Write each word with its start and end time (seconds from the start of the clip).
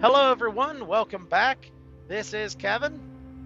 Hello, 0.00 0.30
everyone. 0.30 0.86
Welcome 0.86 1.26
back. 1.26 1.72
This 2.06 2.32
is 2.32 2.54
Kevin, 2.54 3.00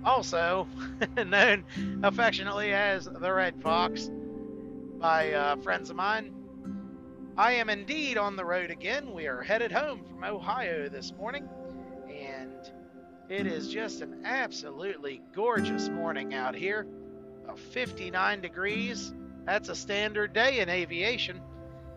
also 0.05 0.69
known 1.17 1.65
affectionately 2.03 2.75
as 2.75 3.07
the 3.07 3.33
Red 3.33 3.63
Fox 3.63 4.11
by 4.99 5.33
uh, 5.33 5.57
friends 5.57 5.89
of 5.89 5.97
mine. 5.97 6.35
I 7.39 7.53
am 7.53 7.71
indeed 7.71 8.19
on 8.19 8.37
the 8.37 8.45
road 8.45 8.71
again. 8.71 9.15
We 9.15 9.29
are 9.29 9.41
headed 9.41 9.73
home 9.73 10.05
from 10.05 10.25
Ohio 10.25 10.91
this 10.91 11.15
morning, 11.15 11.49
and 12.07 12.71
it 13.31 13.47
is 13.47 13.69
just 13.69 14.03
an 14.03 14.27
absolutely 14.27 15.23
gorgeous 15.35 15.89
morning 15.89 16.35
out 16.35 16.55
here. 16.55 16.87
Of 17.49 17.59
59 17.59 18.43
degrees. 18.43 19.15
That's 19.47 19.71
a 19.71 19.75
standard 19.75 20.35
day 20.35 20.61
in 20.61 20.69
aviation, 20.69 21.41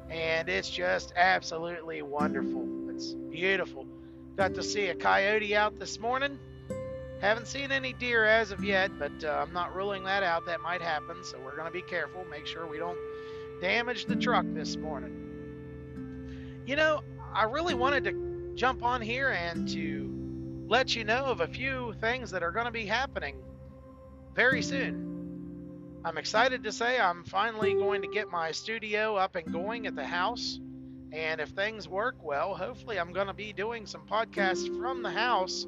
and 0.09 0.47
it's 0.47 0.69
just 0.69 1.11
absolutely 1.17 2.01
wonderful. 2.03 2.89
It's 2.89 3.13
beautiful. 3.29 3.85
Got 4.35 4.53
to 4.55 4.63
see 4.63 4.87
a 4.87 4.95
coyote 4.95 5.55
out 5.55 5.79
this 5.79 5.97
morning. 5.97 6.37
Haven't 7.21 7.47
seen 7.47 7.71
any 7.71 7.93
deer 7.93 8.25
as 8.25 8.51
of 8.51 8.63
yet, 8.63 8.91
but 8.99 9.23
uh, 9.23 9.45
I'm 9.45 9.53
not 9.53 9.73
ruling 9.73 10.03
that 10.03 10.23
out. 10.23 10.45
That 10.45 10.59
might 10.59 10.81
happen, 10.81 11.23
so 11.23 11.39
we're 11.39 11.55
going 11.55 11.67
to 11.67 11.73
be 11.73 11.81
careful. 11.81 12.25
Make 12.29 12.45
sure 12.45 12.67
we 12.67 12.77
don't 12.77 12.97
damage 13.61 14.05
the 14.05 14.15
truck 14.15 14.45
this 14.49 14.75
morning. 14.75 16.63
You 16.65 16.75
know, 16.75 17.01
I 17.33 17.43
really 17.43 17.75
wanted 17.75 18.03
to 18.03 18.51
jump 18.55 18.83
on 18.83 19.01
here 19.01 19.29
and 19.29 19.67
to 19.69 20.65
let 20.67 20.95
you 20.97 21.05
know 21.05 21.23
of 21.23 21.39
a 21.39 21.47
few 21.47 21.93
things 22.01 22.31
that 22.31 22.43
are 22.43 22.51
going 22.51 22.65
to 22.65 22.71
be 22.71 22.85
happening 22.85 23.37
very 24.35 24.61
soon. 24.61 26.01
I'm 26.03 26.17
excited 26.17 26.63
to 26.65 26.73
say 26.73 26.99
I'm 26.99 27.23
finally 27.23 27.73
going 27.73 28.01
to 28.01 28.07
get 28.09 28.29
my 28.29 28.51
studio 28.51 29.15
up 29.15 29.35
and 29.37 29.51
going 29.51 29.87
at 29.87 29.95
the 29.95 30.05
house. 30.05 30.59
And 31.15 31.39
if 31.39 31.49
things 31.49 31.87
work 31.87 32.15
well, 32.21 32.53
hopefully 32.53 32.99
I'm 32.99 33.13
going 33.13 33.27
to 33.27 33.33
be 33.33 33.53
doing 33.53 33.85
some 33.85 34.01
podcasts 34.01 34.67
from 34.77 35.01
the 35.01 35.09
house 35.09 35.65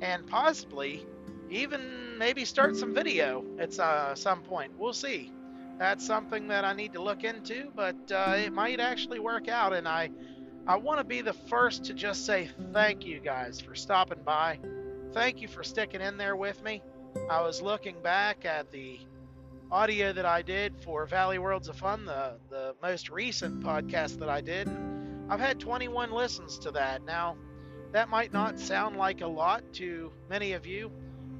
and 0.00 0.24
possibly 0.24 1.04
even 1.50 2.16
maybe 2.16 2.44
start 2.44 2.76
some 2.76 2.94
video 2.94 3.44
at 3.58 3.76
uh, 3.80 4.14
some 4.14 4.42
point. 4.42 4.70
We'll 4.78 4.92
see. 4.92 5.32
That's 5.78 6.06
something 6.06 6.46
that 6.48 6.64
I 6.64 6.74
need 6.74 6.92
to 6.92 7.02
look 7.02 7.24
into, 7.24 7.72
but 7.74 7.96
uh, 8.12 8.36
it 8.36 8.52
might 8.52 8.78
actually 8.78 9.18
work 9.18 9.48
out. 9.48 9.72
And 9.72 9.88
I, 9.88 10.10
I 10.68 10.76
want 10.76 11.00
to 11.00 11.04
be 11.04 11.22
the 11.22 11.32
first 11.32 11.84
to 11.86 11.94
just 11.94 12.24
say 12.24 12.48
thank 12.72 13.04
you 13.04 13.18
guys 13.18 13.60
for 13.60 13.74
stopping 13.74 14.22
by. 14.24 14.60
Thank 15.12 15.40
you 15.42 15.48
for 15.48 15.64
sticking 15.64 16.00
in 16.00 16.16
there 16.18 16.36
with 16.36 16.62
me. 16.62 16.82
I 17.28 17.42
was 17.42 17.60
looking 17.60 18.00
back 18.00 18.44
at 18.44 18.70
the 18.70 19.00
audio 19.70 20.12
that 20.12 20.24
I 20.24 20.42
did 20.42 20.74
for 20.82 21.04
Valley 21.06 21.38
Worlds 21.38 21.68
of 21.68 21.76
Fun, 21.76 22.06
the, 22.06 22.38
the 22.48 22.74
most 22.82 23.10
recent 23.10 23.62
podcast 23.62 24.18
that 24.20 24.28
I 24.28 24.40
did. 24.40 24.68
I've 25.28 25.40
had 25.40 25.60
21 25.60 26.10
listens 26.10 26.58
to 26.60 26.70
that. 26.72 27.04
Now, 27.04 27.36
that 27.92 28.08
might 28.08 28.32
not 28.32 28.58
sound 28.58 28.96
like 28.96 29.20
a 29.20 29.26
lot 29.26 29.62
to 29.74 30.10
many 30.30 30.52
of 30.52 30.66
you. 30.66 30.90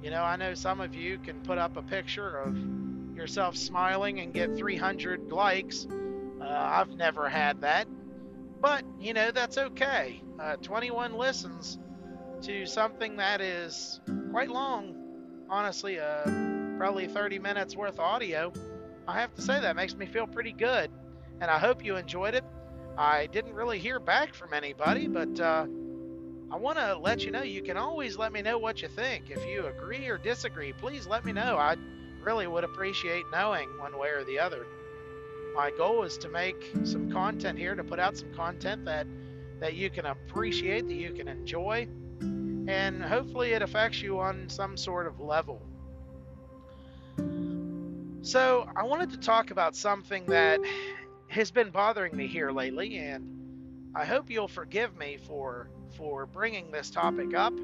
You 0.02 0.10
know, 0.10 0.22
I 0.22 0.36
know 0.36 0.54
some 0.54 0.80
of 0.80 0.94
you 0.94 1.18
can 1.18 1.40
put 1.40 1.58
up 1.58 1.76
a 1.76 1.82
picture 1.82 2.38
of 2.38 2.56
yourself 3.16 3.56
smiling 3.56 4.20
and 4.20 4.32
get 4.32 4.56
300 4.56 5.32
likes. 5.32 5.86
Uh, 6.40 6.44
I've 6.46 6.90
never 6.90 7.28
had 7.28 7.62
that. 7.62 7.88
But, 8.60 8.84
you 9.00 9.14
know, 9.14 9.30
that's 9.30 9.56
okay. 9.56 10.22
Uh, 10.38 10.56
21 10.56 11.14
listens 11.14 11.78
to 12.42 12.66
something 12.66 13.16
that 13.16 13.40
is 13.40 14.00
quite 14.30 14.50
long, 14.50 14.94
honestly. 15.48 15.98
Uh, 15.98 16.47
probably 16.78 17.08
30 17.08 17.40
minutes 17.40 17.74
worth 17.74 17.94
of 17.94 18.00
audio. 18.00 18.52
I 19.08 19.20
have 19.20 19.34
to 19.34 19.42
say 19.42 19.60
that 19.60 19.74
makes 19.74 19.96
me 19.96 20.06
feel 20.06 20.28
pretty 20.28 20.52
good, 20.52 20.90
and 21.40 21.50
I 21.50 21.58
hope 21.58 21.84
you 21.84 21.96
enjoyed 21.96 22.34
it. 22.34 22.44
I 22.96 23.26
didn't 23.26 23.54
really 23.54 23.80
hear 23.80 23.98
back 23.98 24.32
from 24.32 24.54
anybody, 24.54 25.08
but 25.08 25.40
uh, 25.40 25.66
I 26.52 26.56
want 26.56 26.78
to 26.78 26.96
let 26.96 27.24
you 27.24 27.32
know 27.32 27.42
you 27.42 27.62
can 27.62 27.76
always 27.76 28.16
let 28.16 28.32
me 28.32 28.42
know 28.42 28.58
what 28.58 28.80
you 28.80 28.86
think. 28.86 29.28
If 29.28 29.44
you 29.44 29.66
agree 29.66 30.06
or 30.06 30.19
disagree, 30.19 30.72
please 30.72 31.06
let 31.06 31.25
me 31.25 31.32
know. 31.32 31.56
I 31.56 31.75
really 32.22 32.47
would 32.47 32.62
appreciate 32.62 33.24
knowing 33.32 33.69
one 33.80 33.98
way 33.98 34.10
or 34.10 34.22
the 34.22 34.38
other. 34.38 34.64
My 35.56 35.72
goal 35.76 36.04
is 36.04 36.16
to 36.19 36.28
make 36.28 36.72
some 36.84 37.10
content 37.10 37.58
here, 37.58 37.74
to 37.74 37.82
put 37.82 37.98
out 37.98 38.16
some 38.16 38.32
content 38.34 38.84
that 38.84 39.06
that 39.58 39.74
you 39.74 39.91
can 39.91 40.06
appreciate, 40.06 40.86
that 40.86 40.94
you 40.94 41.12
can 41.12 41.26
enjoy, 41.26 41.88
and 42.20 43.03
hopefully 43.03 43.50
it 43.53 43.62
affects 43.62 44.00
you 44.00 44.20
on 44.20 44.48
some 44.48 44.76
sort 44.76 45.08
of 45.08 45.19
level. 45.19 45.60
So, 48.22 48.68
I 48.74 48.82
wanted 48.82 49.10
to 49.10 49.18
talk 49.18 49.52
about 49.52 49.76
something 49.76 50.24
that 50.26 50.60
has 51.28 51.52
been 51.52 51.70
bothering 51.70 52.16
me 52.16 52.26
here 52.26 52.50
lately, 52.50 52.98
and 52.98 53.92
I 53.94 54.04
hope 54.04 54.28
you'll 54.28 54.48
forgive 54.48 54.96
me 54.96 55.18
for 55.26 55.70
for 55.96 56.26
bringing 56.26 56.70
this 56.70 56.90
topic 56.90 57.34
up. 57.34 57.54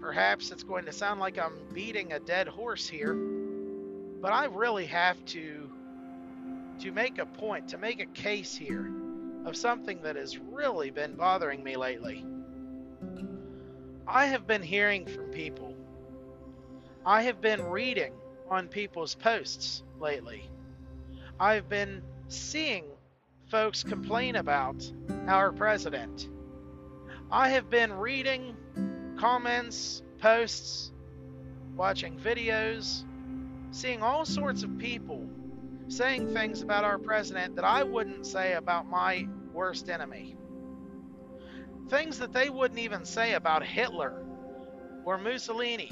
Perhaps 0.00 0.52
it's 0.52 0.62
going 0.62 0.84
to 0.84 0.92
sound 0.92 1.18
like 1.18 1.38
I'm 1.38 1.58
beating 1.74 2.12
a 2.12 2.20
dead 2.20 2.46
horse 2.46 2.88
here, 2.88 3.14
but 3.14 4.32
I 4.32 4.44
really 4.46 4.86
have 4.86 5.22
to 5.26 5.68
to 6.80 6.92
make 6.92 7.18
a 7.18 7.26
point, 7.26 7.68
to 7.68 7.78
make 7.78 8.00
a 8.00 8.06
case 8.06 8.54
here 8.54 8.88
of 9.44 9.56
something 9.56 10.00
that 10.02 10.14
has 10.14 10.38
really 10.38 10.90
been 10.90 11.14
bothering 11.14 11.64
me 11.64 11.76
lately. 11.76 12.24
I 14.06 14.26
have 14.26 14.46
been 14.46 14.62
hearing 14.62 15.04
from 15.04 15.30
people. 15.30 15.74
I 17.04 17.22
have 17.22 17.40
been 17.40 17.62
reading 17.64 18.12
on 18.50 18.68
people's 18.68 19.14
posts 19.14 19.82
lately. 20.00 20.48
I've 21.40 21.68
been 21.68 22.02
seeing 22.28 22.84
folks 23.46 23.82
complain 23.82 24.36
about 24.36 24.90
our 25.26 25.52
president. 25.52 26.28
I 27.30 27.50
have 27.50 27.70
been 27.70 27.92
reading 27.92 28.56
comments, 29.18 30.02
posts, 30.18 30.92
watching 31.76 32.18
videos, 32.18 33.04
seeing 33.70 34.02
all 34.02 34.24
sorts 34.24 34.62
of 34.62 34.78
people 34.78 35.28
saying 35.88 36.28
things 36.34 36.62
about 36.62 36.84
our 36.84 36.98
president 36.98 37.56
that 37.56 37.64
I 37.64 37.82
wouldn't 37.82 38.26
say 38.26 38.54
about 38.54 38.88
my 38.88 39.26
worst 39.52 39.88
enemy. 39.88 40.36
Things 41.88 42.18
that 42.18 42.32
they 42.32 42.50
wouldn't 42.50 42.80
even 42.80 43.04
say 43.04 43.34
about 43.34 43.64
Hitler 43.64 44.22
or 45.04 45.16
Mussolini 45.16 45.90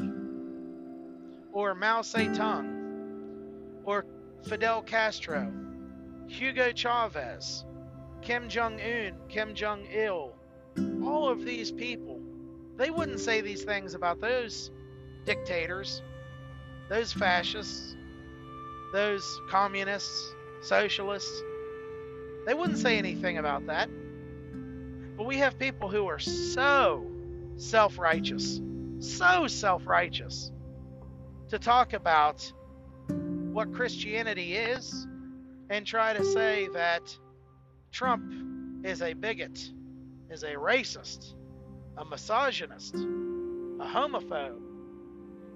or 1.56 1.74
Mao 1.74 2.02
Zedong, 2.02 2.68
or 3.84 4.04
Fidel 4.46 4.82
Castro, 4.82 5.50
Hugo 6.28 6.70
Chavez, 6.70 7.64
Kim 8.20 8.50
Jong 8.50 8.78
un, 8.78 9.14
Kim 9.30 9.54
Jong 9.54 9.86
il, 9.90 10.34
all 11.02 11.30
of 11.30 11.46
these 11.46 11.72
people, 11.72 12.20
they 12.76 12.90
wouldn't 12.90 13.20
say 13.20 13.40
these 13.40 13.64
things 13.64 13.94
about 13.94 14.20
those 14.20 14.70
dictators, 15.24 16.02
those 16.90 17.14
fascists, 17.14 17.96
those 18.92 19.40
communists, 19.48 20.34
socialists. 20.60 21.42
They 22.44 22.52
wouldn't 22.52 22.78
say 22.78 22.98
anything 22.98 23.38
about 23.38 23.66
that. 23.68 23.88
But 25.16 25.24
we 25.24 25.38
have 25.38 25.58
people 25.58 25.88
who 25.88 26.06
are 26.06 26.18
so 26.18 27.06
self 27.56 27.98
righteous, 27.98 28.60
so 28.98 29.46
self 29.46 29.86
righteous, 29.86 30.52
to 31.48 31.58
talk 31.58 31.92
about 31.92 32.52
what 33.52 33.72
Christianity 33.72 34.54
is 34.54 35.06
and 35.70 35.86
try 35.86 36.12
to 36.12 36.24
say 36.24 36.68
that 36.74 37.16
Trump 37.92 38.84
is 38.84 39.00
a 39.00 39.14
bigot, 39.14 39.58
is 40.30 40.42
a 40.42 40.52
racist, 40.54 41.34
a 41.96 42.04
misogynist, 42.04 42.94
a 42.94 43.86
homophobe. 43.86 44.60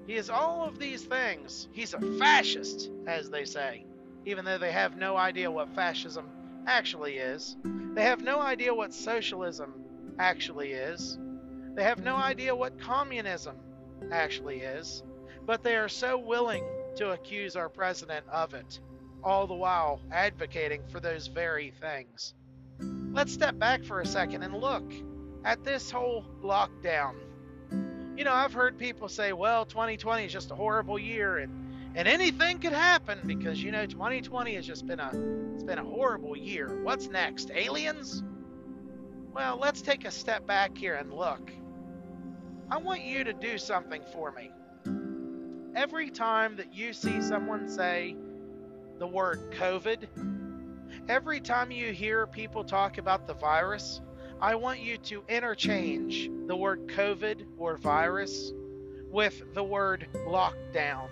He 0.07 0.15
is 0.15 0.31
all 0.31 0.65
of 0.65 0.79
these 0.79 1.03
things. 1.03 1.69
He's 1.73 1.95
a 1.95 2.01
fascist, 2.19 2.91
as 3.07 3.31
they 3.31 3.45
say, 3.45 3.85
even 4.25 4.45
though 4.45 4.59
they 4.59 4.73
have 4.73 4.97
no 4.97 5.17
idea 5.17 5.51
what 5.51 5.75
fascism 5.75 6.27
actually 6.67 7.17
is. 7.19 7.57
They 7.95 8.03
have 8.03 8.23
no 8.23 8.41
idea 8.41 8.73
what 8.73 8.95
socialism 8.95 9.75
actually 10.19 10.73
is. 10.73 11.19
They 11.75 11.83
have 11.83 12.03
no 12.03 12.17
idea 12.17 12.55
what 12.55 12.81
communism 12.81 13.57
actually 14.11 14.61
is 14.61 15.03
but 15.47 15.63
they 15.63 15.77
are 15.77 15.89
so 15.89 16.19
willing 16.19 16.65
to 16.97 17.11
accuse 17.11 17.57
our 17.57 17.69
president 17.69 18.27
of 18.31 18.55
it, 18.55 18.81
all 19.23 19.47
the 19.47 19.55
while 19.55 20.01
advocating 20.11 20.83
for 20.91 21.01
those 21.01 21.27
very 21.27 21.71
things. 21.81 22.35
Let's 23.13 23.33
step 23.33 23.59
back 23.59 23.85
for 23.85 24.01
a 24.01 24.07
second 24.07 24.43
and 24.43 24.55
look 24.55 24.93
at 25.45 25.65
this 25.65 25.91
whole 25.91 26.25
lockdown. 26.43 27.15
You 28.17 28.25
know, 28.25 28.33
I've 28.33 28.53
heard 28.53 28.79
people 28.79 29.09
say, 29.09 29.33
well, 29.33 29.65
2020 29.65 30.25
is 30.25 30.33
just 30.33 30.51
a 30.51 30.55
horrible 30.55 30.99
year 30.99 31.39
and 31.39 31.57
and 31.97 32.07
anything 32.07 32.61
could 32.61 32.73
happen 32.73 33.19
because 33.27 33.61
you 33.61 33.73
know 33.73 33.85
2020 33.85 34.55
has 34.55 34.65
just 34.65 34.87
been 34.87 35.01
a 35.01 35.11
it's 35.55 35.65
been 35.65 35.79
a 35.79 35.85
horrible 35.85 36.37
year. 36.37 36.83
What's 36.85 37.09
next? 37.09 37.51
Aliens? 37.51 38.23
Well, 39.33 39.59
let's 39.61 39.83
take 39.83 40.05
a 40.05 40.11
step 40.11 40.47
back 40.47 40.77
here 40.77 40.95
and 40.95 41.13
look. 41.13 41.51
I 42.71 42.79
want 42.79 43.03
you 43.03 43.25
to 43.25 43.33
do 43.33 43.59
something 43.59 44.03
for 44.13 44.31
me 44.31 44.53
every 45.75 46.11
time 46.11 46.57
that 46.57 46.75
you 46.75 46.93
see 46.93 47.21
someone 47.23 47.69
say 47.69 48.17
the 48.99 49.07
word 49.07 49.53
COVID, 49.53 50.07
every 51.09 51.41
time 51.41 51.71
you 51.71 51.93
hear 51.93 52.27
people 52.27 52.65
talk 52.65 52.99
about 52.99 53.27
the 53.27 53.35
virus, 53.35 54.01
I 54.41 54.55
want 54.55 54.81
you 54.81 54.97
to 54.99 55.23
interchange 55.29 56.31
the 56.47 56.57
word 56.57 56.89
COVID 56.89 57.45
or 57.59 57.77
virus 57.77 58.53
with 59.11 59.43
the 59.55 59.63
word 59.63 60.07
lockdown. 60.15 61.09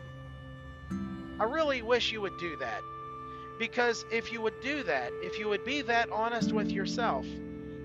I 1.40 1.44
really 1.44 1.82
wish 1.82 2.12
you 2.12 2.20
would 2.20 2.38
do 2.38 2.56
that. 2.56 2.80
Because 3.58 4.04
if 4.12 4.32
you 4.32 4.40
would 4.40 4.60
do 4.60 4.82
that, 4.84 5.10
if 5.22 5.38
you 5.38 5.48
would 5.48 5.64
be 5.64 5.82
that 5.82 6.10
honest 6.10 6.52
with 6.52 6.70
yourself, 6.70 7.26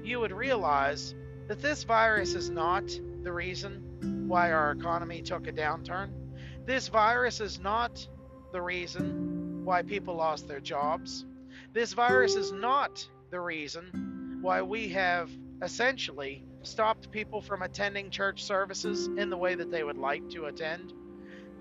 you 0.04 0.20
would 0.20 0.32
realize 0.32 1.16
that 1.48 1.62
this 1.62 1.84
virus 1.84 2.36
is 2.36 2.50
not 2.50 2.84
the 3.24 3.32
reason 3.32 4.26
why 4.28 4.52
our 4.52 4.72
economy 4.72 5.22
took 5.22 5.48
a 5.48 5.52
downturn. 5.52 6.10
This 6.66 6.88
virus 6.88 7.42
is 7.42 7.60
not 7.60 8.08
the 8.54 8.62
reason 8.62 9.66
why 9.66 9.82
people 9.82 10.16
lost 10.16 10.48
their 10.48 10.62
jobs. 10.62 11.26
This 11.74 11.94
virus 11.94 12.36
is 12.36 12.52
not 12.52 13.08
the 13.32 13.40
reason 13.40 14.40
why 14.42 14.62
we 14.62 14.90
have 14.90 15.30
essentially 15.62 16.44
stopped 16.62 17.12
people 17.12 17.42
from 17.42 17.62
attending 17.62 18.10
church 18.10 18.44
services 18.44 19.08
in 19.18 19.30
the 19.30 19.38
way 19.38 19.56
that 19.56 19.72
they 19.72 19.84
would 19.84 19.98
like 19.98 20.30
to 20.30 20.46
attend. 20.46 20.94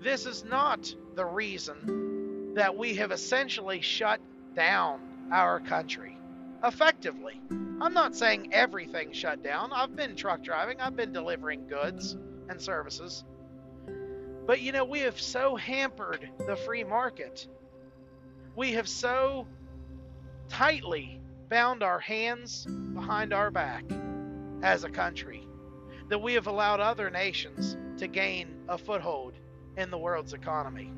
This 0.01 0.25
is 0.25 0.45
not 0.45 0.93
the 1.15 1.25
reason 1.25 2.53
that 2.55 2.77
we 2.77 2.95
have 2.95 3.11
essentially 3.11 3.81
shut 3.81 4.21
down 4.55 5.01
our 5.31 5.59
country 5.59 6.17
effectively. 6.63 7.41
I'm 7.81 7.93
not 7.93 8.15
saying 8.15 8.53
everything 8.53 9.11
shut 9.11 9.43
down. 9.43 9.71
I've 9.73 9.95
been 9.95 10.15
truck 10.15 10.43
driving, 10.43 10.79
I've 10.79 10.95
been 10.95 11.11
delivering 11.11 11.67
goods 11.67 12.15
and 12.47 12.61
services. 12.61 13.25
But 14.45 14.61
you 14.61 14.71
know, 14.71 14.83
we 14.83 14.99
have 14.99 15.19
so 15.19 15.55
hampered 15.55 16.29
the 16.45 16.55
free 16.55 16.83
market. 16.83 17.47
We 18.55 18.73
have 18.73 18.87
so 18.89 19.47
tightly 20.49 21.19
bound 21.49 21.81
our 21.83 21.99
hands 21.99 22.65
behind 22.93 23.33
our 23.33 23.51
back 23.51 23.85
as 24.61 24.83
a 24.83 24.89
country 24.89 25.47
that 26.09 26.19
we 26.19 26.33
have 26.33 26.47
allowed 26.47 26.79
other 26.79 27.09
nations 27.09 27.77
to 27.97 28.07
gain 28.07 28.55
a 28.67 28.77
foothold 28.77 29.33
in 29.77 29.89
the 29.89 29.97
world's 29.97 30.33
economy. 30.33 30.91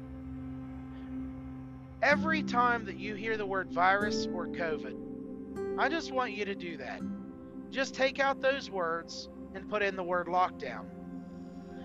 Every 2.01 2.43
time 2.43 2.85
that 2.85 2.97
you 2.97 3.15
hear 3.15 3.37
the 3.37 3.45
word 3.45 3.71
virus 3.71 4.27
or 4.33 4.47
COVID, 4.47 5.77
I 5.79 5.89
just 5.89 6.11
want 6.11 6.33
you 6.33 6.45
to 6.45 6.55
do 6.55 6.77
that. 6.77 7.01
Just 7.71 7.93
take 7.95 8.19
out 8.19 8.41
those 8.41 8.69
words 8.69 9.29
and 9.53 9.69
put 9.69 9.81
in 9.81 9.95
the 9.95 10.03
word 10.03 10.27
lockdown. 10.27 10.85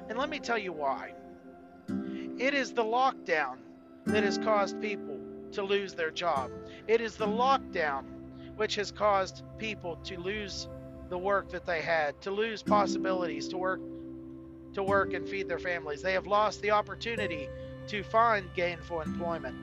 And 0.08 0.18
let 0.18 0.28
me 0.28 0.38
tell 0.38 0.58
you 0.58 0.72
why. 0.72 1.12
It 2.40 2.54
is 2.54 2.72
the 2.72 2.82
lockdown 2.82 3.58
that 4.06 4.24
has 4.24 4.38
caused 4.38 4.80
people 4.80 5.20
to 5.52 5.62
lose 5.62 5.92
their 5.92 6.10
job. 6.10 6.50
It 6.88 7.02
is 7.02 7.16
the 7.16 7.26
lockdown 7.26 8.04
which 8.56 8.76
has 8.76 8.90
caused 8.90 9.42
people 9.58 9.96
to 10.04 10.18
lose 10.18 10.66
the 11.10 11.18
work 11.18 11.50
that 11.50 11.66
they 11.66 11.82
had, 11.82 12.18
to 12.22 12.30
lose 12.30 12.62
possibilities 12.62 13.46
to 13.48 13.58
work 13.58 13.80
to 14.72 14.82
work 14.82 15.12
and 15.12 15.28
feed 15.28 15.48
their 15.48 15.58
families. 15.58 16.00
They 16.00 16.14
have 16.14 16.26
lost 16.26 16.62
the 16.62 16.70
opportunity 16.70 17.50
to 17.88 18.02
find 18.04 18.48
gainful 18.54 19.02
employment. 19.02 19.56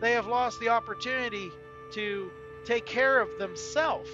They 0.00 0.12
have 0.12 0.26
lost 0.26 0.58
the 0.58 0.70
opportunity 0.70 1.50
to 1.92 2.30
take 2.64 2.86
care 2.86 3.20
of 3.20 3.36
themselves, 3.38 4.08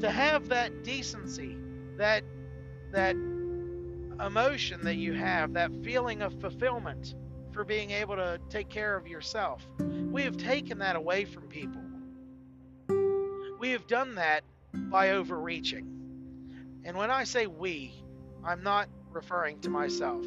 to 0.00 0.10
have 0.10 0.48
that 0.48 0.84
decency, 0.84 1.58
that 1.98 2.24
that 2.92 3.14
emotion 4.24 4.84
that 4.84 4.96
you 4.96 5.12
have, 5.14 5.54
that 5.54 5.72
feeling 5.82 6.22
of 6.22 6.40
fulfillment 6.40 7.14
for 7.52 7.64
being 7.64 7.90
able 7.90 8.16
to 8.16 8.38
take 8.48 8.68
care 8.68 8.96
of 8.96 9.06
yourself. 9.06 9.66
We 9.78 10.22
have 10.22 10.36
taken 10.36 10.78
that 10.78 10.96
away 10.96 11.24
from 11.24 11.48
people. 11.48 11.82
We 13.58 13.70
have 13.70 13.86
done 13.86 14.14
that 14.16 14.42
by 14.72 15.10
overreaching. 15.10 15.86
And 16.84 16.96
when 16.96 17.10
I 17.10 17.24
say 17.24 17.46
we, 17.46 17.92
I'm 18.44 18.62
not 18.62 18.88
referring 19.10 19.60
to 19.60 19.70
myself. 19.70 20.24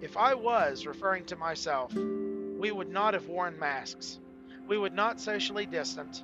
If 0.00 0.16
I 0.16 0.34
was 0.34 0.86
referring 0.86 1.24
to 1.26 1.36
myself, 1.36 1.92
we 1.92 2.70
would 2.70 2.88
not 2.88 3.14
have 3.14 3.26
worn 3.26 3.58
masks 3.58 4.20
we 4.68 4.76
would 4.76 4.92
not 4.94 5.18
socially 5.18 5.66
distant 5.66 6.22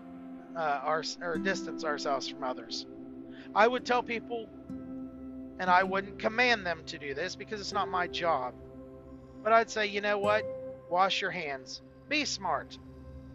uh, 0.54 0.80
our, 0.84 1.02
or 1.20 1.38
distance 1.38 1.82
ourselves 1.82 2.28
from 2.28 2.44
others. 2.44 2.86
I 3.54 3.66
would 3.66 3.84
tell 3.84 4.02
people, 4.02 4.48
and 5.58 5.70
I 5.70 5.82
wouldn't 5.82 6.18
command 6.18 6.66
them 6.66 6.82
to 6.86 6.98
do 6.98 7.14
this 7.14 7.36
because 7.36 7.60
it's 7.60 7.72
not 7.72 7.88
my 7.88 8.06
job, 8.06 8.54
but 9.42 9.52
I'd 9.52 9.70
say, 9.70 9.86
you 9.86 10.00
know 10.00 10.18
what? 10.18 10.44
Wash 10.90 11.20
your 11.20 11.30
hands. 11.30 11.82
Be 12.08 12.24
smart. 12.24 12.78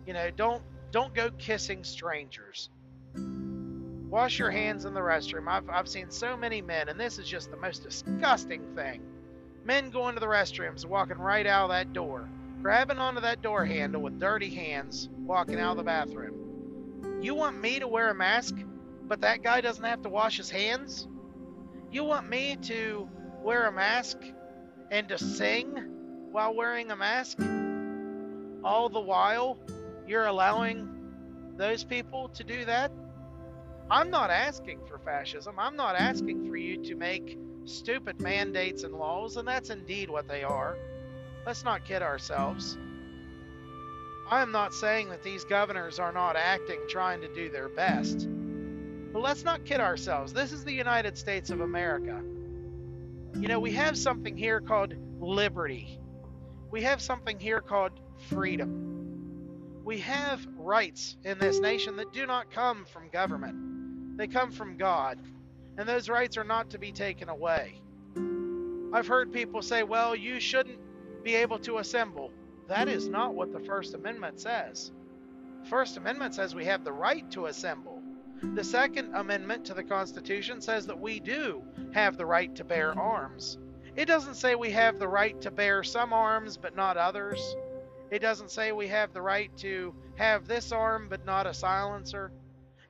You 0.06 0.14
know, 0.14 0.30
don't 0.32 0.64
don't 0.92 1.14
go 1.14 1.30
kissing 1.38 1.84
strangers. 1.84 2.70
Wash 3.16 4.40
your 4.40 4.50
hands 4.50 4.86
in 4.86 4.96
the 4.96 5.02
restroom. 5.02 5.48
I've, 5.48 5.70
I've 5.70 5.88
seen 5.88 6.10
so 6.10 6.36
many 6.36 6.64
men, 6.64 6.90
and 6.90 7.00
this 7.00 7.20
is 7.20 7.28
just 7.28 7.52
the 7.52 7.58
most 7.58 7.84
disgusting 7.84 8.76
thing. 8.76 9.02
Men 9.64 9.92
going 9.92 10.16
to 10.16 10.20
the 10.20 10.26
restrooms, 10.26 10.84
walking 10.84 11.20
right 11.20 11.46
out 11.46 11.66
of 11.66 11.70
that 11.70 11.94
door 11.94 12.28
grabbing 12.62 12.98
onto 12.98 13.22
that 13.22 13.42
door 13.42 13.66
handle 13.66 14.02
with 14.02 14.20
dirty 14.20 14.50
hands, 14.50 15.10
walking 15.26 15.60
out 15.60 15.72
of 15.72 15.78
the 15.78 15.84
bathroom. 15.84 17.20
You 17.22 17.36
want 17.36 17.60
me 17.60 17.80
to 17.80 17.88
wear 17.88 18.10
a 18.10 18.16
mask, 18.16 18.56
but 19.08 19.22
that 19.22 19.44
guy 19.44 19.62
doesn't 19.62 19.84
have 19.84 20.02
to 20.04 20.10
wash 20.10 20.38
his 20.38 20.50
hands? 20.50 21.08
You 21.92 22.04
want 22.04 22.30
me 22.30 22.56
to 22.64 23.10
wear 23.42 23.66
a 23.66 23.72
mask 23.72 24.18
and 24.92 25.10
to 25.10 25.18
sing 25.18 26.30
while 26.32 26.54
wearing 26.54 26.92
a 26.92 26.96
mask? 26.96 27.40
All 28.64 28.90
the 28.90 29.00
while, 29.00 29.58
you're 30.08 30.26
allowing 30.26 30.88
those 31.58 31.84
people 31.84 32.30
to 32.30 32.44
do 32.44 32.64
that? 32.66 32.92
I'm 33.90 34.12
not 34.12 34.30
asking 34.30 34.82
for 34.88 35.00
fascism. 35.00 35.56
I'm 35.58 35.76
not 35.76 35.96
asking 35.96 36.48
for 36.48 36.56
you 36.56 36.84
to 36.84 36.96
make 36.96 37.40
stupid 37.66 38.22
mandates 38.22 38.84
and 38.84 38.94
laws, 38.94 39.38
and 39.38 39.48
that's 39.48 39.72
indeed 39.72 40.12
what 40.12 40.28
they 40.28 40.44
are. 40.44 40.78
Let's 41.44 41.64
not 41.64 41.86
kid 41.86 42.04
ourselves. 42.04 42.78
I 44.30 44.44
am 44.44 44.52
not 44.52 44.76
saying 44.76 45.10
that 45.10 45.24
these 45.24 45.44
governors 45.44 45.98
are 45.98 46.12
not 46.12 46.36
acting, 46.36 46.82
trying 46.88 47.22
to 47.22 47.34
do 47.34 47.50
their 47.50 47.70
best. 47.70 48.28
But 49.12 49.22
let's 49.22 49.44
not 49.44 49.66
kid 49.66 49.80
ourselves. 49.80 50.34
This 50.34 50.52
is 50.52 50.64
the 50.64 50.74
United 50.74 51.18
States 51.18 51.50
of 51.50 51.62
America. 51.62 52.22
You 53.36 53.48
know, 53.48 53.60
we 53.60 53.72
have 53.72 53.98
something 53.98 54.38
here 54.38 54.62
called 54.62 54.94
liberty. 55.20 56.00
We 56.72 56.84
have 56.84 57.02
something 57.02 57.40
here 57.40 57.62
called 57.62 57.94
freedom. 58.30 59.82
We 59.84 60.00
have 60.00 60.46
rights 60.58 61.18
in 61.24 61.40
this 61.40 61.60
nation 61.60 61.96
that 61.96 62.14
do 62.14 62.28
not 62.28 62.52
come 62.52 62.86
from 62.86 63.10
government, 63.10 64.18
they 64.18 64.28
come 64.28 64.52
from 64.52 64.78
God. 64.78 65.20
And 65.78 65.88
those 65.88 66.10
rights 66.10 66.38
are 66.38 66.44
not 66.44 66.72
to 66.72 66.78
be 66.78 66.92
taken 66.92 67.30
away. 67.30 67.82
I've 68.94 69.08
heard 69.08 69.32
people 69.32 69.62
say, 69.62 69.84
well, 69.84 70.16
you 70.16 70.40
shouldn't 70.40 70.80
be 71.24 71.36
able 71.36 71.58
to 71.60 71.78
assemble. 71.78 72.32
That 72.68 72.90
is 72.90 73.08
not 73.08 73.34
what 73.34 73.54
the 73.54 73.62
First 73.62 73.94
Amendment 73.94 74.42
says. 74.42 74.92
The 75.64 75.70
First 75.70 75.98
Amendment 75.98 76.36
says 76.36 76.54
we 76.54 76.66
have 76.66 76.84
the 76.84 76.92
right 76.92 77.30
to 77.32 77.46
assemble. 77.46 77.89
The 78.42 78.64
Second 78.64 79.16
Amendment 79.16 79.66
to 79.66 79.74
the 79.74 79.84
Constitution 79.84 80.62
says 80.62 80.86
that 80.88 81.00
we 81.00 81.20
do 81.20 81.62
have 81.94 82.18
the 82.18 82.26
right 82.26 82.56
to 82.56 82.64
bear 82.64 82.98
arms. 82.98 83.58
It 83.96 84.06
doesn't 84.06 84.36
say 84.36 84.56
we 84.56 84.72
have 84.72 84.98
the 84.98 85.08
right 85.08 85.40
to 85.42 85.52
bear 85.52 85.84
some 85.84 86.14
arms 86.14 86.56
but 86.56 86.76
not 86.76 86.96
others. 86.96 87.56
It 88.12 88.20
doesn't 88.20 88.50
say 88.50 88.72
we 88.72 88.88
have 88.88 89.14
the 89.14 89.22
right 89.22 89.56
to 89.58 89.94
have 90.16 90.48
this 90.48 90.72
arm 90.72 91.08
but 91.10 91.26
not 91.26 91.48
a 91.48 91.54
silencer. 91.54 92.32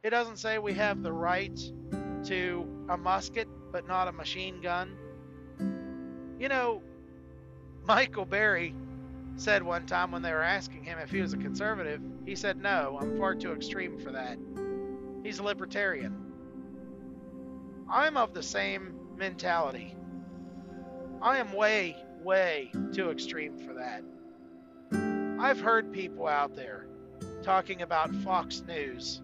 It 0.04 0.12
doesn't 0.12 0.38
say 0.38 0.60
we 0.60 0.74
have 0.74 1.02
the 1.02 1.12
right 1.12 1.60
to 2.26 2.86
a 2.90 2.98
musket 2.98 3.48
but 3.72 3.88
not 3.88 4.08
a 4.08 4.12
machine 4.12 4.62
gun. 4.62 4.96
You 6.40 6.48
know, 6.48 6.84
Michael 7.86 8.26
Berry 8.26 8.76
said 9.36 9.64
one 9.64 9.88
time 9.88 10.12
when 10.12 10.22
they 10.22 10.32
were 10.32 10.44
asking 10.44 10.84
him 10.84 11.00
if 11.00 11.10
he 11.10 11.22
was 11.22 11.34
a 11.34 11.38
conservative, 11.38 12.02
he 12.26 12.36
said, 12.36 12.62
No, 12.62 13.00
I'm 13.02 13.18
far 13.18 13.36
too 13.36 13.54
extreme 13.54 13.98
for 13.98 14.12
that. 14.12 14.38
He's 15.24 15.40
a 15.40 15.44
libertarian. 15.44 16.16
I'm 17.92 18.18
of 18.18 18.34
the 18.34 18.44
same 18.44 18.94
mentality. 19.18 19.96
I 21.22 21.38
am 21.38 21.54
way, 21.54 21.98
way 22.24 22.72
too 22.94 23.12
extreme 23.12 23.58
for 23.58 23.74
that. 23.74 24.04
I've 25.40 25.60
heard 25.60 25.92
people 25.92 26.28
out 26.28 26.56
there 26.56 26.88
talking 27.44 27.82
about 27.82 28.16
Fox 28.18 28.64
News. 28.68 29.22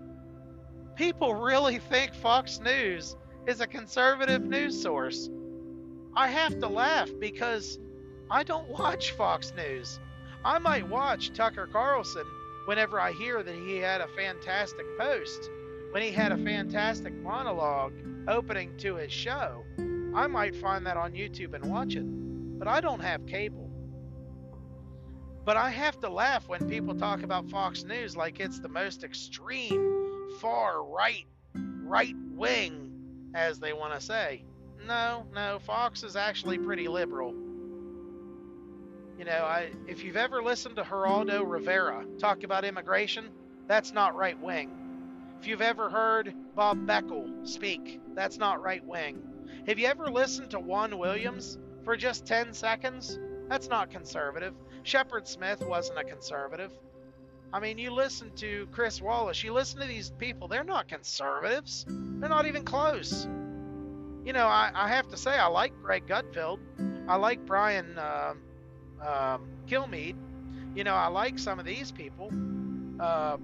People 0.95 1.35
really 1.35 1.79
think 1.79 2.13
Fox 2.13 2.59
News 2.59 3.15
is 3.47 3.61
a 3.61 3.67
conservative 3.67 4.43
news 4.45 4.81
source. 4.81 5.29
I 6.15 6.29
have 6.29 6.59
to 6.59 6.67
laugh 6.67 7.09
because 7.19 7.79
I 8.29 8.43
don't 8.43 8.69
watch 8.69 9.11
Fox 9.11 9.53
News. 9.55 9.99
I 10.43 10.59
might 10.59 10.87
watch 10.87 11.33
Tucker 11.33 11.67
Carlson 11.71 12.25
whenever 12.65 12.99
I 12.99 13.11
hear 13.11 13.43
that 13.43 13.55
he 13.55 13.77
had 13.77 14.01
a 14.01 14.07
fantastic 14.09 14.85
post, 14.97 15.49
when 15.95 16.03
he 16.03 16.11
had 16.11 16.33
a 16.33 16.37
fantastic 16.37 17.13
monologue 17.13 17.93
opening 18.27 18.75
to 18.75 18.97
his 18.97 19.13
show. 19.13 19.63
I 20.13 20.27
might 20.27 20.53
find 20.53 20.85
that 20.85 20.97
on 20.97 21.13
YouTube 21.13 21.53
and 21.53 21.71
watch 21.71 21.95
it, 21.95 22.03
but 22.59 22.67
I 22.67 22.81
don't 22.81 22.99
have 22.99 23.25
cable. 23.25 23.71
But 25.45 25.55
I 25.55 25.69
have 25.69 25.97
to 26.01 26.09
laugh 26.09 26.49
when 26.49 26.67
people 26.67 26.95
talk 26.95 27.23
about 27.23 27.49
Fox 27.49 27.85
News 27.85 28.17
like 28.17 28.41
it's 28.41 28.59
the 28.59 28.67
most 28.67 29.05
extreme, 29.05 30.27
far 30.41 30.83
right 30.83 31.25
right 31.85 32.15
wing, 32.33 33.31
as 33.33 33.59
they 33.61 33.71
want 33.71 33.93
to 33.93 34.01
say. 34.01 34.43
No, 34.85 35.25
no, 35.33 35.59
Fox 35.59 36.03
is 36.03 36.17
actually 36.17 36.57
pretty 36.57 36.89
liberal. 36.89 37.33
You 39.17 39.23
know, 39.23 39.45
I, 39.45 39.69
if 39.87 40.03
you've 40.03 40.17
ever 40.17 40.43
listened 40.43 40.75
to 40.75 40.83
Geraldo 40.83 41.49
Rivera 41.49 42.05
talk 42.19 42.43
about 42.43 42.65
immigration, 42.65 43.29
that's 43.69 43.93
not 43.93 44.13
right 44.13 44.37
wing. 44.41 44.84
If 45.45 45.49
you've 45.49 45.61
ever 45.61 45.91
heard 45.91 46.33
Bob 46.55 46.87
Beckel 46.87 47.47
speak, 47.47 48.01
that's 48.15 48.39
not 48.39 48.63
right 48.63 48.83
wing. 48.83 49.21
Have 49.67 49.77
you 49.77 49.85
ever 49.85 50.09
listened 50.09 50.49
to 50.49 50.59
Juan 50.59 50.97
Williams 50.97 51.59
for 51.83 51.95
just 51.95 52.25
10 52.25 52.51
seconds? 52.51 53.19
That's 53.47 53.69
not 53.69 53.91
conservative. 53.91 54.55
Shepard 54.81 55.27
Smith 55.27 55.63
wasn't 55.63 55.99
a 55.99 56.03
conservative. 56.03 56.71
I 57.53 57.59
mean, 57.59 57.77
you 57.77 57.91
listen 57.91 58.31
to 58.37 58.67
Chris 58.71 58.99
Wallace, 58.99 59.43
you 59.43 59.53
listen 59.53 59.79
to 59.81 59.85
these 59.85 60.09
people, 60.17 60.47
they're 60.47 60.63
not 60.63 60.87
conservatives. 60.87 61.85
They're 61.87 62.27
not 62.27 62.47
even 62.47 62.63
close. 62.63 63.27
You 64.25 64.33
know, 64.33 64.47
I, 64.47 64.71
I 64.73 64.87
have 64.87 65.09
to 65.09 65.15
say, 65.15 65.37
I 65.37 65.45
like 65.45 65.79
Greg 65.79 66.07
Gutfeld. 66.07 66.57
I 67.07 67.17
like 67.17 67.45
Brian 67.45 67.99
uh, 67.99 68.33
Kilmeade. 69.67 70.17
You 70.75 70.83
know, 70.83 70.95
I 70.95 71.05
like 71.05 71.37
some 71.37 71.59
of 71.59 71.67
these 71.67 71.91
people. 71.91 72.31
Uh, 72.99 73.37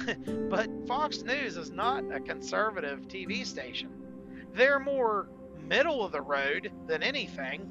but 0.48 0.68
Fox 0.86 1.22
News 1.22 1.56
is 1.56 1.70
not 1.70 2.04
a 2.12 2.20
conservative 2.20 3.08
TV 3.08 3.46
station. 3.46 3.90
They're 4.54 4.80
more 4.80 5.28
middle 5.60 6.04
of 6.04 6.12
the 6.12 6.20
road 6.20 6.70
than 6.86 7.02
anything. 7.02 7.70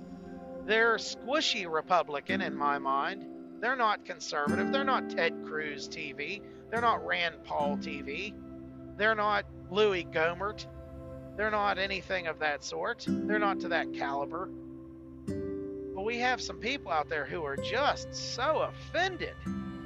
They're 0.65 0.95
squishy 0.95 1.71
Republican 1.71 2.41
in 2.41 2.55
my 2.55 2.79
mind. 2.79 3.25
They're 3.59 3.75
not 3.75 4.05
conservative. 4.05 4.71
They're 4.71 4.83
not 4.83 5.09
Ted 5.09 5.33
Cruz 5.45 5.87
TV. 5.87 6.41
They're 6.69 6.81
not 6.81 7.05
Rand 7.05 7.43
Paul 7.43 7.77
TV. 7.77 8.33
They're 8.97 9.15
not 9.15 9.45
Louis 9.69 10.05
Gohmert. 10.05 10.65
They're 11.37 11.51
not 11.51 11.77
anything 11.77 12.27
of 12.27 12.39
that 12.39 12.63
sort. 12.63 13.05
They're 13.07 13.39
not 13.39 13.59
to 13.61 13.69
that 13.69 13.93
caliber. 13.93 14.49
But 15.27 16.05
we 16.05 16.17
have 16.17 16.41
some 16.41 16.57
people 16.57 16.91
out 16.91 17.09
there 17.09 17.25
who 17.25 17.43
are 17.43 17.57
just 17.57 18.13
so 18.13 18.69
offended, 18.69 19.35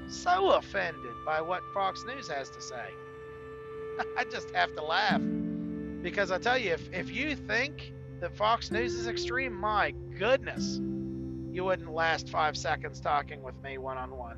so 0.08 0.52
offended 0.52 1.16
by 1.26 1.42
what 1.42 1.64
Fox 1.74 2.06
News 2.06 2.28
has 2.28 2.50
to 2.52 2.62
say. 2.62 2.96
I 4.18 4.24
just 4.26 4.52
have 4.52 4.74
to 4.76 4.84
laugh. 4.84 5.22
Because 6.02 6.32
I 6.32 6.38
tell 6.38 6.58
you, 6.58 6.74
if, 6.74 6.94
if 6.94 7.12
you 7.12 7.36
think 7.36 7.94
that 8.22 8.36
Fox 8.38 8.72
News 8.72 8.94
is 8.94 9.08
extreme, 9.08 9.54
my 9.54 9.92
goodness, 10.18 10.80
you 11.52 11.64
wouldn't 11.64 11.92
last 11.92 12.30
five 12.30 12.56
seconds 12.56 13.00
talking 13.00 13.42
with 13.42 13.56
me 13.64 13.78
one 13.78 13.98
on 13.98 14.12
one. 14.16 14.38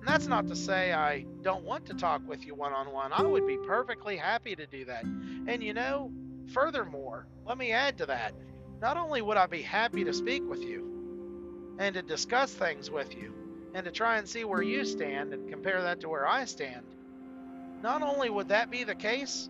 And 0.00 0.08
that's 0.08 0.26
not 0.26 0.48
to 0.48 0.56
say 0.56 0.92
I 0.92 1.26
don't 1.42 1.64
want 1.64 1.86
to 1.86 1.94
talk 1.94 2.22
with 2.26 2.44
you 2.46 2.54
one 2.54 2.72
on 2.72 2.90
one. 2.92 3.12
I 3.12 3.22
would 3.22 3.46
be 3.46 3.58
perfectly 3.66 4.16
happy 4.16 4.56
to 4.56 4.66
do 4.66 4.84
that. 4.86 5.04
And 5.04 5.62
you 5.62 5.74
know, 5.74 6.10
furthermore, 6.52 7.26
let 7.46 7.58
me 7.58 7.72
add 7.72 7.98
to 7.98 8.06
that. 8.06 8.34
Not 8.80 8.96
only 8.96 9.22
would 9.22 9.36
I 9.36 9.46
be 9.46 9.62
happy 9.62 10.04
to 10.04 10.12
speak 10.12 10.42
with 10.48 10.62
you 10.62 11.76
and 11.78 11.94
to 11.94 12.02
discuss 12.02 12.52
things 12.52 12.90
with 12.90 13.14
you 13.14 13.34
and 13.74 13.84
to 13.84 13.90
try 13.90 14.18
and 14.18 14.28
see 14.28 14.44
where 14.44 14.62
you 14.62 14.84
stand 14.84 15.32
and 15.32 15.48
compare 15.48 15.82
that 15.82 16.00
to 16.00 16.08
where 16.08 16.26
I 16.26 16.44
stand, 16.44 16.86
not 17.82 18.02
only 18.02 18.30
would 18.30 18.48
that 18.48 18.70
be 18.70 18.84
the 18.84 18.94
case, 18.94 19.48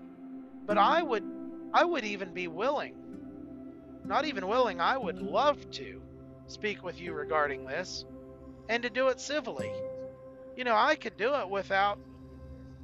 but 0.67 0.79
I 0.79 1.03
would 1.03 1.25
I 1.73 1.85
would 1.85 2.05
even 2.05 2.35
be 2.35 2.49
willing 2.49 2.95
not 4.05 4.25
even 4.25 4.49
willing, 4.49 4.81
I 4.81 4.97
would 4.97 5.23
love 5.23 5.71
to 5.73 6.03
speak 6.47 6.83
with 6.83 7.01
you 7.01 7.13
regarding 7.13 7.65
this 7.65 8.05
and 8.69 8.83
to 8.83 8.91
do 8.91 9.09
it 9.09 9.21
civilly. 9.21 9.73
You 10.57 10.65
know, 10.65 10.75
I 10.75 10.97
could 10.97 11.17
do 11.17 11.35
it 11.37 11.49
without 11.49 11.99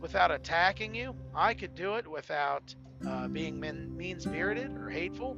without 0.00 0.30
attacking 0.30 0.94
you. 0.94 1.16
I 1.34 1.54
could 1.54 1.74
do 1.74 1.94
it 1.94 2.06
without 2.06 2.74
uh, 3.06 3.28
being 3.28 3.58
mean 3.58 4.20
spirited 4.20 4.76
or 4.76 4.88
hateful. 4.88 5.36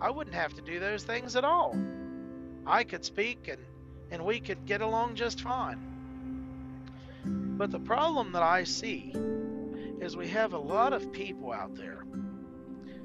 I 0.00 0.10
wouldn't 0.10 0.34
have 0.34 0.54
to 0.54 0.62
do 0.62 0.80
those 0.80 1.04
things 1.04 1.36
at 1.36 1.44
all. 1.44 1.76
I 2.66 2.82
could 2.84 3.04
speak 3.04 3.48
and, 3.48 3.64
and 4.10 4.24
we 4.24 4.40
could 4.40 4.64
get 4.66 4.80
along 4.80 5.14
just 5.14 5.40
fine. 5.40 5.78
But 7.24 7.70
the 7.70 7.80
problem 7.80 8.32
that 8.32 8.42
I 8.42 8.64
see 8.64 9.12
is 10.00 10.16
we 10.16 10.28
have 10.28 10.52
a 10.52 10.58
lot 10.58 10.92
of 10.92 11.12
people 11.12 11.52
out 11.52 11.74
there. 11.74 12.04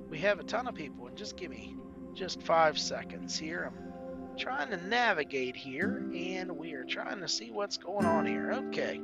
We 0.10 0.20
have 0.20 0.39
a 0.39 0.43
ton 0.43 0.67
of 0.67 0.75
people, 0.75 1.08
and 1.08 1.17
just 1.17 1.38
give 1.38 1.51
me 1.51 1.75
just 2.13 2.41
five 2.41 2.77
seconds 2.77 3.39
here. 3.39 3.72
I'm 3.72 4.38
trying 4.38 4.70
to 4.70 4.77
navigate 4.88 5.55
here, 5.55 6.05
and 6.13 6.51
we 6.51 6.74
are 6.74 6.84
trying 6.84 7.22
to 7.22 7.27
see 7.27 7.51
what's 7.51 7.77
going 7.77 8.05
on 8.05 8.25
here. 8.25 8.51
Okay. 8.51 9.01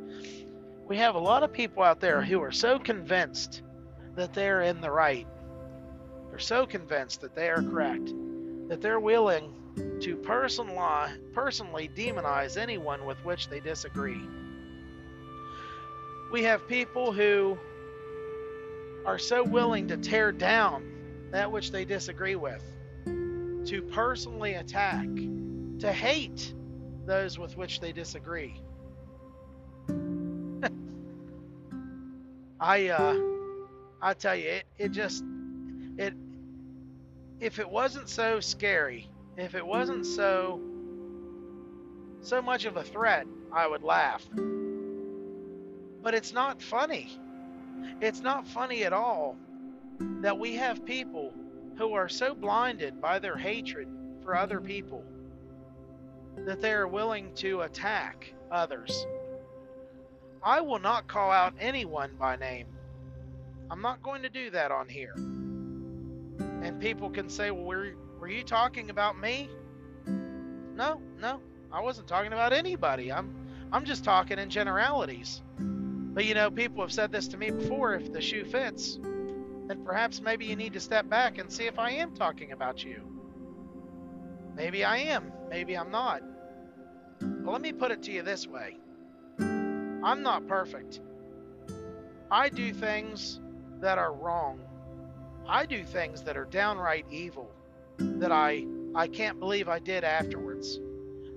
We 0.86 0.98
have 0.98 1.16
a 1.16 1.20
lot 1.20 1.44
of 1.44 1.52
people 1.52 1.84
out 1.84 2.00
there 2.00 2.22
who 2.22 2.42
are 2.42 2.52
so 2.52 2.78
convinced 2.78 3.62
that 4.16 4.34
they're 4.34 4.62
in 4.62 4.82
the 4.82 4.92
right. 4.92 5.28
They're 6.30 6.40
so 6.40 6.66
convinced 6.66 7.22
that 7.22 7.36
they 7.36 7.50
are 7.50 7.62
correct 7.62 8.12
that 8.68 8.82
they're 8.82 9.00
willing 9.00 9.54
to 10.02 10.16
personally, 10.24 11.12
personally 11.34 11.90
demonize 11.96 12.58
anyone 12.58 13.06
with 13.06 13.24
which 13.26 13.50
they 13.50 13.60
disagree. 13.60 14.22
We 16.32 16.44
have 16.44 16.68
people 16.68 17.12
who 17.12 17.58
are 19.06 19.18
so 19.18 19.44
willing 19.44 19.88
to 19.88 19.98
tear 19.98 20.32
down 20.32 21.30
that 21.32 21.52
which 21.52 21.72
they 21.72 21.86
disagree 21.86 22.36
with 22.36 22.64
to 23.06 23.82
personally 23.92 24.54
attack, 24.54 25.08
to 25.80 25.92
hate 25.92 26.54
those 27.06 27.38
with 27.40 27.58
which 27.58 27.80
they 27.80 27.92
disagree. 27.92 28.62
I 32.60 32.90
uh 32.90 33.16
I 34.02 34.14
tell 34.14 34.36
you 34.36 34.50
it 34.50 34.64
it 34.78 34.92
just 34.92 35.24
it 35.98 36.14
if 37.40 37.60
it 37.60 37.70
wasn't 37.70 38.10
so 38.10 38.40
scary, 38.40 39.10
if 39.38 39.56
it 39.56 39.66
wasn't 39.66 40.06
so 40.06 40.60
so 42.22 42.42
much 42.42 42.66
of 42.66 42.76
a 42.78 42.84
threat, 42.84 43.28
I 43.54 43.68
would 43.68 43.84
laugh. 43.84 44.28
But 46.02 46.14
it's 46.14 46.34
not 46.34 46.62
funny. 46.62 47.18
It's 48.02 48.22
not 48.22 48.48
funny 48.48 48.84
at 48.84 48.94
all 48.94 49.38
that 50.22 50.38
we 50.38 50.56
have 50.56 50.84
people 50.84 51.34
who 51.78 51.94
are 51.94 52.10
so 52.10 52.34
blinded 52.34 53.00
by 53.00 53.20
their 53.20 53.38
hatred 53.38 53.88
for 54.24 54.36
other 54.36 54.60
people 54.60 55.04
that 56.46 56.60
they 56.60 56.72
are 56.72 56.88
willing 56.88 57.34
to 57.36 57.62
attack 57.62 58.34
others. 58.52 59.06
I 60.44 60.62
will 60.62 60.80
not 60.80 61.08
call 61.08 61.32
out 61.32 61.54
anyone 61.60 62.16
by 62.20 62.36
name. 62.36 62.68
I'm 63.70 63.82
not 63.82 64.02
going 64.02 64.24
to 64.24 64.30
do 64.30 64.50
that 64.52 64.72
on 64.72 64.88
here. 64.90 65.14
And 65.16 66.80
people 66.80 67.10
can 67.10 67.30
say, 67.30 67.52
well, 67.52 67.64
were, 67.64 67.94
were 68.28 68.34
you 68.34 68.44
talking 68.44 68.90
about 68.90 69.18
me? 69.18 69.50
No, 70.06 71.00
no, 71.18 71.40
I 71.72 71.80
wasn't 71.80 72.10
talking 72.10 72.34
about 72.34 72.52
anybody. 72.52 73.10
I'm, 73.10 73.34
I'm 73.72 73.86
just 73.86 74.04
talking 74.04 74.38
in 74.38 74.50
generalities. 74.50 75.42
But 75.58 76.26
you 76.26 76.34
know, 76.34 76.52
people 76.52 76.82
have 76.82 76.92
said 76.92 77.10
this 77.10 77.30
to 77.30 77.38
me 77.38 77.52
before 77.52 77.94
if 77.94 78.12
the 78.12 78.20
shoe 78.20 78.44
fits, 78.44 79.00
then 79.02 79.82
perhaps 79.86 80.20
maybe 80.20 80.44
you 80.44 80.58
need 80.58 80.74
to 80.74 80.82
step 80.82 81.08
back 81.08 81.38
and 81.38 81.50
see 81.50 81.68
if 81.68 81.80
I 81.80 81.92
am 81.92 82.16
talking 82.16 82.52
about 82.52 82.84
you. 82.84 83.02
Maybe 84.58 84.84
I 84.84 84.98
am, 84.98 85.32
maybe 85.50 85.78
I'm 85.78 85.90
not. 85.90 86.22
But 87.22 87.50
let 87.50 87.62
me 87.62 87.72
put 87.72 87.92
it 87.92 88.04
to 88.04 88.12
you 88.12 88.24
this 88.24 88.46
way 88.46 88.76
I'm 89.40 90.22
not 90.22 90.46
perfect. 90.50 91.00
I 92.30 92.50
do 92.50 92.74
things 92.74 93.40
that 93.80 93.98
are 93.98 94.12
wrong. 94.12 94.60
I 95.48 95.66
do 95.66 95.86
things 95.86 96.24
that 96.24 96.36
are 96.36 96.44
downright 96.44 97.06
evil 97.10 97.54
that 97.98 98.32
I 98.32 98.66
I 98.96 99.08
can't 99.08 99.40
believe 99.40 99.70
I 99.70 99.80
did 99.80 100.04
afterwards. 100.04 100.80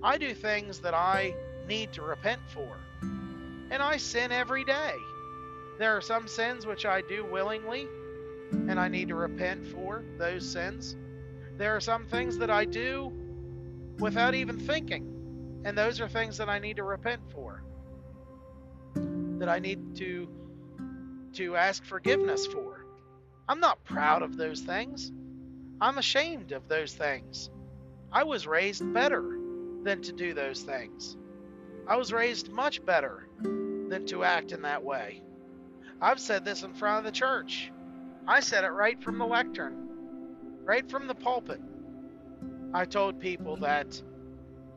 I 0.03 0.17
do 0.17 0.33
things 0.33 0.79
that 0.79 0.93
I 0.93 1.35
need 1.67 1.93
to 1.93 2.01
repent 2.01 2.41
for. 2.53 2.77
And 3.01 3.81
I 3.81 3.97
sin 3.97 4.31
every 4.31 4.65
day. 4.65 4.95
There 5.77 5.95
are 5.95 6.01
some 6.01 6.27
sins 6.27 6.65
which 6.65 6.85
I 6.85 7.01
do 7.01 7.23
willingly, 7.23 7.87
and 8.51 8.79
I 8.79 8.87
need 8.87 9.07
to 9.09 9.15
repent 9.15 9.65
for 9.67 10.03
those 10.17 10.47
sins. 10.47 10.95
There 11.57 11.75
are 11.75 11.79
some 11.79 12.05
things 12.07 12.37
that 12.39 12.49
I 12.49 12.65
do 12.65 13.11
without 13.99 14.33
even 14.33 14.59
thinking, 14.59 15.61
and 15.63 15.77
those 15.77 16.01
are 16.01 16.07
things 16.07 16.37
that 16.37 16.49
I 16.49 16.59
need 16.59 16.77
to 16.77 16.83
repent 16.83 17.21
for. 17.31 17.63
That 18.95 19.49
I 19.49 19.59
need 19.59 19.95
to 19.97 20.27
to 21.33 21.55
ask 21.55 21.85
forgiveness 21.85 22.45
for. 22.45 22.85
I'm 23.47 23.59
not 23.59 23.83
proud 23.85 24.21
of 24.21 24.35
those 24.35 24.61
things. 24.61 25.11
I'm 25.81 25.97
ashamed 25.97 26.51
of 26.53 26.67
those 26.69 26.93
things. 26.93 27.49
I 28.11 28.23
was 28.23 28.47
raised 28.47 28.93
better 28.93 29.37
than 29.83 30.01
to 30.03 30.13
do 30.13 30.33
those 30.33 30.61
things. 30.61 31.17
I 31.87 31.97
was 31.97 32.13
raised 32.13 32.51
much 32.51 32.85
better 32.85 33.27
than 33.41 34.05
to 34.07 34.23
act 34.23 34.51
in 34.53 34.63
that 34.63 34.83
way. 34.83 35.23
I've 36.01 36.19
said 36.19 36.45
this 36.45 36.63
in 36.63 36.73
front 36.73 36.99
of 36.99 37.05
the 37.05 37.17
church. 37.17 37.71
I 38.27 38.41
said 38.41 38.63
it 38.63 38.69
right 38.69 39.01
from 39.03 39.17
the 39.19 39.25
lectern, 39.25 39.89
right 40.63 40.89
from 40.89 41.07
the 41.07 41.15
pulpit. 41.15 41.61
I 42.73 42.85
told 42.85 43.19
people 43.19 43.57
that, 43.57 44.01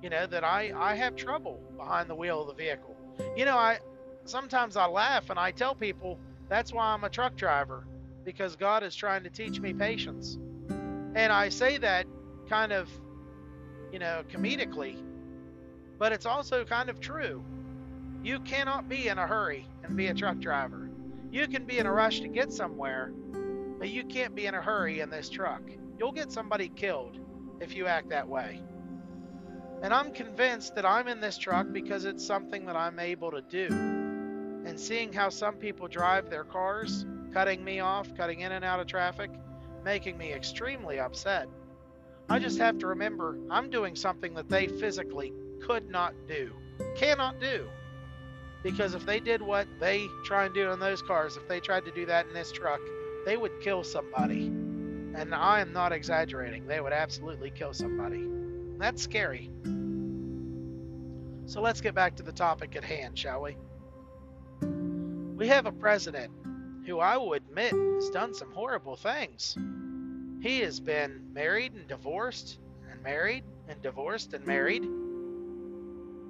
you 0.03 0.11
know, 0.11 0.27
that 0.27 0.45
I, 0.45 0.73
I 0.77 0.95
have 0.97 1.17
trouble 1.17 1.61
behind 1.77 2.11
the 2.11 2.15
wheel 2.15 2.43
of 2.43 2.49
the 2.49 2.55
vehicle. 2.55 2.97
You 3.37 3.45
know, 3.45 3.57
I 3.59 3.79
sometimes 4.25 4.77
I 4.77 4.87
laugh 4.87 5.31
and 5.31 5.39
I 5.39 5.53
tell 5.53 5.75
people 5.75 6.19
that's 6.49 6.73
why 6.73 6.87
I'm 6.87 7.05
a 7.05 7.11
truck 7.11 7.37
driver. 7.37 7.87
because 8.25 8.57
God 8.57 8.83
is 8.83 8.95
trying 8.95 9.25
to 9.25 9.31
teach 9.31 9.61
me 9.61 9.73
patience. 9.75 10.39
And 11.15 11.33
I 11.33 11.49
say 11.49 11.79
that 11.79 12.07
kind 12.49 12.73
of, 12.73 12.89
you 13.93 13.99
know, 13.99 14.23
comedically, 14.33 14.97
but 15.99 16.13
it's 16.13 16.27
also 16.27 16.65
kind 16.65 16.91
of 16.91 17.01
true. 17.01 17.45
You 18.23 18.41
cannot 18.41 18.89
be 18.89 19.09
in 19.09 19.19
a 19.19 19.27
hurry 19.27 19.67
and 19.83 19.97
be 19.97 20.09
a 20.09 20.15
truck 20.15 20.39
driver. 20.39 20.91
You 21.31 21.47
can 21.47 21.67
be 21.67 21.79
in 21.79 21.87
a 21.87 21.93
rush 21.93 22.21
to 22.21 22.29
get 22.29 22.53
somewhere, 22.53 23.13
but 23.79 23.91
you 23.91 24.05
can't 24.05 24.35
be 24.35 24.47
in 24.47 24.55
a 24.55 24.63
hurry 24.63 25.01
in 25.01 25.11
this 25.11 25.29
truck. 25.29 25.63
You'll 25.99 26.13
get 26.13 26.33
somebody 26.33 26.69
killed 26.69 27.19
if 27.61 27.75
you 27.77 27.87
act 27.87 28.09
that 28.11 28.29
way. 28.29 28.61
And 29.83 29.93
I'm 29.93 30.13
convinced 30.13 30.75
that 30.77 30.87
I'm 30.87 31.09
in 31.09 31.21
this 31.21 31.37
truck 31.37 31.67
because 31.73 32.07
it's 32.07 32.27
something 32.27 32.67
that 32.67 32.77
I'm 32.77 32.99
able 32.99 33.31
to 33.33 33.43
do. 33.43 33.69
And 33.71 34.81
seeing 34.81 35.13
how 35.13 35.29
some 35.29 35.57
people 35.57 35.89
drive 35.89 36.31
their 36.31 36.45
cars, 36.45 37.05
cutting 37.33 37.63
me 37.63 37.81
off, 37.81 38.15
cutting 38.17 38.41
in 38.41 38.53
and 38.53 38.65
out 38.65 38.81
of 38.81 38.87
traffic, 38.87 39.31
making 39.85 40.17
me 40.19 40.33
extremely 40.33 40.99
upset. 40.99 41.49
I 42.29 42.39
just 42.39 42.59
have 42.59 42.79
to 42.79 42.87
remember 42.87 43.39
I'm 43.51 43.69
doing 43.71 43.95
something 43.95 44.35
that 44.35 44.49
they 44.49 44.67
physically 44.67 45.33
could 45.63 45.91
not 45.91 46.15
do, 46.27 46.53
cannot 46.97 47.39
do. 47.39 47.69
Because 48.63 48.95
if 48.95 49.05
they 49.05 49.21
did 49.21 49.43
what 49.43 49.69
they 49.79 50.07
try 50.25 50.47
and 50.47 50.55
do 50.55 50.71
in 50.71 50.81
those 50.81 51.03
cars, 51.03 51.37
if 51.37 51.47
they 51.49 51.61
tried 51.61 51.85
to 51.85 51.91
do 51.91 52.07
that 52.07 52.27
in 52.27 52.33
this 52.33 52.51
truck, 52.51 52.81
they 53.27 53.37
would 53.37 53.53
kill 53.61 53.85
somebody. 53.85 54.47
And 54.47 55.35
I 55.35 55.61
am 55.61 55.73
not 55.73 55.93
exaggerating. 55.93 56.67
They 56.67 56.81
would 56.81 56.95
absolutely 56.95 57.51
kill 57.51 57.75
somebody. 57.75 58.27
That's 58.79 59.03
scary. 59.03 59.51
So 61.47 61.61
let's 61.61 61.83
get 61.83 61.95
back 61.95 62.17
to 62.17 62.23
the 62.23 62.33
topic 62.33 62.75
at 62.75 62.85
hand, 62.85 63.19
shall 63.19 63.43
we? 63.43 63.57
We 65.37 65.47
have 65.49 65.67
a 65.67 65.73
president 65.73 66.33
who 66.87 67.01
I 67.01 67.17
will 67.17 67.35
admit 67.35 67.73
has 67.73 68.11
done 68.11 68.35
some 68.35 68.53
horrible 68.53 68.97
things. 68.97 69.57
He 70.43 70.61
has 70.61 70.81
been 70.81 71.33
married 71.33 71.73
and 71.73 71.89
divorced, 71.89 72.59
and 72.91 73.03
married 73.03 73.45
and 73.69 73.81
divorced 73.81 74.35
and 74.35 74.47
married. 74.47 74.85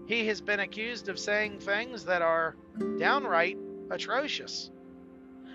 He 0.07 0.27
has 0.27 0.41
been 0.41 0.61
accused 0.61 1.09
of 1.09 1.19
saying 1.19 1.61
things 1.61 2.05
that 2.05 2.23
are 2.23 2.57
downright 2.99 3.59
atrocious. 3.91 4.71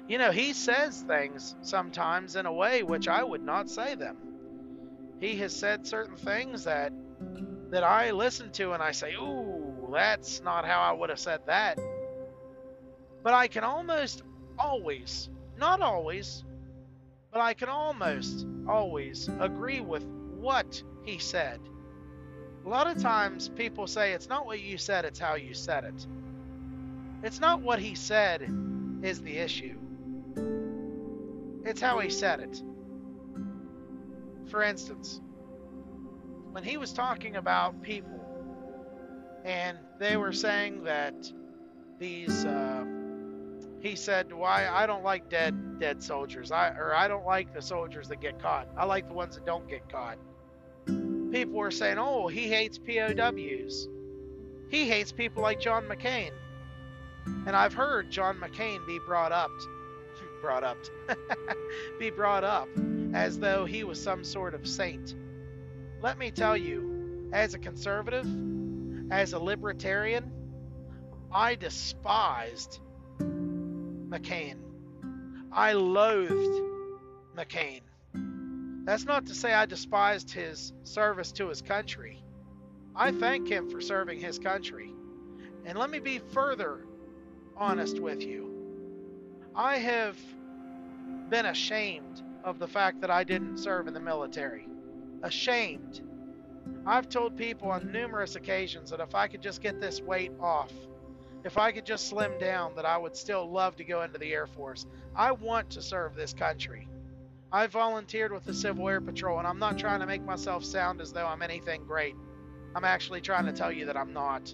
You 0.07 0.17
know, 0.17 0.31
he 0.31 0.53
says 0.53 1.03
things 1.03 1.55
sometimes 1.61 2.35
in 2.35 2.45
a 2.45 2.51
way 2.53 2.83
which 2.83 3.07
I 3.07 3.23
would 3.23 3.43
not 3.43 3.69
say 3.69 3.95
them. 3.95 4.17
He 5.19 5.35
has 5.37 5.55
said 5.55 5.85
certain 5.85 6.15
things 6.15 6.63
that 6.63 6.91
that 7.69 7.83
I 7.83 8.11
listen 8.11 8.51
to 8.53 8.73
and 8.73 8.81
I 8.81 8.91
say, 8.91 9.13
"Ooh, 9.13 9.89
that's 9.93 10.41
not 10.41 10.65
how 10.65 10.81
I 10.81 10.91
would 10.93 11.09
have 11.09 11.19
said 11.19 11.41
that." 11.45 11.77
But 13.21 13.33
I 13.33 13.47
can 13.47 13.63
almost 13.63 14.23
always, 14.59 15.29
not 15.57 15.81
always, 15.81 16.43
but 17.31 17.41
I 17.41 17.53
can 17.53 17.69
almost 17.69 18.45
always 18.67 19.29
agree 19.39 19.79
with 19.81 20.03
what 20.03 20.81
he 21.03 21.17
said. 21.17 21.59
A 22.65 22.69
lot 22.69 22.87
of 22.87 23.01
times 23.01 23.49
people 23.49 23.87
say 23.87 24.11
it's 24.11 24.29
not 24.29 24.45
what 24.45 24.59
you 24.59 24.77
said, 24.77 25.05
it's 25.05 25.19
how 25.19 25.35
you 25.35 25.53
said 25.53 25.85
it. 25.85 26.07
It's 27.23 27.39
not 27.39 27.61
what 27.61 27.79
he 27.79 27.95
said 27.95 28.49
is 29.01 29.21
the 29.21 29.37
issue. 29.37 29.77
It's 31.65 31.81
how 31.81 31.99
he 31.99 32.09
said 32.09 32.39
it. 32.39 32.61
For 34.49 34.63
instance, 34.63 35.21
when 36.51 36.63
he 36.63 36.77
was 36.77 36.93
talking 36.93 37.35
about 37.35 37.81
people 37.81 38.19
and 39.45 39.77
they 39.99 40.17
were 40.17 40.33
saying 40.33 40.83
that 40.83 41.13
these 41.99 42.45
uh, 42.45 42.78
he 43.81 43.95
said 43.95 44.33
why 44.33 44.67
I 44.67 44.86
don't 44.86 45.03
like 45.03 45.29
dead 45.29 45.79
dead 45.79 46.03
soldiers. 46.03 46.51
I 46.51 46.69
or 46.69 46.93
I 46.93 47.08
don't 47.08 47.25
like 47.25 47.53
the 47.53 47.62
soldiers 47.62 48.08
that 48.10 48.21
get 48.21 48.41
caught. 48.41 48.67
I 48.77 48.86
like 48.86 49.08
the 49.08 49.13
ones 49.13 49.36
that 49.36 49.45
don't 49.45 49.67
get 49.67 49.89
caught. 49.89 50.17
People 50.86 51.56
were 51.56 51.71
saying 51.71 51.97
oh 51.99 52.27
he 52.27 52.47
hates 52.47 52.77
POWs 52.77 53.88
he 54.69 54.88
hates 54.88 55.12
people 55.12 55.41
like 55.41 55.60
John 55.60 55.86
McCain. 55.86 56.32
And 57.25 57.56
I've 57.56 57.73
heard 57.73 58.10
John 58.10 58.39
McCain 58.39 58.86
be 58.86 58.99
brought 59.06 59.32
up 59.32 59.51
brought 60.41 60.63
up 60.63 60.77
be 61.99 62.10
brought 62.10 62.43
up 62.43 62.69
as 63.13 63.39
though 63.39 63.65
he 63.65 63.84
was 63.84 64.01
some 64.01 64.23
sort 64.23 64.53
of 64.53 64.67
saint. 64.67 65.15
Let 66.01 66.17
me 66.17 66.32
tell 66.32 66.56
you, 66.56 67.30
as 67.34 67.53
a 67.53 67.60
conservative, 67.60 68.25
as 69.12 69.34
a 69.34 69.39
libertarian, 69.39 70.32
I 71.32 71.56
despised 71.56 72.80
McCain. 74.10 74.58
I 75.52 75.74
loathed 75.74 76.63
McCain. 77.38 77.82
That's 78.86 79.06
not 79.06 79.28
to 79.28 79.36
say 79.36 79.54
I 79.54 79.65
despised 79.65 80.32
his 80.32 80.74
service 80.84 81.32
to 81.34 81.48
his 81.48 81.62
country. 81.62 82.24
I 82.95 83.12
thank 83.12 83.48
him 83.48 83.69
for 83.69 83.82
serving 83.82 84.19
his 84.19 84.39
country. 84.39 84.91
And 85.65 85.78
let 85.78 85.89
me 85.89 86.00
be 86.00 86.19
further 86.19 86.86
honest 87.56 88.00
with 88.00 88.24
you. 88.24 88.50
I 89.56 89.78
have 89.78 90.17
been 91.30 91.45
ashamed 91.45 92.24
of 92.43 92.58
the 92.58 92.67
fact 92.67 93.02
that 93.02 93.12
I 93.12 93.24
didn't 93.24 93.58
serve 93.58 93.88
in 93.88 93.93
the 93.93 94.00
military 94.00 94.67
ashamed. 95.24 96.02
I've 96.86 97.10
told 97.10 97.36
people 97.36 97.69
on 97.69 97.91
numerous 97.91 98.36
occasions 98.36 98.89
that 98.91 99.00
if 99.00 99.15
I 99.15 99.28
could 99.28 99.41
just 99.41 99.62
get 99.62 99.80
this 99.82 100.02
weight 100.02 100.32
off, 100.39 100.72
if 101.43 101.58
I 101.58 101.71
could 101.71 101.86
just 101.86 102.08
slim 102.08 102.38
down, 102.39 102.75
that 102.75 102.86
I 102.86 102.97
would 102.97 103.15
still 103.15 103.49
love 103.49 103.75
to 103.78 103.84
go 103.84 104.02
into 104.02 104.17
the 104.17 104.34
Air 104.34 104.47
Force. 104.47 104.86
I 105.15 105.32
want 105.32 105.69
to 105.71 105.82
serve 105.82 106.15
this 106.15 106.34
country. 106.34 106.88
I 107.52 107.67
volunteered 107.67 108.32
with 108.32 108.45
the 108.45 108.54
Civil 108.54 108.88
Air 108.89 109.02
Patrol, 109.02 109.39
and 109.39 109.47
I'm 109.47 109.58
not 109.58 109.78
trying 109.78 110.02
to 110.02 110.06
make 110.06 110.23
myself 110.23 110.63
sound 110.63 111.02
as 111.02 111.12
though 111.13 111.25
I'm 111.25 111.41
anything 111.41 111.84
great. 111.86 112.15
I'm 112.75 112.86
actually 112.86 113.21
trying 113.21 113.45
to 113.45 113.54
tell 113.54 113.71
you 113.71 113.86
that 113.86 113.97
I'm 113.97 114.13
not. 114.13 114.54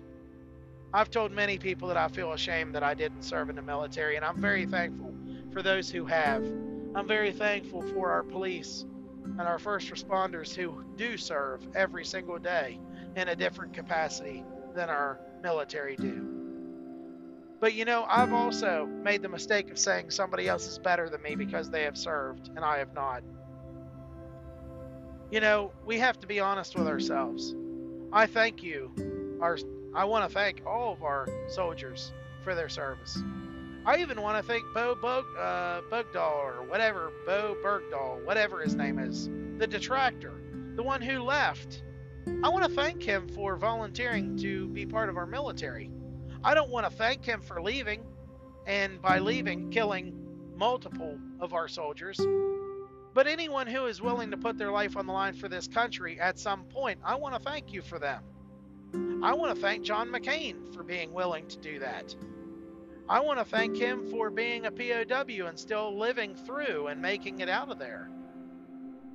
I've 0.93 1.09
told 1.09 1.31
many 1.33 1.57
people 1.57 1.89
that 1.89 1.97
I 1.97 2.07
feel 2.07 2.31
ashamed 2.31 2.75
that 2.75 2.83
I 2.83 2.93
didn't 2.93 3.23
serve 3.23 3.49
in 3.49 3.57
the 3.57 3.61
military, 3.61 4.15
and 4.15 4.23
I'm 4.23 4.39
very 4.39 4.65
thankful 4.65 5.13
for 5.51 5.61
those 5.61 5.89
who 5.89 6.05
have. 6.05 6.45
I'm 6.95 7.07
very 7.07 7.33
thankful 7.33 7.81
for 7.81 8.11
our 8.11 8.23
police 8.23 8.85
and 9.23 9.41
our 9.41 9.59
first 9.59 9.91
responders 9.91 10.55
who 10.55 10.85
do 10.95 11.17
serve 11.17 11.67
every 11.75 12.05
single 12.05 12.37
day 12.37 12.79
in 13.17 13.27
a 13.27 13.35
different 13.35 13.73
capacity 13.73 14.45
than 14.73 14.89
our 14.89 15.19
military 15.41 15.97
do. 15.97 16.44
But 17.59 17.73
you 17.73 17.85
know, 17.85 18.05
I've 18.07 18.33
also 18.33 18.85
made 18.85 19.21
the 19.21 19.29
mistake 19.29 19.71
of 19.71 19.79
saying 19.79 20.11
somebody 20.11 20.47
else 20.47 20.67
is 20.67 20.77
better 20.77 21.09
than 21.09 21.21
me 21.21 21.35
because 21.35 21.69
they 21.69 21.83
have 21.83 21.97
served 21.97 22.49
and 22.55 22.59
I 22.59 22.79
have 22.79 22.93
not. 22.93 23.23
You 25.31 25.39
know, 25.39 25.71
we 25.85 25.97
have 25.99 26.19
to 26.19 26.27
be 26.27 26.39
honest 26.39 26.75
with 26.75 26.87
ourselves. 26.87 27.55
I 28.11 28.27
thank 28.27 28.61
you, 28.63 29.37
our 29.41 29.57
I 29.93 30.05
want 30.05 30.29
to 30.29 30.33
thank 30.33 30.61
all 30.65 30.93
of 30.93 31.03
our 31.03 31.27
soldiers 31.47 32.11
for 32.43 32.53
their 32.53 32.69
service. 32.69 33.17
I 33.85 33.97
even 33.97 34.21
want 34.21 34.37
to 34.37 34.43
thank 34.43 34.63
Bo 34.73 34.95
Bug, 34.95 35.25
uh, 35.37 35.81
Bugdahl 35.91 36.33
or 36.33 36.63
whatever, 36.67 37.11
Bo 37.25 37.55
Bergdahl, 37.63 38.25
whatever 38.25 38.61
his 38.61 38.75
name 38.75 38.99
is, 38.99 39.29
the 39.57 39.67
detractor, 39.67 40.33
the 40.75 40.83
one 40.83 41.01
who 41.01 41.19
left. 41.19 41.83
I 42.43 42.49
want 42.49 42.65
to 42.65 42.71
thank 42.71 43.03
him 43.03 43.27
for 43.27 43.55
volunteering 43.55 44.37
to 44.37 44.67
be 44.69 44.85
part 44.85 45.09
of 45.09 45.17
our 45.17 45.27
military. 45.27 45.91
I 46.45 46.53
don't 46.53 46.69
want 46.69 46.87
to 46.87 46.95
thank 46.95 47.25
him 47.25 47.41
for 47.41 47.59
leaving, 47.59 48.03
and 48.67 49.01
by 49.01 49.17
leaving, 49.17 49.71
killing 49.71 50.13
multiple 50.55 51.17
of 51.39 51.55
our 51.55 51.67
soldiers. 51.67 52.21
But 53.15 53.25
anyone 53.25 53.65
who 53.65 53.87
is 53.87 53.99
willing 53.99 54.29
to 54.29 54.37
put 54.37 54.55
their 54.55 54.71
life 54.71 54.95
on 54.95 55.07
the 55.07 55.11
line 55.11 55.33
for 55.33 55.49
this 55.49 55.67
country 55.67 56.19
at 56.19 56.37
some 56.37 56.65
point, 56.65 56.99
I 57.03 57.15
want 57.15 57.33
to 57.33 57.41
thank 57.41 57.73
you 57.73 57.81
for 57.81 57.97
them. 57.97 58.21
I 59.23 59.33
want 59.33 59.55
to 59.55 59.59
thank 59.59 59.83
John 59.83 60.09
McCain 60.09 60.71
for 60.71 60.83
being 60.83 61.11
willing 61.13 61.47
to 61.47 61.57
do 61.57 61.79
that. 61.79 62.15
I 63.09 63.21
want 63.21 63.39
to 63.39 63.45
thank 63.45 63.75
him 63.75 64.07
for 64.11 64.29
being 64.29 64.67
a 64.67 64.71
POW 64.71 65.47
and 65.47 65.57
still 65.57 65.97
living 65.97 66.35
through 66.35 66.87
and 66.87 67.01
making 67.01 67.39
it 67.39 67.49
out 67.49 67.71
of 67.71 67.79
there. 67.79 68.11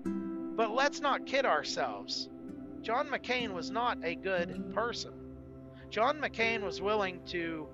But 0.04 0.72
let's 0.72 1.00
not 1.00 1.26
kid 1.26 1.46
ourselves. 1.46 2.28
John 2.82 3.06
McCain 3.06 3.52
was 3.52 3.70
not 3.70 3.98
a 4.02 4.16
good 4.16 4.74
person. 4.74 5.19
John 5.90 6.20
McCain 6.20 6.62
was 6.62 6.81
willing 6.81 7.20
to 7.26 7.68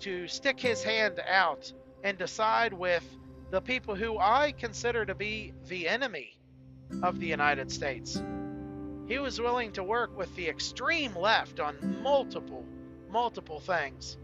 to 0.00 0.26
stick 0.26 0.58
his 0.58 0.82
hand 0.82 1.20
out 1.28 1.70
and 2.02 2.16
decide 2.16 2.72
with 2.72 3.04
the 3.50 3.60
people 3.60 3.94
who 3.94 4.18
I 4.18 4.52
consider 4.52 5.04
to 5.04 5.14
be 5.14 5.52
the 5.68 5.88
enemy 5.88 6.38
of 7.02 7.20
the 7.20 7.26
United 7.26 7.70
States. 7.70 8.22
He 9.06 9.18
was 9.18 9.38
willing 9.38 9.72
to 9.72 9.82
work 9.82 10.16
with 10.16 10.34
the 10.36 10.48
extreme 10.48 11.14
left 11.14 11.60
on 11.60 12.00
multiple, 12.02 12.64
multiple 13.10 13.60
things. 13.60 14.16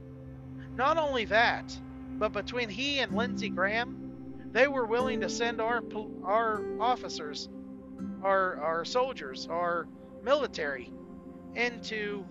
Not 0.75 0.97
only 0.97 1.27
that, 1.27 1.79
but 2.13 2.33
between 2.33 2.71
he 2.71 3.01
and 3.01 3.15
Lindsey 3.15 3.51
Graham, 3.51 4.49
they 4.53 4.67
were 4.67 4.87
willing 4.87 5.21
to 5.21 5.29
send 5.29 5.61
our 5.61 5.83
our 6.25 6.65
officers, 6.81 7.51
our 8.23 8.59
our 8.63 8.85
soldiers, 8.87 9.47
our 9.51 9.87
military 10.23 10.91
into 11.55 12.25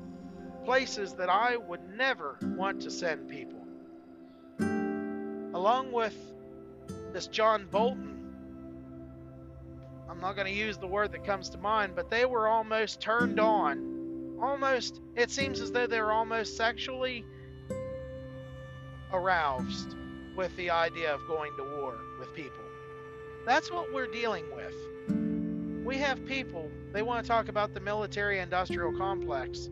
places 0.65 1.13
that 1.13 1.29
I 1.29 1.57
would 1.57 1.87
never 1.95 2.37
want 2.41 2.81
to 2.81 2.91
send 2.91 3.29
people. 3.29 3.65
Along 4.59 5.91
with 5.91 6.15
this 7.13 7.27
John 7.27 7.67
Bolton. 7.71 8.13
I'm 10.09 10.19
not 10.19 10.35
going 10.35 10.47
to 10.47 10.53
use 10.53 10.77
the 10.77 10.87
word 10.87 11.11
that 11.13 11.23
comes 11.23 11.49
to 11.49 11.57
mind, 11.57 11.93
but 11.95 12.09
they 12.09 12.25
were 12.25 12.47
almost 12.47 12.99
turned 12.99 13.39
on. 13.39 14.37
Almost, 14.41 14.99
it 15.15 15.31
seems 15.31 15.61
as 15.61 15.71
though 15.71 15.87
they 15.87 16.01
were 16.01 16.11
almost 16.11 16.57
sexually 16.57 17.25
aroused 19.13 19.95
with 20.35 20.55
the 20.57 20.71
idea 20.71 21.13
of 21.13 21.21
going 21.27 21.55
to 21.57 21.63
war 21.77 21.97
with 22.19 22.33
people. 22.35 22.63
That's 23.45 23.71
what 23.71 23.93
we're 23.93 24.07
dealing 24.07 24.45
with. 24.53 25.85
We 25.85 25.97
have 25.97 26.25
people, 26.25 26.69
they 26.91 27.01
want 27.01 27.23
to 27.23 27.27
talk 27.27 27.47
about 27.47 27.73
the 27.73 27.79
military 27.79 28.39
industrial 28.39 28.91
complex. 28.97 29.69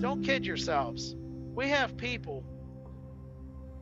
Don't 0.00 0.22
kid 0.22 0.44
yourselves. 0.44 1.16
We 1.54 1.68
have 1.68 1.96
people, 1.96 2.44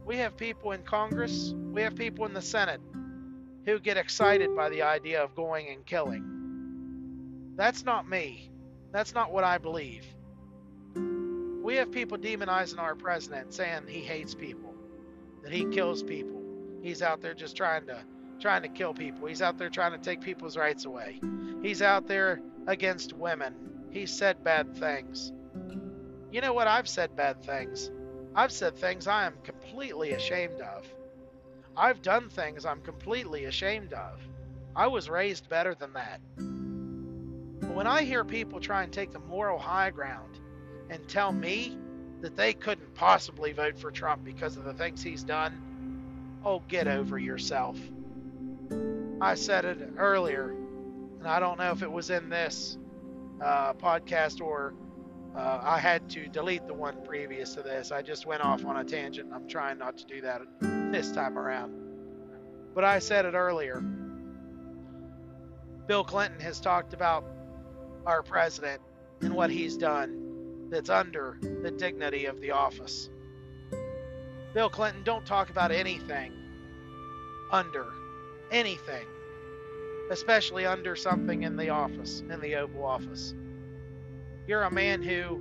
we 0.05 0.17
have 0.19 0.37
people 0.37 0.73
in 0.73 0.83
Congress, 0.83 1.55
we 1.73 1.83
have 1.83 1.97
people 1.97 2.25
in 2.25 2.33
the 2.33 2.43
Senate 2.43 2.81
who 3.65 3.81
get 3.81 3.97
excited 3.97 4.55
by 4.55 4.69
the 4.69 4.83
idea 4.83 5.23
of 5.23 5.35
going 5.35 5.69
and 5.69 5.85
killing. 5.85 7.55
That's 7.57 7.85
not 7.85 8.09
me. 8.09 8.51
That's 8.93 9.15
not 9.15 9.33
what 9.33 9.43
I 9.43 9.59
believe. 9.59 10.05
We 10.95 11.77
have 11.77 11.91
people 11.91 12.19
demonizing 12.19 12.79
our 12.79 12.95
president, 12.95 13.55
saying 13.55 13.85
he 13.89 14.01
hates 14.01 14.35
people, 14.35 14.75
that 15.43 15.51
he 15.51 15.65
kills 15.65 16.03
people. 16.03 16.43
He's 16.83 17.01
out 17.01 17.23
there 17.23 17.35
just 17.35 17.57
trying 17.57 17.87
to 17.87 17.99
trying 18.39 18.63
to 18.63 18.69
kill 18.69 18.93
people. 18.93 19.27
He's 19.27 19.41
out 19.41 19.57
there 19.57 19.71
trying 19.71 19.93
to 19.93 19.99
take 19.99 20.21
people's 20.21 20.57
rights 20.57 20.85
away. 20.85 21.21
He's 21.63 21.81
out 21.81 22.07
there 22.07 22.41
against 22.67 23.15
women. 23.15 23.55
He 23.91 24.07
said 24.07 24.45
bad 24.45 24.77
things. 24.77 25.33
You 26.35 26.41
know 26.41 26.53
what? 26.53 26.67
I've 26.67 26.89
said 26.89 27.15
bad 27.15 27.45
things. 27.45 27.93
I've 28.35 28.51
said 28.51 28.77
things 28.77 29.07
I 29.07 29.25
am 29.25 29.35
completely 29.45 30.15
ashamed 30.15 30.61
of. 30.61 30.85
I've 31.77 32.03
done 32.03 32.29
things 32.29 32.67
I'm 32.67 32.81
completely 32.81 33.45
ashamed 33.45 33.93
of. 33.93 34.21
I 34.75 34.89
was 34.89 35.09
raised 35.09 35.49
better 35.49 35.77
than 35.77 35.93
that. 35.93 36.21
But 37.61 37.77
when 37.77 37.87
I 37.87 38.03
hear 38.03 38.25
people 38.25 38.59
try 38.59 38.83
and 38.83 38.93
take 38.93 39.13
the 39.13 39.21
moral 39.21 39.61
high 39.61 39.91
ground 39.91 40.41
and 40.91 41.07
tell 41.07 41.31
me 41.31 41.79
that 42.21 42.35
they 42.35 42.53
couldn't 42.53 42.97
possibly 42.97 43.53
vote 43.53 43.79
for 43.79 43.93
Trump 43.93 44.25
because 44.25 44.57
of 44.57 44.65
the 44.65 44.75
things 44.75 45.05
he's 45.05 45.23
done, 45.23 46.41
oh, 46.45 46.65
get 46.67 46.89
over 46.89 47.17
yourself. 47.17 47.79
I 49.21 49.37
said 49.37 49.65
it 49.65 49.79
earlier, 49.99 50.49
and 51.21 51.29
I 51.29 51.39
don't 51.39 51.61
know 51.61 51.71
if 51.71 51.85
it 51.85 51.93
was 51.93 52.11
in 52.11 52.29
this 52.29 52.77
uh, 53.41 53.75
podcast 53.75 54.41
or 54.41 54.75
uh, 55.37 55.61
I 55.63 55.79
had 55.79 56.09
to 56.11 56.29
delete 56.29 56.67
the 56.67 56.75
one 56.75 56.97
previous 57.05 57.55
to 57.55 57.63
this. 57.63 57.91
I 57.91 58.03
just 58.03 58.25
went 58.25 58.45
off 58.45 58.65
on 58.65 58.77
a 58.77 58.85
tangent. 58.85 59.31
I'm 59.35 59.49
trying 59.49 59.79
not 59.79 59.99
to 59.99 60.07
do 60.07 60.21
that 60.21 60.43
this 60.61 61.11
time 61.11 61.37
around. 61.37 61.75
But 62.75 62.85
I 62.85 63.01
said 63.01 63.25
it 63.25 63.35
earlier. 63.35 63.83
Bill 65.87 66.05
Clinton 66.05 66.41
has 66.41 66.61
talked 66.61 66.95
about 66.95 67.25
our 68.07 68.23
president 68.23 68.81
and 69.21 69.35
what 69.35 69.51
he's 69.51 69.77
done 69.77 70.69
that's 70.71 70.91
under 70.91 71.39
the 71.41 71.71
dignity 71.71 72.27
of 72.27 72.41
the 72.41 72.53
office. 72.53 73.11
Bill 74.55 74.71
Clinton, 74.71 75.03
don't 75.03 75.27
talk 75.27 75.51
about 75.51 75.73
anything 75.73 76.33
under 77.51 77.87
anything, 78.51 79.07
especially 80.11 80.65
under 80.65 80.95
something 80.95 81.43
in 81.43 81.57
the 81.57 81.71
office, 81.71 82.23
in 82.31 82.41
the 82.41 82.55
Oval 82.55 82.85
Office. 82.85 83.35
You're 84.47 84.65
a 84.65 84.71
man 84.71 85.03
who 85.03 85.41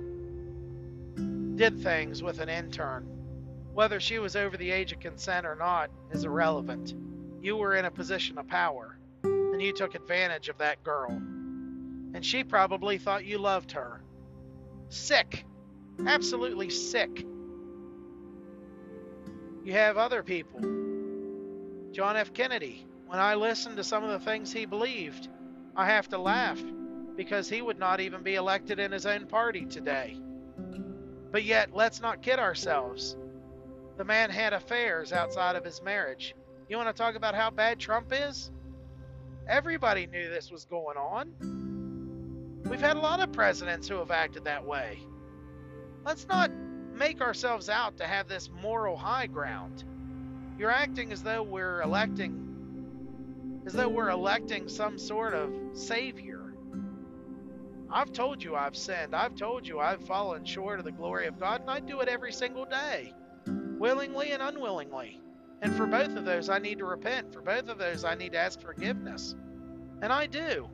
did 1.56 1.82
things 1.82 2.22
with 2.22 2.40
an 2.40 2.48
intern. 2.48 3.06
Whether 3.74 4.00
she 4.00 4.18
was 4.18 4.34
over 4.34 4.56
the 4.56 4.70
age 4.70 4.92
of 4.92 5.00
consent 5.00 5.44
or 5.44 5.56
not 5.56 5.90
is 6.10 6.24
irrelevant. 6.24 6.94
You 7.42 7.56
were 7.56 7.74
in 7.74 7.84
a 7.84 7.90
position 7.90 8.38
of 8.38 8.46
power, 8.46 8.96
and 9.22 9.60
you 9.60 9.72
took 9.74 9.94
advantage 9.94 10.48
of 10.48 10.56
that 10.58 10.82
girl. 10.82 11.10
And 11.10 12.24
she 12.24 12.44
probably 12.44 12.96
thought 12.96 13.26
you 13.26 13.38
loved 13.38 13.72
her. 13.72 14.00
Sick. 14.88 15.44
Absolutely 16.06 16.70
sick. 16.70 17.26
You 19.64 19.72
have 19.72 19.98
other 19.98 20.22
people. 20.22 20.60
John 21.92 22.16
F. 22.16 22.32
Kennedy, 22.32 22.86
when 23.06 23.18
I 23.18 23.34
listen 23.34 23.76
to 23.76 23.84
some 23.84 24.02
of 24.02 24.10
the 24.10 24.18
things 24.18 24.52
he 24.52 24.64
believed, 24.64 25.28
I 25.76 25.86
have 25.86 26.08
to 26.08 26.18
laugh 26.18 26.62
because 27.16 27.48
he 27.48 27.62
would 27.62 27.78
not 27.78 28.00
even 28.00 28.22
be 28.22 28.34
elected 28.34 28.78
in 28.78 28.92
his 28.92 29.06
own 29.06 29.26
party 29.26 29.64
today. 29.66 30.18
But 31.30 31.44
yet, 31.44 31.74
let's 31.74 32.00
not 32.00 32.22
kid 32.22 32.38
ourselves. 32.38 33.16
The 33.96 34.04
man 34.04 34.30
had 34.30 34.52
affairs 34.52 35.12
outside 35.12 35.56
of 35.56 35.64
his 35.64 35.82
marriage. 35.82 36.34
You 36.68 36.76
want 36.76 36.88
to 36.88 37.02
talk 37.02 37.14
about 37.14 37.34
how 37.34 37.50
bad 37.50 37.78
Trump 37.78 38.12
is? 38.12 38.50
Everybody 39.48 40.06
knew 40.06 40.28
this 40.28 40.50
was 40.50 40.64
going 40.64 40.96
on. 40.96 42.62
We've 42.64 42.80
had 42.80 42.96
a 42.96 43.00
lot 43.00 43.20
of 43.20 43.32
presidents 43.32 43.88
who 43.88 43.96
have 43.96 44.10
acted 44.10 44.44
that 44.44 44.64
way. 44.64 44.98
Let's 46.04 46.26
not 46.26 46.50
make 46.94 47.20
ourselves 47.20 47.68
out 47.68 47.98
to 47.98 48.06
have 48.06 48.28
this 48.28 48.48
moral 48.62 48.96
high 48.96 49.26
ground. 49.26 49.84
You're 50.58 50.70
acting 50.70 51.12
as 51.12 51.22
though 51.22 51.42
we're 51.42 51.82
electing 51.82 52.40
as 53.66 53.72
though 53.72 53.88
we're 53.88 54.10
electing 54.10 54.68
some 54.68 54.98
sort 54.98 55.34
of 55.34 55.50
savior. 55.72 56.33
I've 57.94 58.12
told 58.12 58.42
you 58.42 58.56
I've 58.56 58.76
sinned. 58.76 59.14
I've 59.14 59.36
told 59.36 59.68
you 59.68 59.78
I've 59.78 60.04
fallen 60.04 60.44
short 60.44 60.80
of 60.80 60.84
the 60.84 60.90
glory 60.90 61.28
of 61.28 61.38
God, 61.38 61.60
and 61.60 61.70
I 61.70 61.78
do 61.78 62.00
it 62.00 62.08
every 62.08 62.32
single 62.32 62.64
day, 62.64 63.14
willingly 63.46 64.32
and 64.32 64.42
unwillingly. 64.42 65.20
And 65.62 65.72
for 65.76 65.86
both 65.86 66.16
of 66.16 66.24
those, 66.24 66.48
I 66.48 66.58
need 66.58 66.78
to 66.78 66.86
repent. 66.86 67.32
For 67.32 67.40
both 67.40 67.68
of 67.68 67.78
those, 67.78 68.04
I 68.04 68.16
need 68.16 68.32
to 68.32 68.38
ask 68.38 68.60
forgiveness. 68.60 69.36
And 70.02 70.12
I 70.12 70.26
do. 70.26 70.68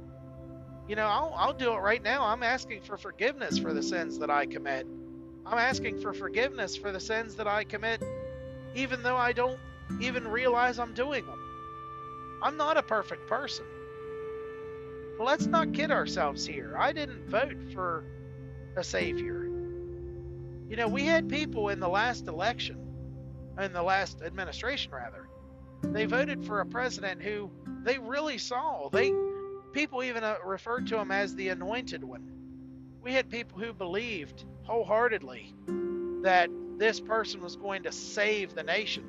You 0.89 0.97
know, 0.97 1.07
I'll, 1.07 1.35
I'll 1.37 1.53
do 1.53 1.75
it 1.75 1.81
right 1.81 2.03
now. 2.03 2.25
I'm 2.25 2.43
asking 2.43 2.81
for 2.81 2.97
forgiveness 2.97 3.59
for 3.59 3.75
the 3.75 3.83
sins 3.83 4.19
that 4.19 4.31
I 4.31 4.47
commit. 4.47 4.87
I'm 5.45 5.59
asking 5.59 6.01
for 6.01 6.15
forgiveness 6.15 6.75
for 6.75 6.91
the 6.91 7.01
sins 7.01 7.35
that 7.35 7.47
I 7.47 7.65
commit, 7.65 8.03
even 8.75 9.03
though 9.03 9.17
I 9.17 9.33
don't 9.33 9.59
even 10.01 10.27
realize 10.27 10.79
I'm 10.79 10.95
doing 10.95 11.27
them. 11.27 11.39
I'm 12.43 12.57
not 12.57 12.79
a 12.79 12.83
perfect 12.83 13.29
person. 13.29 13.67
But 15.21 15.27
let's 15.27 15.45
not 15.45 15.75
kid 15.75 15.91
ourselves 15.91 16.47
here. 16.47 16.75
I 16.79 16.95
didn't 16.95 17.29
vote 17.29 17.59
for 17.75 18.07
a 18.75 18.83
savior. 18.83 19.51
You 20.67 20.77
know, 20.77 20.89
we 20.89 21.05
had 21.05 21.29
people 21.29 21.69
in 21.69 21.79
the 21.79 21.91
last 21.91 22.27
election, 22.27 22.79
in 23.61 23.75
the 23.75 23.83
last 23.83 24.23
administration 24.23 24.93
rather, 24.93 25.29
they 25.83 26.07
voted 26.07 26.47
for 26.47 26.61
a 26.61 26.65
president 26.65 27.21
who 27.21 27.51
they 27.83 27.99
really 27.99 28.39
saw. 28.39 28.89
They 28.89 29.13
people 29.75 30.03
even 30.03 30.25
uh, 30.25 30.37
referred 30.43 30.87
to 30.87 30.99
him 30.99 31.11
as 31.11 31.35
the 31.35 31.51
anointed 31.51 32.03
one. 32.03 32.27
We 33.03 33.13
had 33.13 33.29
people 33.29 33.59
who 33.59 33.75
believed 33.75 34.47
wholeheartedly 34.63 35.55
that 36.23 36.49
this 36.79 36.99
person 36.99 37.43
was 37.43 37.57
going 37.57 37.83
to 37.83 37.93
save 37.93 38.55
the 38.55 38.63
nation. 38.63 39.05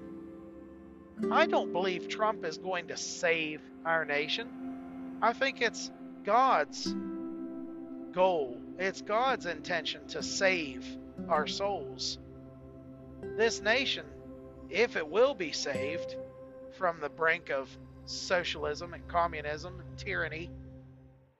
I 1.31 1.45
don't 1.45 1.71
believe 1.71 2.09
Trump 2.09 2.43
is 2.43 2.57
going 2.57 2.89
to 2.89 2.97
save 2.97 3.61
our 3.85 4.03
nation. 4.03 4.49
I 5.21 5.31
think 5.31 5.61
it's 5.61 5.89
God's 6.23 6.93
goal, 8.11 8.57
it's 8.77 9.01
God's 9.01 9.45
intention 9.45 10.07
to 10.09 10.23
save 10.23 10.85
our 11.29 11.47
souls. 11.47 12.17
This 13.37 13.61
nation, 13.61 14.05
if 14.69 14.95
it 14.95 15.07
will 15.07 15.33
be 15.33 15.51
saved 15.51 16.15
from 16.77 16.99
the 16.99 17.09
brink 17.09 17.49
of 17.49 17.69
socialism 18.05 18.93
and 18.93 19.07
communism 19.07 19.79
and 19.79 19.97
tyranny, 19.97 20.49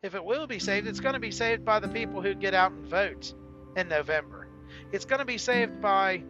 if 0.03 0.15
it 0.15 0.23
will 0.23 0.47
be 0.47 0.59
saved, 0.59 0.87
it's 0.87 0.99
going 0.99 1.13
to 1.13 1.19
be 1.19 1.31
saved 1.31 1.63
by 1.63 1.79
the 1.79 1.87
people 1.87 2.21
who 2.21 2.33
get 2.33 2.53
out 2.53 2.71
and 2.71 2.87
vote 2.87 3.33
in 3.75 3.87
November. 3.87 4.47
It's 4.91 5.05
going 5.05 5.19
to 5.19 5.25
be 5.25 5.37
saved 5.37 5.81
by 5.81 6.23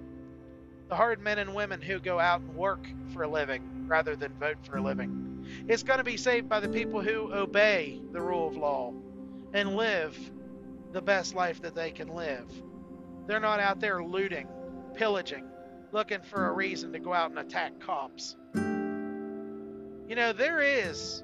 the 0.89 0.95
hard 0.95 1.21
men 1.21 1.39
and 1.39 1.55
women 1.55 1.81
who 1.81 1.99
go 1.99 2.19
out 2.19 2.41
and 2.41 2.55
work 2.55 2.85
for 3.13 3.23
a 3.23 3.27
living 3.27 3.87
rather 3.87 4.15
than 4.15 4.33
vote 4.33 4.57
for 4.63 4.77
a 4.77 4.81
living. 4.81 5.30
It's 5.67 5.83
going 5.83 5.99
to 5.99 6.03
be 6.03 6.17
saved 6.17 6.49
by 6.49 6.59
the 6.59 6.69
people 6.69 7.01
who 7.01 7.33
obey 7.33 8.01
the 8.11 8.21
rule 8.21 8.47
of 8.47 8.57
law 8.57 8.93
and 9.53 9.75
live 9.75 10.17
the 10.91 11.01
best 11.01 11.35
life 11.35 11.61
that 11.61 11.75
they 11.75 11.91
can 11.91 12.09
live. 12.09 12.49
They're 13.27 13.39
not 13.39 13.59
out 13.59 13.79
there 13.79 14.03
looting, 14.03 14.47
pillaging, 14.95 15.45
looking 15.91 16.21
for 16.21 16.47
a 16.47 16.51
reason 16.51 16.93
to 16.93 16.99
go 16.99 17.13
out 17.13 17.29
and 17.29 17.39
attack 17.39 17.79
cops. 17.79 18.35
You 18.55 20.15
know, 20.15 20.33
there 20.33 20.61
is 20.61 21.23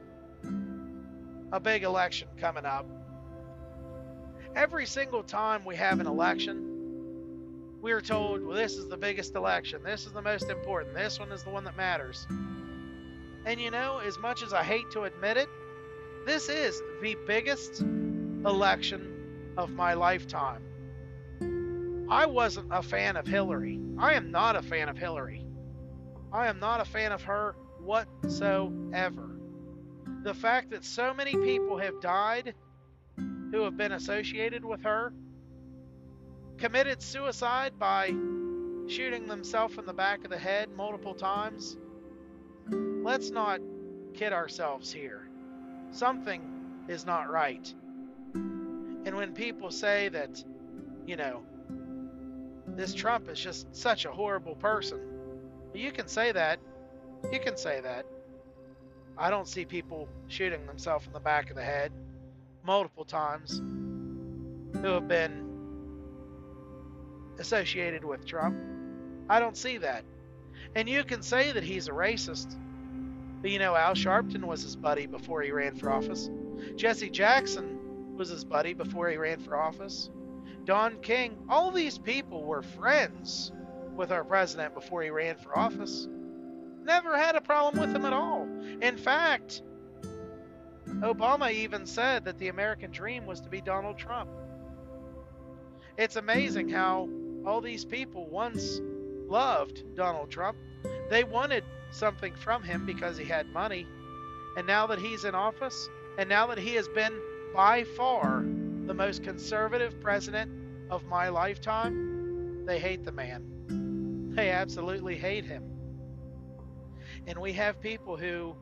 a 1.52 1.60
big 1.60 1.84
election 1.84 2.28
coming 2.40 2.66
up. 2.66 2.86
Every 4.56 4.86
single 4.86 5.24
time 5.24 5.66
we 5.66 5.76
have 5.76 6.00
an 6.00 6.08
election, 6.08 6.68
we 7.82 7.92
are 7.92 8.02
told, 8.02 8.44
well, 8.44 8.56
this 8.56 8.74
is 8.76 8.88
the 8.88 8.98
biggest 8.98 9.36
election. 9.36 9.84
This 9.84 10.06
is 10.06 10.13
the 10.13 10.22
most 10.22 10.50
important. 10.50 10.96
This 10.96 11.20
one 11.20 11.32
is 11.32 11.44
the 11.44 11.50
one 11.50 11.63
that 11.66 11.78
matters. 11.78 12.28
And 13.48 13.62
you 13.62 13.72
know, 13.72 14.00
as 14.00 14.20
much 14.20 14.44
as 14.44 14.52
I 14.52 14.62
hate 14.62 14.92
to 14.92 15.04
admit 15.04 15.38
it, 15.38 15.48
this 16.26 16.50
is 16.50 16.82
the 17.02 17.16
biggest 17.26 17.80
election 17.80 19.54
of 19.56 19.70
my 19.70 19.94
lifetime. 19.94 20.62
I 22.10 22.26
wasn't 22.26 22.68
a 22.72 22.82
fan 22.84 23.16
of 23.16 23.26
Hillary. 23.26 23.80
I 23.98 24.16
am 24.16 24.32
not 24.32 24.58
a 24.58 24.62
fan 24.62 24.90
of 24.90 24.98
Hillary. 24.98 25.46
I 26.34 26.48
am 26.48 26.60
not 26.60 26.82
a 26.82 26.86
fan 26.86 27.14
of 27.14 27.24
her 27.24 27.56
whatsoever. 27.80 29.40
The 30.24 30.34
fact 30.34 30.72
that 30.72 30.84
so 30.84 31.14
many 31.14 31.32
people 31.32 31.78
have 31.78 32.02
died 32.02 32.54
who 33.16 33.62
have 33.62 33.78
been 33.78 33.94
associated 33.94 34.66
with 34.66 34.84
her, 34.84 35.14
committed 36.58 37.02
suicide 37.02 37.80
by 37.80 38.08
shooting 38.88 39.26
themselves 39.26 39.78
in 39.78 39.86
the 39.86 39.94
back 39.94 40.26
of 40.26 40.32
the 40.32 40.38
head 40.38 40.70
multiple 40.76 41.14
times. 41.14 41.78
Let's 42.69 43.30
not 43.30 43.60
kid 44.13 44.34
ourselves 44.34 44.91
here. 44.91 45.27
Something 45.91 46.41
is 46.88 47.06
not 47.06 47.30
right. 47.30 47.73
And 48.34 49.15
when 49.15 49.34
people 49.34 49.71
say 49.71 50.10
that, 50.10 50.43
you 51.06 51.15
know, 51.15 51.41
this 52.67 52.93
Trump 52.93 53.30
is 53.30 53.39
just 53.39 53.73
such 53.75 54.06
a 54.06 54.12
horrible 54.12 54.56
person, 54.56 54.99
you 55.73 55.91
can 55.91 56.08
say 56.08 56.32
that. 56.32 56.60
You 57.32 57.39
can 57.39 57.58
say 57.58 57.82
that. 57.82 58.06
I 59.17 59.30
don't 59.30 59.47
see 59.47 59.65
people 59.65 60.08
shooting 60.27 60.65
themselves 60.67 61.08
in 61.08 61.13
the 61.13 61.19
back 61.19 61.49
of 61.49 61.56
the 61.56 61.63
head 61.63 61.91
multiple 62.63 63.06
times 63.06 63.60
who 64.82 64.88
have 64.88 65.08
been 65.08 65.47
associated 67.39 68.03
with 68.03 68.25
Trump. 68.25 68.58
I 69.30 69.39
don't 69.39 69.58
see 69.58 69.77
that. 69.77 70.03
And 70.76 70.88
you 70.88 71.04
can 71.04 71.22
say 71.22 71.52
that 71.52 71.63
he's 71.63 71.88
a 71.88 71.91
racist. 71.91 72.56
But 73.41 73.52
you 73.52 73.60
know, 73.60 73.76
Al 73.76 73.93
Sharpton 73.93 74.43
was 74.43 74.63
his 74.63 74.76
buddy 74.76 75.06
before 75.06 75.41
he 75.41 75.52
ran 75.52 75.76
for 75.76 75.91
office. 75.91 76.30
Jesse 76.76 77.10
Jackson 77.10 78.15
was 78.15 78.30
his 78.30 78.43
buddy 78.43 78.74
before 78.74 79.10
he 79.10 79.17
ran 79.17 79.39
for 79.39 79.56
office. 79.56 80.10
Don 80.65 81.00
King, 81.02 81.38
all 81.48 81.72
these 81.72 81.98
people 81.98 82.43
were 82.43 82.62
friends 82.62 83.52
with 83.96 84.12
our 84.12 84.24
president 84.24 84.74
before 84.74 85.02
he 85.02 85.10
ran 85.10 85.38
for 85.38 85.58
office. 85.58 86.08
Never 86.84 87.17
had 87.17 87.36
a 87.36 87.41
problem 87.41 87.80
with 87.80 87.96
him 87.96 88.06
at 88.06 88.13
all. 88.13 88.48
In 88.82 88.98
fact, 88.98 89.62
Obama 91.02 91.52
even 91.52 91.86
said 91.86 92.26
that 92.26 92.38
the 92.38 92.48
American 92.48 92.91
dream 92.91 93.26
was 93.26 93.41
to 93.41 93.50
be 93.50 93.62
Donald 93.62 93.98
Trump. 93.98 94.30
It's 95.98 96.15
amazing 96.15 96.70
how 96.70 97.10
all 97.46 97.62
these 97.62 97.86
people 97.86 98.28
once 98.30 98.82
loved 99.28 99.96
Donald 99.96 100.30
Trump. 100.30 100.58
They 101.10 101.24
wanted 101.24 101.63
something 101.92 102.34
from 102.36 102.63
him 102.63 102.86
because 102.86 103.18
he 103.18 103.26
had 103.26 103.48
money. 103.54 103.88
And 104.58 104.66
now 104.66 104.88
that 104.88 105.00
he's 105.00 105.24
in 105.24 105.36
office, 105.36 105.90
and 106.18 106.28
now 106.28 106.48
that 106.48 106.58
he 106.58 106.74
has 106.76 106.88
been 106.88 107.13
by 107.54 107.84
far 107.84 108.44
the 108.86 108.94
most 108.94 109.24
conservative 109.24 110.00
president 110.02 110.52
of 110.90 111.06
my 111.06 111.30
lifetime, 111.30 112.66
they 112.66 112.80
hate 112.80 113.06
the 113.06 113.12
man. 113.12 114.34
They 114.36 114.50
absolutely 114.50 115.18
hate 115.18 115.46
him. 115.46 115.63
And 117.28 117.40
we 117.40 117.54
have 117.54 117.82
people 117.82 118.18
who 118.18 118.56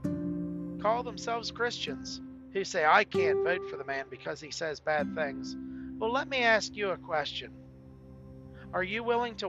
call 0.81 1.03
themselves 1.03 1.51
Christians 1.51 2.21
who 2.53 2.63
say, 2.63 2.85
I 2.85 3.03
can't 3.03 3.43
vote 3.43 3.69
for 3.69 3.77
the 3.77 3.83
man 3.83 4.05
because 4.09 4.39
he 4.39 4.51
says 4.51 4.79
bad 4.79 5.13
things. 5.15 5.55
Well, 5.97 6.11
let 6.11 6.29
me 6.29 6.43
ask 6.43 6.75
you 6.75 6.89
a 6.89 6.97
question. 6.97 7.51
Are 8.75 8.83
you 8.83 9.05
willing 9.05 9.35
to 9.35 9.47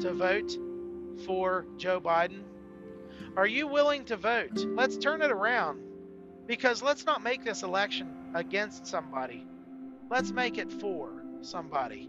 to 0.00 0.12
vote 0.12 0.56
for 1.26 1.66
Joe 1.78 2.00
Biden? 2.00 2.44
Are 3.36 3.46
you 3.46 3.66
willing 3.66 4.04
to 4.04 4.16
vote? 4.16 4.64
Let's 4.68 4.96
turn 4.96 5.20
it 5.20 5.32
around. 5.32 5.80
Because 6.46 6.80
let's 6.80 7.04
not 7.04 7.24
make 7.24 7.42
this 7.42 7.64
election 7.64 8.08
against 8.36 8.86
somebody. 8.86 9.44
Let's 10.08 10.30
make 10.30 10.58
it 10.58 10.70
for 10.70 11.10
somebody. 11.40 12.08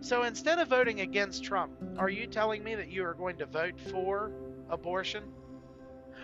So 0.00 0.22
instead 0.22 0.58
of 0.58 0.68
voting 0.68 1.00
against 1.00 1.44
Trump, 1.44 1.72
are 1.98 2.08
you 2.08 2.26
telling 2.26 2.64
me 2.64 2.74
that 2.74 2.90
you 2.90 3.04
are 3.04 3.12
going 3.12 3.36
to 3.36 3.46
vote 3.46 3.78
for 3.78 4.32
abortion? 4.70 5.24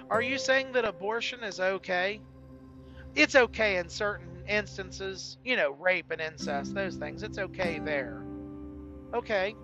Are 0.08 0.22
you 0.22 0.38
saying 0.38 0.72
that 0.72 0.86
abortion 0.86 1.44
is 1.44 1.60
okay? 1.60 2.22
It's 3.14 3.34
okay 3.34 3.76
in 3.76 3.90
certain 3.90 4.44
instances, 4.48 5.36
you 5.44 5.56
know, 5.56 5.72
rape 5.72 6.10
and 6.10 6.22
incest, 6.22 6.74
those 6.74 6.96
things. 6.96 7.22
It's 7.22 7.36
okay 7.38 7.80
there. 7.80 8.24
Okay. 9.12 9.54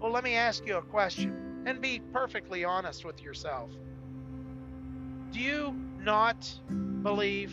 Well, 0.00 0.10
let 0.10 0.24
me 0.24 0.34
ask 0.34 0.66
you 0.66 0.78
a 0.78 0.82
question 0.82 1.62
and 1.66 1.78
be 1.78 2.00
perfectly 2.12 2.64
honest 2.64 3.04
with 3.04 3.22
yourself. 3.22 3.70
Do 5.30 5.40
you 5.40 5.74
not 5.98 6.50
believe 7.02 7.52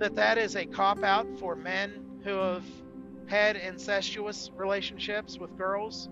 that 0.00 0.16
that 0.16 0.38
is 0.38 0.56
a 0.56 0.66
cop 0.66 1.04
out 1.04 1.28
for 1.38 1.54
men 1.54 1.92
who 2.24 2.34
have 2.34 2.64
had 3.28 3.54
incestuous 3.54 4.50
relationships 4.56 5.38
with 5.38 5.56
girls? 5.56 6.08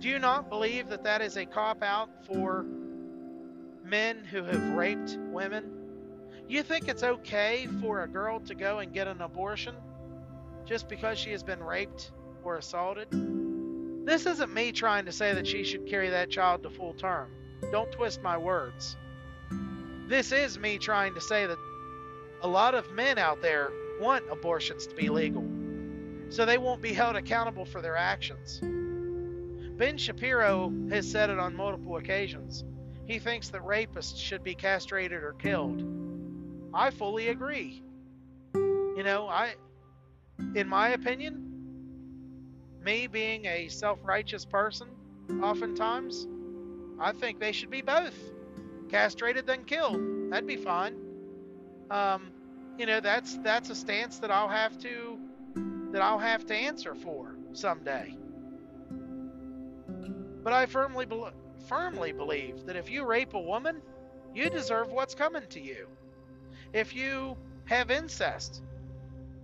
Do 0.00 0.08
you 0.08 0.18
not 0.18 0.50
believe 0.50 0.88
that 0.88 1.04
that 1.04 1.22
is 1.22 1.36
a 1.36 1.46
cop 1.46 1.84
out 1.84 2.10
for 2.26 2.66
men 3.84 4.24
who 4.24 4.42
have 4.42 4.74
raped 4.74 5.16
women? 5.30 5.70
You 6.48 6.64
think 6.64 6.88
it's 6.88 7.04
okay 7.04 7.68
for 7.80 8.02
a 8.02 8.08
girl 8.08 8.40
to 8.40 8.54
go 8.56 8.80
and 8.80 8.92
get 8.92 9.06
an 9.06 9.20
abortion 9.20 9.76
just 10.66 10.88
because 10.88 11.18
she 11.18 11.30
has 11.30 11.44
been 11.44 11.62
raped 11.62 12.10
or 12.42 12.56
assaulted? 12.56 13.41
This 14.04 14.26
isn't 14.26 14.52
me 14.52 14.72
trying 14.72 15.04
to 15.04 15.12
say 15.12 15.32
that 15.34 15.46
she 15.46 15.64
should 15.64 15.86
carry 15.86 16.10
that 16.10 16.30
child 16.30 16.62
to 16.64 16.70
full 16.70 16.94
term. 16.94 17.30
Don't 17.70 17.90
twist 17.92 18.22
my 18.22 18.36
words. 18.36 18.96
This 20.08 20.32
is 20.32 20.58
me 20.58 20.78
trying 20.78 21.14
to 21.14 21.20
say 21.20 21.46
that 21.46 21.58
a 22.42 22.48
lot 22.48 22.74
of 22.74 22.90
men 22.92 23.18
out 23.18 23.40
there 23.40 23.70
want 24.00 24.24
abortions 24.30 24.86
to 24.88 24.94
be 24.96 25.08
legal 25.08 25.44
so 26.32 26.46
they 26.46 26.58
won't 26.58 26.80
be 26.80 26.94
held 26.94 27.14
accountable 27.14 27.66
for 27.66 27.82
their 27.82 27.96
actions. 27.96 28.58
Ben 29.76 29.98
Shapiro 29.98 30.72
has 30.88 31.08
said 31.08 31.28
it 31.28 31.38
on 31.38 31.54
multiple 31.54 31.96
occasions. 31.96 32.64
He 33.06 33.18
thinks 33.18 33.50
that 33.50 33.62
rapists 33.62 34.16
should 34.16 34.42
be 34.42 34.54
castrated 34.54 35.22
or 35.22 35.34
killed. 35.34 35.84
I 36.72 36.90
fully 36.90 37.28
agree. 37.28 37.82
You 38.54 39.02
know, 39.04 39.28
I 39.28 39.54
in 40.54 40.68
my 40.68 40.90
opinion, 40.90 41.51
me 42.84 43.06
being 43.06 43.46
a 43.46 43.68
self-righteous 43.68 44.44
person, 44.44 44.88
oftentimes, 45.42 46.26
I 47.00 47.12
think 47.12 47.40
they 47.40 47.52
should 47.52 47.70
be 47.70 47.82
both 47.82 48.14
castrated 48.88 49.46
then 49.46 49.64
killed. 49.64 50.30
That'd 50.30 50.46
be 50.46 50.56
fine. 50.56 50.94
Um, 51.90 52.30
you 52.78 52.86
know, 52.86 53.00
that's 53.00 53.36
that's 53.38 53.70
a 53.70 53.74
stance 53.74 54.18
that 54.18 54.30
I'll 54.30 54.48
have 54.48 54.78
to 54.78 55.18
that 55.92 56.02
I'll 56.02 56.18
have 56.18 56.46
to 56.46 56.54
answer 56.54 56.94
for 56.94 57.36
someday. 57.52 58.16
But 60.42 60.52
I 60.52 60.66
firmly 60.66 61.06
be- 61.06 61.24
firmly 61.68 62.12
believe 62.12 62.66
that 62.66 62.76
if 62.76 62.90
you 62.90 63.04
rape 63.04 63.34
a 63.34 63.40
woman, 63.40 63.80
you 64.34 64.50
deserve 64.50 64.90
what's 64.90 65.14
coming 65.14 65.46
to 65.50 65.60
you. 65.60 65.86
If 66.72 66.94
you 66.94 67.36
have 67.66 67.90
incest 67.90 68.62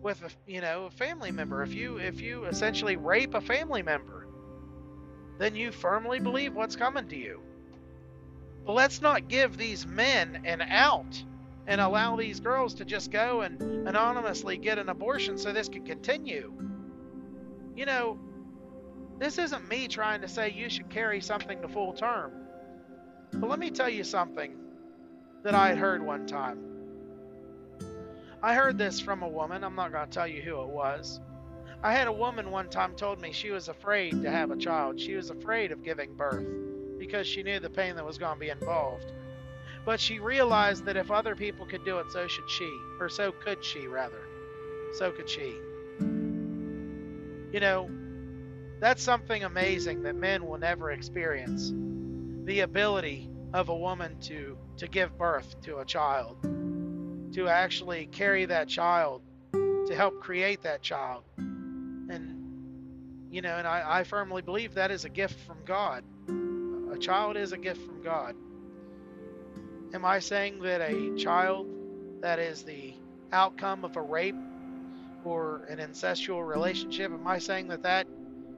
with 0.02 0.22
a 0.22 0.30
you 0.50 0.61
know 0.61 0.87
a 0.87 0.90
family 0.90 1.30
member, 1.30 1.62
if 1.62 1.74
you 1.74 1.98
if 1.98 2.20
you 2.20 2.44
essentially 2.44 2.96
rape 2.96 3.34
a 3.34 3.40
family 3.40 3.82
member, 3.82 4.26
then 5.38 5.54
you 5.54 5.72
firmly 5.72 6.20
believe 6.20 6.54
what's 6.54 6.76
coming 6.76 7.08
to 7.08 7.16
you. 7.16 7.40
But 8.64 8.74
let's 8.74 9.00
not 9.00 9.28
give 9.28 9.56
these 9.56 9.87
men 9.87 10.42
an 10.44 10.61
out 10.62 11.22
and 11.66 11.80
allow 11.80 12.16
these 12.16 12.40
girls 12.40 12.74
to 12.74 12.84
just 12.84 13.11
go 13.11 13.42
and 13.42 13.61
anonymously 13.88 14.56
get 14.58 14.78
an 14.78 14.88
abortion 14.88 15.38
so 15.38 15.52
this 15.52 15.68
can 15.68 15.84
continue. 15.84 16.52
You 17.76 17.87
know, 17.87 18.18
this 19.18 19.38
isn't 19.38 19.68
me 19.68 19.88
trying 19.88 20.20
to 20.22 20.28
say 20.28 20.50
you 20.50 20.68
should 20.70 20.90
carry 20.90 21.20
something 21.20 21.61
to 21.62 21.68
full 21.68 21.92
term. 21.92 22.32
But 23.32 23.50
let 23.50 23.58
me 23.58 23.70
tell 23.70 23.88
you 23.88 24.04
something 24.04 24.56
that 25.44 25.54
I 25.54 25.68
had 25.68 25.78
heard 25.78 26.02
one 26.02 26.26
time. 26.26 26.77
I 28.42 28.55
heard 28.55 28.79
this 28.79 29.01
from 29.01 29.22
a 29.22 29.29
woman. 29.29 29.64
I'm 29.64 29.74
not 29.74 29.92
going 29.92 30.07
to 30.07 30.12
tell 30.12 30.27
you 30.27 30.42
who 30.42 30.62
it 30.62 30.68
was. 30.68 31.20
I 31.83 31.92
had 31.92 32.07
a 32.07 32.12
woman 32.12 32.51
one 32.51 32.68
time 32.68 32.94
told 32.94 33.20
me 33.20 33.33
she 33.33 33.51
was 33.51 33.68
afraid 33.68 34.22
to 34.22 34.31
have 34.31 34.51
a 34.51 34.57
child. 34.57 35.01
She 35.01 35.14
was 35.14 35.31
afraid 35.31 35.72
of 35.72 35.83
giving 35.83 36.14
birth 36.14 36.46
because 36.98 37.27
she 37.27 37.42
knew 37.42 37.59
the 37.61 37.70
pain 37.70 37.96
that 37.96 38.05
was 38.05 38.18
going 38.18 38.35
to 38.35 38.40
be 38.40 38.51
involved. 38.51 39.12
But 39.85 40.01
she 40.01 40.18
realized 40.18 40.85
that 40.85 40.96
if 40.96 41.11
other 41.11 41.35
people 41.35 41.66
could 41.66 41.85
do 41.85 41.98
it, 41.98 42.07
so 42.11 42.27
should 42.29 42.48
she. 42.51 42.70
Or 43.01 43.09
so 43.09 43.33
could 43.33 43.64
she, 43.64 43.87
rather. 43.87 44.22
So 44.94 45.11
could 45.11 45.29
she. 45.29 45.57
You 46.01 47.61
know, 47.61 47.90
that's 48.81 49.03
something 49.03 49.44
amazing 49.44 50.03
that 50.03 50.14
men 50.14 50.46
will 50.46 50.59
never 50.59 50.90
experience. 50.90 51.72
The 52.44 52.61
ability 52.61 53.31
of 53.53 53.68
a 53.68 53.77
woman 53.77 54.18
to, 54.22 54.57
to 54.77 54.87
give 54.88 55.16
birth 55.16 55.61
to 55.62 55.79
a 55.79 55.85
child, 55.85 56.37
to 57.32 57.48
actually 57.48 58.06
carry 58.06 58.46
that 58.46 58.68
child, 58.68 59.22
to 59.52 59.94
help 59.94 60.20
create 60.20 60.62
that 60.62 60.82
child. 60.82 61.24
And, 61.36 62.36
you 63.30 63.42
know, 63.42 63.56
and 63.56 63.66
I, 63.66 64.00
I 64.00 64.04
firmly 64.04 64.42
believe 64.42 64.74
that 64.74 64.90
is 64.90 65.04
a 65.04 65.08
gift 65.08 65.38
from 65.40 65.58
God. 65.64 66.04
A 66.92 66.98
child 66.98 67.36
is 67.36 67.52
a 67.52 67.58
gift 67.58 67.80
from 67.82 68.02
God. 68.02 68.34
Am 69.94 70.04
I 70.04 70.18
saying 70.18 70.60
that 70.62 70.80
a 70.80 71.16
child 71.16 71.66
that 72.20 72.38
is 72.38 72.62
the 72.62 72.94
outcome 73.32 73.84
of 73.84 73.96
a 73.96 74.02
rape 74.02 74.34
or 75.24 75.64
an 75.68 75.78
incestual 75.78 76.46
relationship, 76.46 77.12
am 77.12 77.26
I 77.26 77.38
saying 77.38 77.68
that 77.68 77.82
that, 77.82 78.06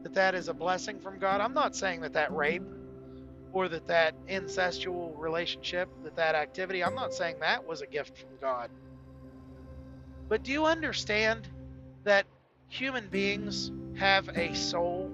that, 0.03 0.15
that 0.15 0.35
is 0.35 0.49
a 0.49 0.55
blessing 0.55 1.01
from 1.01 1.19
God? 1.19 1.41
I'm 1.41 1.55
not 1.55 1.75
saying 1.75 2.01
that 2.03 2.13
that 2.15 2.33
rape 2.33 2.63
or 3.53 3.69
that 3.69 3.87
that 3.89 4.15
incestual 4.27 5.13
relationship, 5.19 5.89
that 6.05 6.17
that 6.17 6.35
activity, 6.35 6.85
I'm 6.85 6.95
not 6.95 7.13
saying 7.13 7.37
that 7.41 7.67
was 7.67 7.83
a 7.83 7.87
gift 7.87 8.19
from 8.19 8.31
God. 8.41 8.71
But 10.29 10.45
do 10.45 10.53
you 10.53 10.67
understand 10.67 11.49
that 12.05 12.27
human 12.69 13.09
beings 13.09 13.73
have 13.97 14.29
a 14.29 14.55
soul? 14.55 15.11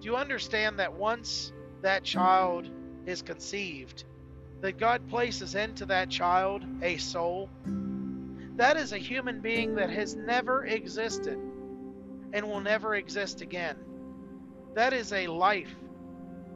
Do 0.00 0.06
you 0.06 0.16
understand 0.16 0.78
that 0.78 0.94
once 0.94 1.52
that 1.82 2.04
child 2.04 2.70
is 3.04 3.20
conceived, 3.20 4.04
that 4.62 4.78
God 4.78 5.08
places 5.08 5.54
into 5.54 5.86
that 5.86 6.08
child 6.08 6.64
a 6.82 6.96
soul? 6.96 7.50
That 8.56 8.76
is 8.76 8.92
a 8.92 8.98
human 8.98 9.40
being 9.40 9.74
that 9.74 9.90
has 9.90 10.16
never 10.16 10.64
existed 10.64 11.38
and 12.32 12.46
will 12.48 12.60
never 12.60 12.94
exist 12.94 13.42
again. 13.42 13.76
That 14.74 14.92
is 14.92 15.12
a 15.12 15.26
life 15.26 15.74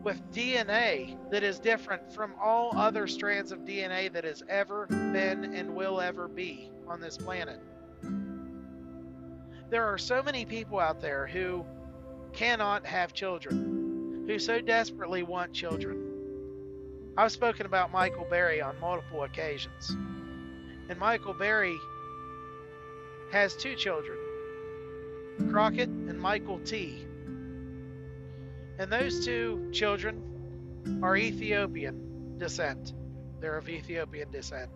with 0.05 0.21
DNA 0.33 1.17
that 1.31 1.43
is 1.43 1.59
different 1.59 2.13
from 2.13 2.35
all 2.41 2.77
other 2.77 3.07
strands 3.07 3.51
of 3.51 3.61
DNA 3.61 4.13
that 4.13 4.25
has 4.25 4.43
ever 4.49 4.87
been 4.87 5.55
and 5.55 5.75
will 5.75 6.01
ever 6.01 6.29
be 6.29 6.71
on 6.87 7.01
this 7.01 7.17
planet. 7.17 7.59
There 9.71 9.85
are 9.85 9.97
so 9.97 10.23
many 10.23 10.45
people 10.45 10.79
out 10.79 11.01
there 11.01 11.27
who 11.27 11.65
cannot 12.35 12.85
have 12.85 13.15
children, 13.15 14.25
who 14.27 14.39
so 14.39 14.61
desperately 14.61 15.23
want 15.23 15.55
children. 15.55 16.05
I've 17.17 17.33
spoken 17.33 17.65
about 17.65 17.91
Michael 17.91 18.27
Berry 18.29 18.61
on 18.61 18.79
multiple 18.81 19.23
occasions. 19.23 19.97
And 20.91 20.99
Michael 20.99 21.33
Berry 21.33 21.77
has 23.33 23.57
two 23.57 23.75
children, 23.75 24.19
Crockett 25.51 25.89
and 25.89 26.21
Michael 26.21 26.59
T. 26.59 27.07
And 28.79 28.91
those 28.91 29.25
two 29.25 29.71
children 29.73 31.01
are 31.03 31.17
Ethiopian 31.17 32.39
descent. 32.39 32.93
They're 33.41 33.57
of 33.57 33.69
Ethiopian 33.69 34.31
descent. 34.31 34.71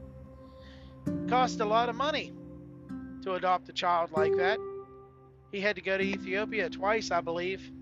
Cost 1.28 1.60
a 1.60 1.64
lot 1.64 1.88
of 1.88 1.96
money 1.96 2.32
to 3.22 3.34
adopt 3.34 3.68
a 3.68 3.72
child 3.72 4.10
like 4.12 4.36
that. 4.36 4.58
He 5.50 5.60
had 5.60 5.76
to 5.76 5.82
go 5.82 5.96
to 5.98 6.04
Ethiopia 6.04 6.70
twice, 6.70 7.10
I 7.10 7.20
believe. 7.20 7.72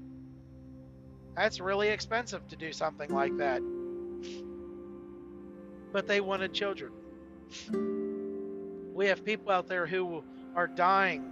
That's 1.36 1.60
really 1.60 1.88
expensive 1.88 2.46
to 2.48 2.56
do 2.56 2.72
something 2.72 3.10
like 3.10 3.36
that. 3.36 3.60
But 5.92 6.06
they 6.06 6.20
wanted 6.20 6.54
children. 6.54 6.92
We 8.94 9.08
have 9.08 9.24
people 9.24 9.52
out 9.52 9.66
there 9.66 9.86
who 9.86 10.24
are 10.54 10.66
dying. 10.66 11.30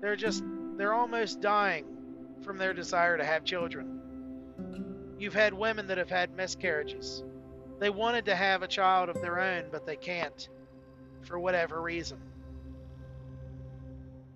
They're 0.00 0.16
just, 0.16 0.42
they're 0.76 0.94
almost 0.94 1.40
dying 1.40 1.95
from 2.46 2.58
their 2.58 2.72
desire 2.72 3.18
to 3.18 3.24
have 3.24 3.44
children. 3.44 4.00
You've 5.18 5.34
had 5.34 5.52
women 5.52 5.88
that 5.88 5.98
have 5.98 6.08
had 6.08 6.36
miscarriages. 6.36 7.24
They 7.80 7.90
wanted 7.90 8.26
to 8.26 8.36
have 8.36 8.62
a 8.62 8.68
child 8.68 9.08
of 9.08 9.20
their 9.20 9.40
own, 9.40 9.64
but 9.72 9.84
they 9.84 9.96
can't 9.96 10.48
for 11.22 11.38
whatever 11.40 11.82
reason. 11.82 12.18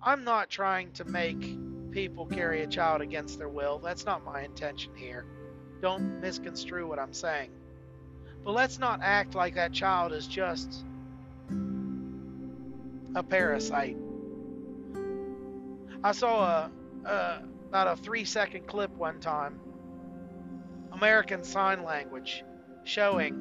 I'm 0.03 0.25
not 0.25 0.49
trying 0.49 0.91
to 0.93 1.05
make 1.05 1.91
people 1.91 2.25
carry 2.25 2.63
a 2.63 2.67
child 2.67 3.01
against 3.01 3.37
their 3.37 3.49
will. 3.49 3.79
That's 3.79 4.05
not 4.05 4.25
my 4.25 4.41
intention 4.41 4.91
here. 4.95 5.25
Don't 5.81 6.19
misconstrue 6.19 6.87
what 6.87 6.99
I'm 6.99 7.13
saying. 7.13 7.51
But 8.43 8.51
let's 8.51 8.77
not 8.77 8.99
act 9.01 9.35
like 9.35 9.55
that 9.55 9.71
child 9.71 10.11
is 10.11 10.27
just 10.27 10.83
a 13.15 13.23
parasite. 13.23 13.97
I 16.03 16.11
saw 16.11 16.43
a, 16.43 16.71
a 17.05 17.43
about 17.71 17.87
a 17.87 17.95
three 17.95 18.25
second 18.25 18.67
clip 18.67 18.91
one 18.97 19.17
time. 19.21 19.57
American 20.91 21.41
Sign 21.41 21.85
Language 21.85 22.43
showing 22.83 23.33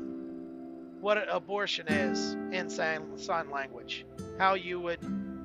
what 1.01 1.19
abortion 1.29 1.89
is 1.89 2.35
in 2.53 2.71
sign, 2.71 3.19
sign 3.19 3.51
language. 3.51 4.07
How 4.39 4.55
you 4.55 4.79
would 4.79 5.01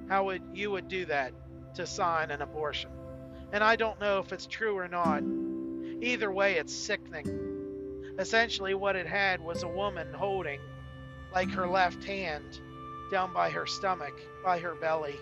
how 0.08 0.26
would 0.26 0.44
you 0.54 0.70
would 0.70 0.88
do 0.88 1.04
that 1.06 1.34
to 1.74 1.88
sign 1.88 2.30
an 2.30 2.44
abortion. 2.44 2.92
And 3.52 3.64
I 3.64 3.76
don't 3.76 4.00
know 4.00 4.20
if 4.20 4.32
it's 4.32 4.46
true 4.46 4.78
or 4.78 4.88
not. 4.88 5.24
Either 6.04 6.32
way, 6.32 6.58
it's 6.58 6.72
sickening. 6.72 8.14
Essentially, 8.20 8.76
what 8.76 8.96
it 8.96 9.08
had 9.08 9.42
was 9.42 9.64
a 9.64 9.68
woman 9.68 10.14
holding, 10.14 10.60
like 11.34 11.50
her 11.50 11.68
left 11.68 12.04
hand, 12.04 12.60
down 13.12 13.34
by 13.34 13.50
her 13.50 13.66
stomach, 13.66 14.14
by 14.44 14.60
her 14.60 14.76
belly. 14.76 15.16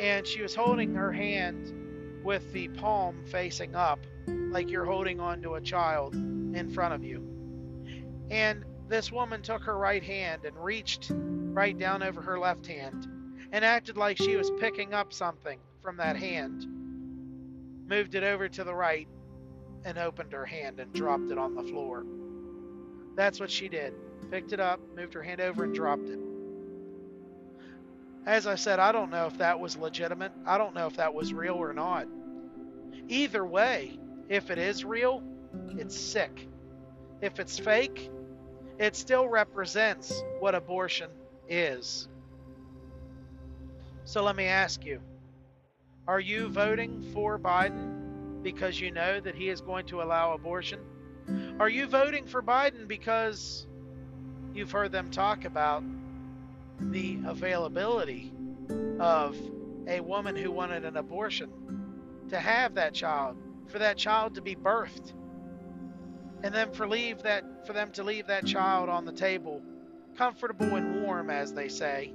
And 0.00 0.26
she 0.26 0.42
was 0.42 0.56
holding 0.56 0.94
her 0.94 1.12
hand 1.12 1.72
with 2.28 2.52
the 2.52 2.68
palm 2.68 3.24
facing 3.24 3.74
up, 3.74 3.98
like 4.26 4.68
you're 4.68 4.84
holding 4.84 5.18
on 5.18 5.40
to 5.40 5.54
a 5.54 5.60
child 5.62 6.14
in 6.14 6.70
front 6.74 6.92
of 6.92 7.02
you. 7.02 7.26
And 8.30 8.66
this 8.86 9.10
woman 9.10 9.40
took 9.40 9.62
her 9.62 9.78
right 9.78 10.02
hand 10.02 10.44
and 10.44 10.54
reached 10.62 11.10
right 11.10 11.78
down 11.78 12.02
over 12.02 12.20
her 12.20 12.38
left 12.38 12.66
hand 12.66 13.08
and 13.50 13.64
acted 13.64 13.96
like 13.96 14.18
she 14.18 14.36
was 14.36 14.50
picking 14.60 14.92
up 14.92 15.10
something 15.14 15.58
from 15.82 15.96
that 15.96 16.16
hand. 16.16 16.66
Moved 17.88 18.14
it 18.14 18.22
over 18.22 18.46
to 18.46 18.62
the 18.62 18.74
right 18.74 19.08
and 19.86 19.96
opened 19.96 20.34
her 20.34 20.44
hand 20.44 20.80
and 20.80 20.92
dropped 20.92 21.30
it 21.30 21.38
on 21.38 21.54
the 21.54 21.62
floor. 21.62 22.04
That's 23.16 23.40
what 23.40 23.50
she 23.50 23.70
did. 23.70 23.94
Picked 24.30 24.52
it 24.52 24.60
up, 24.60 24.80
moved 24.94 25.14
her 25.14 25.22
hand 25.22 25.40
over, 25.40 25.64
and 25.64 25.74
dropped 25.74 26.10
it. 26.10 26.18
As 28.26 28.46
I 28.46 28.56
said, 28.56 28.80
I 28.80 28.92
don't 28.92 29.10
know 29.10 29.24
if 29.24 29.38
that 29.38 29.58
was 29.58 29.78
legitimate. 29.78 30.32
I 30.44 30.58
don't 30.58 30.74
know 30.74 30.86
if 30.86 30.96
that 30.96 31.14
was 31.14 31.32
real 31.32 31.54
or 31.54 31.72
not. 31.72 32.06
Either 33.08 33.44
way, 33.44 33.98
if 34.28 34.50
it 34.50 34.58
is 34.58 34.84
real, 34.84 35.22
it's 35.76 35.98
sick. 35.98 36.48
If 37.20 37.40
it's 37.40 37.58
fake, 37.58 38.10
it 38.78 38.96
still 38.96 39.28
represents 39.28 40.22
what 40.40 40.54
abortion 40.54 41.10
is. 41.48 42.08
So 44.04 44.22
let 44.22 44.36
me 44.36 44.44
ask 44.46 44.84
you 44.84 45.00
Are 46.06 46.20
you 46.20 46.48
voting 46.48 47.02
for 47.12 47.38
Biden 47.38 48.42
because 48.42 48.80
you 48.80 48.90
know 48.90 49.20
that 49.20 49.34
he 49.34 49.48
is 49.48 49.60
going 49.60 49.86
to 49.86 50.02
allow 50.02 50.32
abortion? 50.32 50.80
Are 51.60 51.68
you 51.68 51.86
voting 51.86 52.26
for 52.26 52.42
Biden 52.42 52.88
because 52.88 53.66
you've 54.54 54.70
heard 54.72 54.92
them 54.92 55.10
talk 55.10 55.44
about 55.44 55.82
the 56.80 57.18
availability 57.26 58.32
of 59.00 59.36
a 59.86 60.00
woman 60.00 60.36
who 60.36 60.50
wanted 60.50 60.84
an 60.84 60.96
abortion 60.96 61.50
to 62.28 62.38
have 62.38 62.74
that 62.74 62.94
child, 62.94 63.36
for 63.66 63.78
that 63.78 63.96
child 63.96 64.34
to 64.34 64.42
be 64.42 64.54
birthed, 64.54 65.12
and 66.42 66.54
then 66.54 66.72
for 66.72 66.86
leave 66.86 67.22
that 67.22 67.66
for 67.66 67.72
them 67.72 67.90
to 67.92 68.04
leave 68.04 68.26
that 68.26 68.46
child 68.46 68.88
on 68.88 69.04
the 69.04 69.12
table, 69.12 69.62
comfortable 70.16 70.76
and 70.76 71.02
warm, 71.02 71.30
as 71.30 71.52
they 71.52 71.68
say, 71.68 72.12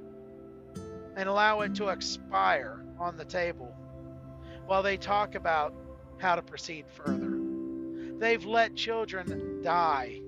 and 1.16 1.28
allow 1.28 1.60
it 1.60 1.74
to 1.74 1.88
expire 1.88 2.84
on 2.98 3.16
the 3.16 3.24
table 3.24 3.74
while 4.66 4.82
they 4.82 4.96
talk 4.96 5.34
about 5.34 5.74
how 6.18 6.34
to 6.34 6.42
proceed 6.42 6.86
further. 6.88 7.38
They've 8.18 8.44
let 8.44 8.74
children 8.74 9.60
die 9.62 10.20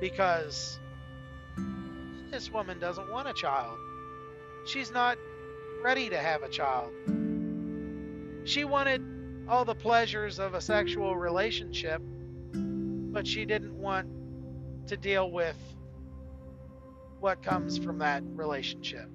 because 0.00 0.78
this 2.30 2.50
woman 2.50 2.78
doesn't 2.78 3.10
want 3.10 3.28
a 3.28 3.32
child. 3.32 3.78
She's 4.66 4.90
not 4.90 5.16
ready 5.82 6.10
to 6.10 6.18
have 6.18 6.42
a 6.42 6.48
child. 6.48 6.92
She 8.46 8.64
wanted 8.64 9.02
all 9.48 9.64
the 9.64 9.74
pleasures 9.74 10.38
of 10.38 10.54
a 10.54 10.60
sexual 10.60 11.16
relationship, 11.16 12.00
but 12.52 13.26
she 13.26 13.44
didn't 13.44 13.74
want 13.76 14.08
to 14.86 14.96
deal 14.96 15.28
with 15.28 15.56
what 17.18 17.42
comes 17.42 17.76
from 17.76 17.98
that 17.98 18.22
relationship. 18.24 19.10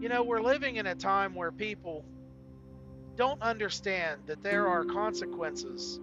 You 0.00 0.08
know, 0.08 0.24
we're 0.24 0.42
living 0.42 0.76
in 0.76 0.86
a 0.88 0.96
time 0.96 1.36
where 1.36 1.52
people 1.52 2.04
don't 3.14 3.40
understand 3.40 4.22
that 4.26 4.42
there 4.42 4.66
are 4.66 4.84
consequences 4.84 6.00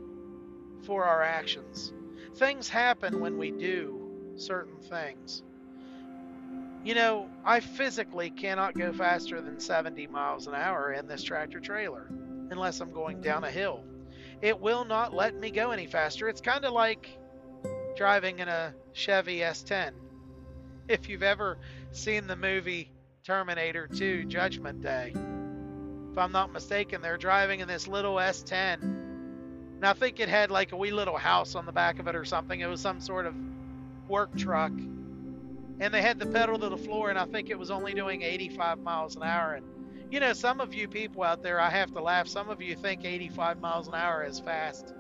for 0.84 1.04
our 1.04 1.22
actions. 1.22 1.92
Things 2.36 2.70
happen 2.70 3.20
when 3.20 3.38
we 3.38 3.52
do 3.52 4.34
certain 4.38 4.78
things. 4.78 5.44
You 6.84 6.96
know, 6.96 7.30
I 7.44 7.60
physically 7.60 8.30
cannot 8.30 8.78
go 8.78 8.94
faster 8.94 9.42
than 9.42 9.60
70 9.60 10.08
miles 10.08 10.48
an 10.48 10.56
hour 10.56 10.94
in 10.94 11.08
this 11.08 11.24
tractor 11.24 11.60
trailer 11.60 12.08
unless 12.52 12.80
I'm 12.80 12.92
going 12.92 13.22
down 13.22 13.44
a 13.44 13.52
hill. 13.52 13.84
It 14.42 14.60
will 14.60 14.86
not 14.86 15.14
let 15.14 15.36
me 15.36 15.52
go 15.52 15.72
any 15.72 15.88
faster. 15.88 16.30
It's 16.30 16.42
kind 16.42 16.64
of 16.64 16.72
like 16.72 17.10
driving 17.98 18.40
in 18.40 18.48
a 18.48 18.74
Chevy 18.94 19.40
S10. 19.40 19.92
If 20.88 21.10
you've 21.10 21.24
ever 21.24 21.58
seen 21.92 22.28
the 22.28 22.38
movie 22.38 22.92
Terminator 23.26 23.88
2 23.88 24.24
Judgment 24.26 24.82
Day, 24.82 25.14
if 26.12 26.18
I'm 26.18 26.32
not 26.32 26.54
mistaken, 26.54 27.02
they're 27.02 27.18
driving 27.18 27.60
in 27.60 27.68
this 27.68 27.88
little 27.88 28.16
S10. 28.16 28.82
And 28.82 29.86
I 29.86 29.94
think 29.94 30.20
it 30.22 30.30
had 30.30 30.50
like 30.50 30.72
a 30.72 30.78
wee 30.78 30.92
little 30.92 31.18
house 31.18 31.56
on 31.56 31.66
the 31.66 31.72
back 31.74 32.00
of 32.00 32.08
it 32.08 32.16
or 32.16 32.26
something. 32.26 32.62
It 32.62 32.68
was 32.68 32.82
some 32.82 33.02
sort 33.02 33.26
of 33.26 33.36
work 34.08 34.36
truck 34.38 34.72
and 35.80 35.94
they 35.94 36.02
had 36.02 36.20
the 36.20 36.26
pedal 36.26 36.60
to 36.60 36.70
the 36.70 36.78
floor, 36.78 37.10
and 37.10 37.18
I 37.18 37.26
think 37.26 37.50
it 37.50 37.58
was 37.58 37.72
only 37.72 37.94
doing 37.94 38.22
85 38.22 38.80
miles 38.80 39.16
an 39.16 39.24
hour. 39.24 39.54
And 39.56 39.66
You 40.12 40.20
know, 40.20 40.34
some 40.34 40.60
of 40.60 40.74
you 40.74 40.88
people 40.88 41.24
out 41.24 41.44
there, 41.44 41.60
I 41.60 41.70
have 41.70 41.94
to 41.94 42.02
laugh. 42.02 42.28
Some 42.28 42.50
of 42.50 42.62
you 42.62 42.76
think 42.76 43.06
85 43.06 43.60
miles 43.62 43.88
an 43.88 43.94
hour 43.96 44.24
is 44.24 44.40
fast. 44.40 44.94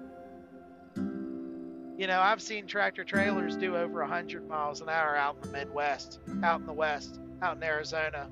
You 0.96 2.08
know, 2.08 2.22
I've 2.22 2.42
seen 2.42 2.66
tractor 2.66 3.04
trailers 3.04 3.58
do 3.58 3.76
over 3.76 4.00
100 4.00 4.48
miles 4.48 4.80
an 4.80 4.88
hour 4.88 5.18
out 5.18 5.36
in 5.36 5.52
the 5.52 5.58
Midwest, 5.58 6.20
out 6.44 6.62
in 6.62 6.66
the 6.66 6.74
West, 6.74 7.20
out 7.42 7.58
in 7.58 7.64
Arizona, 7.64 8.30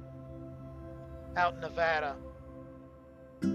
out 1.35 1.55
in 1.55 1.59
Nevada, 1.59 2.15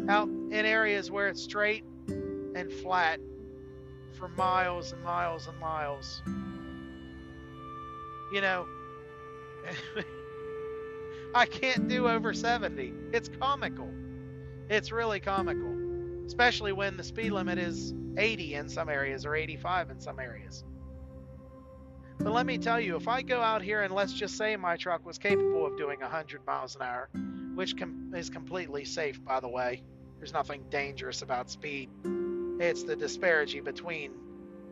out 0.09 0.29
in 0.29 0.53
areas 0.53 1.11
where 1.11 1.29
it's 1.29 1.43
straight 1.43 1.85
and 2.09 2.71
flat 2.83 3.21
for 4.19 4.29
miles 4.29 4.93
and 4.93 5.03
miles 5.03 5.47
and 5.47 5.59
miles. 5.59 6.23
You 8.35 8.43
know, 8.43 8.67
I 11.35 11.47
can't 11.47 11.89
do 11.89 12.09
over 12.09 12.33
70. 12.35 12.93
It's 13.13 13.29
comical. 13.41 13.91
It's 14.69 14.93
really 14.93 15.21
comical, 15.21 16.25
especially 16.27 16.73
when 16.73 16.97
the 16.97 17.05
speed 17.05 17.33
limit 17.33 17.59
is 17.59 17.95
80 18.17 18.55
in 18.55 18.69
some 18.69 18.89
areas 18.89 19.25
or 19.25 19.35
85 19.35 19.91
in 19.91 20.01
some 20.01 20.19
areas. 20.19 20.65
But 22.19 22.33
let 22.33 22.47
me 22.47 22.59
tell 22.59 22.81
you, 22.81 22.97
if 22.97 23.09
I 23.09 23.23
go 23.23 23.41
out 23.41 23.63
here 23.63 23.83
and 23.83 23.93
let's 23.93 24.13
just 24.13 24.37
say 24.37 24.57
my 24.57 24.77
truck 24.77 25.05
was 25.05 25.19
capable 25.19 25.67
of 25.67 25.77
doing 25.77 26.01
100 26.01 26.47
miles 26.47 26.77
an 26.77 26.83
hour, 26.83 27.09
which 27.55 27.77
com- 27.77 28.13
is 28.15 28.31
completely 28.31 28.85
safe, 28.85 29.23
by 29.25 29.41
the 29.41 29.49
way, 29.49 29.83
there's 30.19 30.33
nothing 30.33 30.65
dangerous 30.71 31.23
about 31.23 31.51
speed. 31.51 31.91
It's 32.61 32.85
the 32.85 32.95
disparity 32.95 33.61
between 33.61 34.13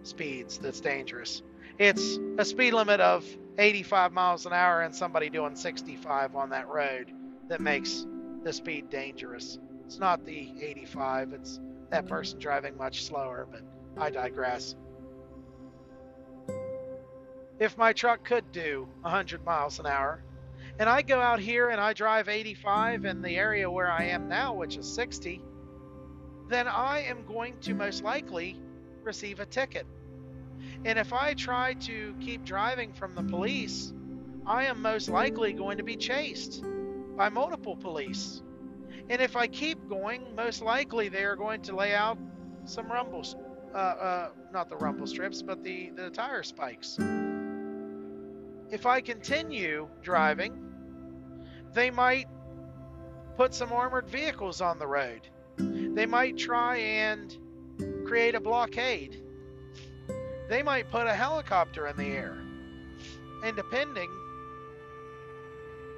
speeds 0.05 0.59
that's 0.59 0.81
dangerous. 0.81 1.43
It's 1.81 2.19
a 2.37 2.45
speed 2.45 2.75
limit 2.75 3.01
of 3.01 3.25
85 3.57 4.13
miles 4.13 4.45
an 4.45 4.53
hour 4.53 4.83
and 4.83 4.95
somebody 4.95 5.31
doing 5.31 5.57
65 5.57 6.37
on 6.37 6.51
that 6.51 6.69
road 6.69 7.11
that 7.49 7.63
makes 7.63 8.07
the 8.45 8.53
speed 8.53 8.91
dangerous. 8.91 9.59
It's 9.87 9.99
not 9.99 10.27
the 10.27 10.53
85, 10.61 11.33
it's 11.33 11.59
that 11.89 12.07
person 12.07 12.39
driving 12.39 12.77
much 12.77 13.05
slower, 13.07 13.49
but 13.51 13.63
I 13.97 14.11
digress. 14.11 14.77
If 17.59 17.79
my 17.79 17.95
truck 17.95 18.27
could 18.27 18.53
do 18.53 18.87
100 19.01 19.43
miles 19.47 19.79
an 19.79 19.87
hour, 19.87 20.23
and 20.79 20.87
I 20.87 21.01
go 21.01 21.19
out 21.19 21.41
here 21.41 21.71
and 21.71 21.81
I 21.81 21.95
drive 21.95 22.29
85 22.29 23.07
in 23.07 23.23
the 23.23 23.37
area 23.37 23.71
where 23.71 23.91
I 23.91 24.05
am 24.05 24.29
now, 24.29 24.53
which 24.53 24.77
is 24.77 24.87
60, 24.87 25.41
then 26.47 26.69
I 26.69 27.05
am 27.05 27.25
going 27.25 27.59
to 27.61 27.73
most 27.73 28.05
likely 28.05 28.61
receive 29.03 29.41
a 29.41 29.47
ticket. 29.47 29.87
And 30.85 30.99
if 30.99 31.13
I 31.13 31.35
try 31.35 31.75
to 31.75 32.15
keep 32.21 32.45
driving 32.45 32.93
from 32.93 33.15
the 33.15 33.23
police, 33.23 33.93
I 34.47 34.65
am 34.65 34.81
most 34.81 35.09
likely 35.09 35.53
going 35.53 35.77
to 35.77 35.85
be 35.85 35.97
chased 35.97 36.65
by 37.17 37.29
multiple 37.29 37.77
police. 37.77 38.43
And 39.11 39.21
if 39.21 39.37
I 39.37 39.47
keep 39.47 39.89
going, 39.89 40.35
most 40.35 40.63
likely 40.63 41.09
they 41.09 41.25
are 41.25 41.37
going 41.37 41.63
to 41.63 41.77
lay 41.77 41.95
out 41.95 42.19
some 42.65 42.87
rumbles, 42.91 43.37
uh, 43.75 43.77
uh, 43.77 44.29
not 44.53 44.69
the 44.69 44.77
rumble 44.77 45.07
strips, 45.07 45.43
but 45.43 45.63
the, 45.63 45.91
the 45.91 46.11
tire 46.11 46.43
spikes. 46.43 46.99
If 48.71 48.87
I 48.87 49.01
continue 49.01 49.89
driving, 50.01 50.65
they 51.75 51.91
might 51.91 52.27
put 53.37 53.55
some 53.55 53.73
armored 53.73 54.09
vehicles 54.09 54.61
on 54.61 54.79
the 54.79 54.87
road. 54.87 55.29
They 55.57 56.07
might 56.07 56.39
try 56.39 56.77
and 56.77 57.37
create 58.07 58.35
a 58.35 58.41
blockade. 58.41 59.23
They 60.51 60.65
might 60.65 60.91
put 60.91 61.07
a 61.07 61.15
helicopter 61.15 61.87
in 61.87 61.97
the 61.97 62.09
air. 62.09 62.37
And 63.45 63.55
depending 63.55 64.11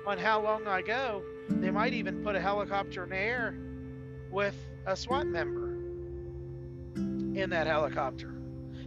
on 0.07 0.19
how 0.19 0.43
long 0.43 0.67
I 0.67 0.83
go, 0.83 1.23
they 1.49 1.71
might 1.71 1.95
even 1.95 2.23
put 2.23 2.37
a 2.37 2.41
helicopter 2.41 3.05
in 3.05 3.09
the 3.09 3.17
air 3.17 3.57
with 4.31 4.55
a 4.85 4.95
SWAT 4.95 5.27
member 5.27 5.69
in 6.95 7.49
that 7.49 7.67
helicopter 7.67 8.35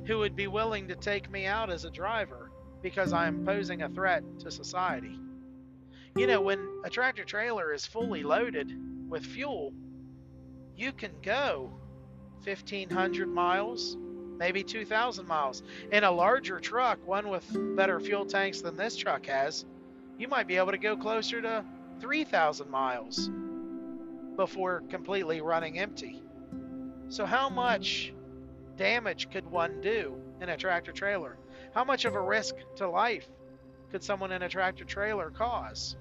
who 0.06 0.20
would 0.20 0.36
be 0.36 0.46
willing 0.46 0.88
to 0.90 0.96
take 0.96 1.32
me 1.32 1.48
out 1.48 1.72
as 1.72 1.84
a 1.84 1.90
driver 1.90 2.52
because 2.84 3.12
I 3.12 3.26
am 3.26 3.44
posing 3.44 3.82
a 3.82 3.90
threat 3.90 4.24
to 4.42 4.52
society. 4.52 5.20
You 6.16 6.28
know, 6.28 6.42
when 6.42 6.60
a 6.84 6.92
tractor 6.92 7.24
trailer 7.24 7.74
is 7.74 7.88
fully 7.88 8.22
loaded 8.22 8.72
with 9.10 9.26
fuel, 9.26 9.74
you 10.78 10.92
can 10.92 11.14
go 11.24 11.72
1,500 12.44 13.28
miles, 13.28 13.98
maybe 14.38 14.64
2,000 14.64 15.28
miles. 15.28 15.64
In 15.92 16.04
a 16.04 16.12
larger 16.12 16.60
truck, 16.60 17.06
one 17.06 17.30
with 17.30 17.46
better 17.76 18.00
fuel 18.00 18.26
tanks 18.26 18.62
than 18.62 18.76
this 18.76 18.96
truck 18.96 19.26
has, 19.26 19.66
you 20.18 20.28
might 20.28 20.48
be 20.48 20.58
able 20.58 20.72
to 20.72 20.78
go 20.78 20.96
closer 20.96 21.42
to 21.42 21.64
3,000 22.00 22.70
miles 22.70 23.30
before 24.36 24.84
completely 24.90 25.42
running 25.42 25.80
empty. 25.80 26.22
So, 27.10 27.26
how 27.26 27.50
much 27.50 28.14
damage 28.78 29.30
could 29.32 29.46
one 29.46 29.82
do 29.82 30.16
in 30.42 30.50
a 30.50 30.58
tractor 30.58 30.92
trailer? 30.92 31.38
How 31.74 31.84
much 31.84 32.06
of 32.06 32.16
a 32.16 32.22
risk 32.22 32.56
to 32.78 32.90
life 32.90 33.28
could 33.92 34.04
someone 34.04 34.32
in 34.32 34.42
a 34.42 34.50
tractor 34.50 34.84
trailer 34.84 35.30
cause? 35.30 35.96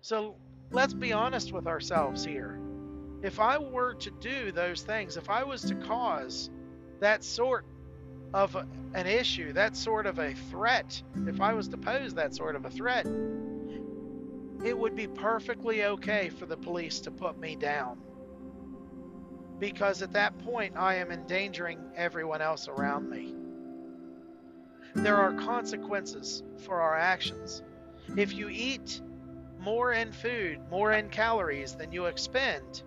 So 0.00 0.36
let's 0.70 0.92
be 0.92 1.12
honest 1.12 1.52
with 1.52 1.66
ourselves 1.66 2.24
here. 2.24 2.60
If 3.22 3.40
I 3.40 3.56
were 3.56 3.94
to 3.94 4.10
do 4.20 4.52
those 4.52 4.82
things, 4.82 5.16
if 5.16 5.30
I 5.30 5.44
was 5.44 5.62
to 5.62 5.74
cause 5.76 6.50
that 7.04 7.22
sort 7.22 7.66
of 8.32 8.56
an 8.94 9.06
issue, 9.06 9.52
that 9.52 9.76
sort 9.76 10.06
of 10.06 10.18
a 10.18 10.32
threat, 10.32 11.02
if 11.26 11.38
I 11.38 11.52
was 11.52 11.68
to 11.68 11.76
pose 11.76 12.14
that 12.14 12.34
sort 12.34 12.56
of 12.56 12.64
a 12.64 12.70
threat, 12.70 13.06
it 14.64 14.76
would 14.76 14.96
be 14.96 15.06
perfectly 15.06 15.84
okay 15.84 16.30
for 16.30 16.46
the 16.46 16.56
police 16.56 17.00
to 17.00 17.10
put 17.10 17.38
me 17.38 17.56
down. 17.56 17.98
Because 19.58 20.00
at 20.00 20.14
that 20.14 20.38
point, 20.38 20.78
I 20.78 20.94
am 20.94 21.12
endangering 21.12 21.78
everyone 21.94 22.40
else 22.40 22.68
around 22.68 23.10
me. 23.10 23.34
There 24.94 25.16
are 25.16 25.34
consequences 25.34 26.42
for 26.64 26.80
our 26.80 26.96
actions. 26.96 27.62
If 28.16 28.32
you 28.32 28.48
eat 28.48 29.02
more 29.60 29.92
in 29.92 30.10
food, 30.10 30.58
more 30.70 30.94
in 30.94 31.10
calories 31.10 31.74
than 31.74 31.92
you 31.92 32.06
expend, 32.06 32.82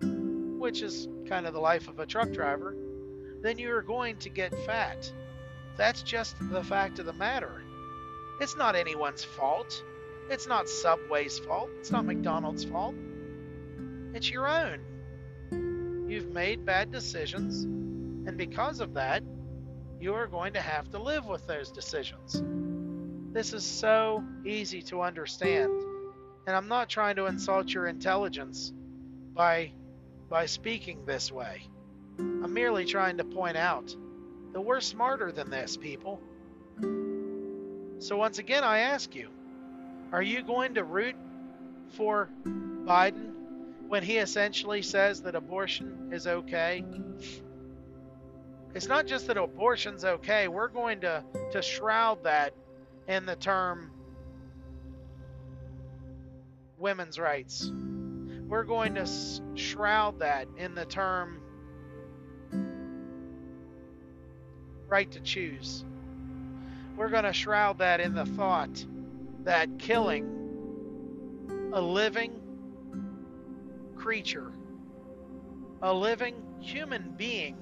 which 0.00 0.82
is 0.82 1.08
kind 1.28 1.48
of 1.48 1.52
the 1.52 1.60
life 1.60 1.88
of 1.88 1.98
a 1.98 2.06
truck 2.06 2.30
driver, 2.30 2.76
then 3.42 3.58
you 3.58 3.72
are 3.72 3.82
going 3.82 4.16
to 4.18 4.28
get 4.28 4.54
fat. 4.66 5.10
That's 5.76 6.02
just 6.02 6.36
the 6.50 6.62
fact 6.62 6.98
of 6.98 7.06
the 7.06 7.12
matter. 7.12 7.62
It's 8.40 8.56
not 8.56 8.76
anyone's 8.76 9.24
fault. 9.24 9.82
It's 10.28 10.46
not 10.46 10.68
Subway's 10.68 11.38
fault. 11.38 11.70
It's 11.78 11.90
not 11.90 12.04
McDonald's 12.04 12.64
fault. 12.64 12.94
It's 14.14 14.30
your 14.30 14.48
own. 14.48 16.06
You've 16.08 16.32
made 16.32 16.64
bad 16.64 16.90
decisions, 16.90 17.64
and 17.64 18.36
because 18.36 18.80
of 18.80 18.94
that, 18.94 19.22
you 20.00 20.14
are 20.14 20.26
going 20.26 20.54
to 20.54 20.60
have 20.60 20.90
to 20.90 20.98
live 20.98 21.26
with 21.26 21.46
those 21.46 21.70
decisions. 21.70 22.42
This 23.32 23.52
is 23.52 23.64
so 23.64 24.24
easy 24.44 24.82
to 24.82 25.02
understand. 25.02 25.70
And 26.46 26.56
I'm 26.56 26.68
not 26.68 26.88
trying 26.88 27.16
to 27.16 27.26
insult 27.26 27.72
your 27.72 27.86
intelligence 27.86 28.72
by 29.34 29.72
by 30.28 30.46
speaking 30.46 31.04
this 31.04 31.30
way. 31.30 31.62
I'm 32.20 32.52
merely 32.52 32.84
trying 32.84 33.16
to 33.18 33.24
point 33.24 33.56
out 33.56 33.94
that 34.52 34.60
we're 34.60 34.80
smarter 34.80 35.32
than 35.32 35.50
this, 35.50 35.76
people. 35.76 36.20
So 37.98 38.16
once 38.16 38.38
again, 38.38 38.64
I 38.64 38.80
ask 38.80 39.14
you, 39.14 39.28
are 40.12 40.22
you 40.22 40.42
going 40.42 40.74
to 40.74 40.84
root 40.84 41.16
for 41.90 42.28
Biden 42.44 43.32
when 43.88 44.02
he 44.02 44.18
essentially 44.18 44.82
says 44.82 45.22
that 45.22 45.34
abortion 45.34 46.10
is 46.12 46.26
okay? 46.26 46.84
It's 48.74 48.86
not 48.86 49.06
just 49.06 49.26
that 49.26 49.36
abortion's 49.36 50.04
okay. 50.04 50.48
We're 50.48 50.68
going 50.68 51.00
to, 51.00 51.24
to 51.52 51.62
shroud 51.62 52.24
that 52.24 52.54
in 53.08 53.26
the 53.26 53.36
term 53.36 53.90
women's 56.78 57.18
rights. 57.18 57.70
We're 58.48 58.64
going 58.64 58.94
to 58.94 59.06
shroud 59.54 60.20
that 60.20 60.48
in 60.56 60.74
the 60.74 60.84
term 60.84 61.39
right 64.90 65.10
to 65.12 65.20
choose. 65.20 65.84
We're 66.96 67.08
going 67.08 67.24
to 67.24 67.32
shroud 67.32 67.78
that 67.78 68.00
in 68.00 68.14
the 68.14 68.26
thought 68.26 68.84
that 69.44 69.78
killing 69.78 70.26
a 71.72 71.80
living 71.80 72.40
creature, 73.96 74.52
a 75.80 75.94
living 75.94 76.34
human 76.60 77.14
being, 77.16 77.56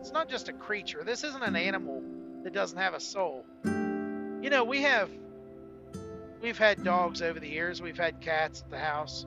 it's 0.00 0.12
not 0.12 0.30
just 0.30 0.48
a 0.48 0.52
creature. 0.52 1.02
This 1.04 1.24
isn't 1.24 1.42
an 1.42 1.56
animal 1.56 2.02
that 2.44 2.54
doesn't 2.54 2.78
have 2.78 2.94
a 2.94 3.00
soul. 3.00 3.44
You 3.64 4.48
know, 4.48 4.64
we 4.64 4.80
have 4.82 5.10
We've 6.40 6.56
had 6.56 6.82
dogs 6.82 7.20
over 7.20 7.38
the 7.38 7.48
years. 7.48 7.82
We've 7.82 7.98
had 7.98 8.20
cats 8.20 8.62
at 8.62 8.70
the 8.70 8.78
house. 8.78 9.26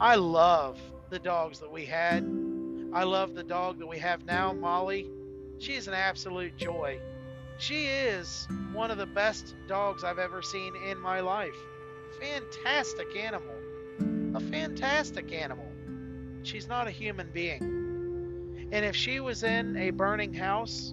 I 0.00 0.16
love 0.16 0.80
the 1.08 1.20
dogs 1.20 1.60
that 1.60 1.70
we 1.70 1.86
had. 1.86 2.24
I 2.92 3.04
love 3.04 3.34
the 3.34 3.44
dog 3.44 3.78
that 3.78 3.86
we 3.86 3.98
have 3.98 4.24
now, 4.24 4.52
Molly. 4.52 5.08
She's 5.58 5.88
an 5.88 5.94
absolute 5.94 6.56
joy. 6.56 7.00
She 7.58 7.86
is 7.86 8.46
one 8.72 8.90
of 8.90 8.98
the 8.98 9.06
best 9.06 9.54
dogs 9.66 10.04
I've 10.04 10.18
ever 10.18 10.42
seen 10.42 10.74
in 10.76 10.98
my 11.00 11.20
life. 11.20 11.56
Fantastic 12.20 13.16
animal. 13.16 13.54
a 14.34 14.40
fantastic 14.40 15.32
animal. 15.32 15.66
She's 16.42 16.68
not 16.68 16.86
a 16.86 16.90
human 16.90 17.30
being. 17.32 18.68
And 18.70 18.84
if 18.84 18.94
she 18.94 19.20
was 19.20 19.42
in 19.42 19.76
a 19.76 19.90
burning 19.90 20.34
house 20.34 20.92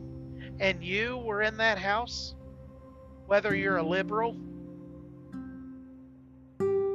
and 0.60 0.84
you 0.84 1.18
were 1.18 1.42
in 1.42 1.58
that 1.58 1.78
house, 1.78 2.36
whether 3.26 3.54
you're 3.54 3.78
a 3.78 3.84
liberal, 3.84 4.38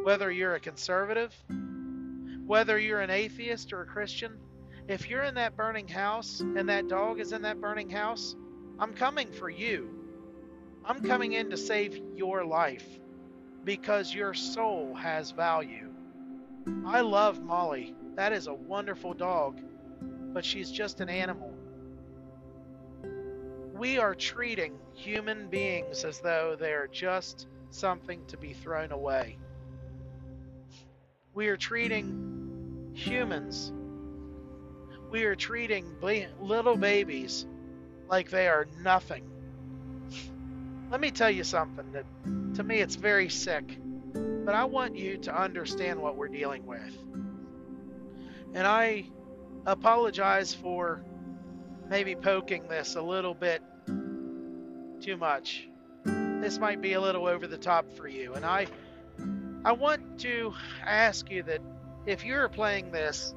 whether 0.05 0.31
you're 0.31 0.55
a 0.55 0.61
conservative, 0.61 1.35
whether 2.47 2.79
you're 2.79 3.01
an 3.01 3.11
atheist 3.11 3.73
or 3.75 3.83
a 3.83 3.87
Christian, 3.87 4.33
if 4.89 5.11
you're 5.11 5.23
in 5.23 5.35
that 5.35 5.55
burning 5.55 5.87
house 5.87 6.41
and 6.41 6.69
that 6.71 6.89
dog 6.89 7.21
is 7.21 7.33
in 7.33 7.43
that 7.43 7.61
burning 7.61 7.91
house, 7.91 8.35
I'm 8.79 8.95
coming 8.95 9.31
for 9.31 9.51
you. 9.51 9.91
I'm 10.85 11.03
coming 11.03 11.35
in 11.35 11.51
to 11.51 11.59
save 11.59 12.01
your 12.17 12.43
life 12.45 12.87
because 13.65 14.15
your 14.15 14.33
soul 14.33 14.95
has 14.95 15.31
value. 15.31 15.93
I 16.87 17.03
love 17.03 17.43
Molly. 17.43 17.95
That 18.17 18.33
is 18.33 18.47
a 18.47 18.55
wonderful 18.55 19.13
dog, 19.13 19.61
but 20.33 20.45
she's 20.45 20.71
just 20.71 21.01
an 21.01 21.11
animal. 21.11 21.53
We 23.75 23.99
are 23.99 24.15
treating 24.15 24.79
human 24.95 25.49
beings 25.49 26.05
as 26.05 26.21
though 26.21 26.57
they're 26.59 26.89
just 26.89 27.47
something 27.71 28.25
to 28.29 28.39
be 28.39 28.55
thrown 28.55 28.91
away. 28.91 29.37
We 31.35 31.49
are 31.49 31.57
treating 31.59 32.91
humans, 32.95 33.73
we 35.11 35.25
are 35.25 35.35
treating 35.35 35.97
little 36.41 36.77
babies 36.77 37.47
like 38.09 38.31
they 38.31 38.49
are 38.49 38.67
nothing. 38.83 39.25
Let 40.91 41.01
me 41.01 41.11
tell 41.11 41.31
you 41.31 41.45
something 41.45 41.93
that 41.93 42.05
to 42.57 42.63
me 42.63 42.79
it's 42.79 42.97
very 42.97 43.29
sick, 43.29 43.79
but 44.15 44.55
I 44.55 44.65
want 44.65 44.97
you 44.97 45.19
to 45.19 45.41
understand 45.41 46.01
what 46.01 46.17
we're 46.17 46.29
dealing 46.29 46.67
with. 46.67 46.97
And 48.55 48.67
I 48.67 49.05
apologize 49.67 50.55
for 50.55 51.05
maybe 51.89 52.15
poking 52.15 52.69
this 52.69 52.97
a 52.97 53.03
little 53.03 53.35
bit 53.35 53.63
too 53.87 55.17
much. 55.19 55.69
This 56.05 56.59
might 56.59 56.81
be 56.81 56.95
a 56.95 57.01
little 57.01 57.27
over 57.27 57.47
the 57.47 57.59
top 57.59 57.93
for 57.97 58.09
you, 58.09 58.35
and 58.35 58.45
I 58.45 58.67
I 59.65 59.73
want 59.73 60.21
to 60.21 60.55
ask 60.85 61.31
you 61.31 61.43
that 61.43 61.61
if 62.07 62.25
you're 62.25 62.49
playing 62.49 62.91
this, 62.91 63.35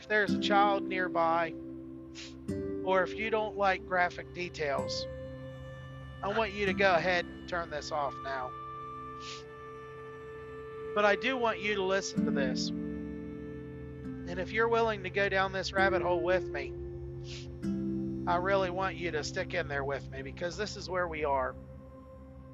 if 0.00 0.08
there's 0.08 0.32
a 0.32 0.38
child 0.38 0.82
nearby, 0.82 1.52
or 2.84 3.02
if 3.02 3.14
you 3.14 3.28
don't 3.28 3.58
like 3.58 3.86
graphic 3.86 4.32
details, 4.34 5.06
I 6.22 6.28
want 6.28 6.54
you 6.54 6.64
to 6.64 6.72
go 6.72 6.94
ahead 6.94 7.26
and 7.26 7.46
turn 7.46 7.68
this 7.68 7.92
off 7.92 8.14
now. 8.24 8.50
But 10.94 11.04
I 11.04 11.16
do 11.16 11.36
want 11.36 11.60
you 11.60 11.74
to 11.74 11.82
listen 11.82 12.24
to 12.24 12.30
this. 12.30 12.70
And 12.70 14.38
if 14.38 14.52
you're 14.52 14.68
willing 14.68 15.02
to 15.02 15.10
go 15.10 15.28
down 15.28 15.52
this 15.52 15.74
rabbit 15.74 16.00
hole 16.00 16.22
with 16.22 16.48
me, 16.48 16.72
I 18.26 18.36
really 18.36 18.70
want 18.70 18.96
you 18.96 19.10
to 19.10 19.22
stick 19.22 19.52
in 19.52 19.68
there 19.68 19.84
with 19.84 20.10
me 20.10 20.22
because 20.22 20.56
this 20.56 20.76
is 20.76 20.88
where 20.88 21.08
we 21.08 21.26
are. 21.26 21.54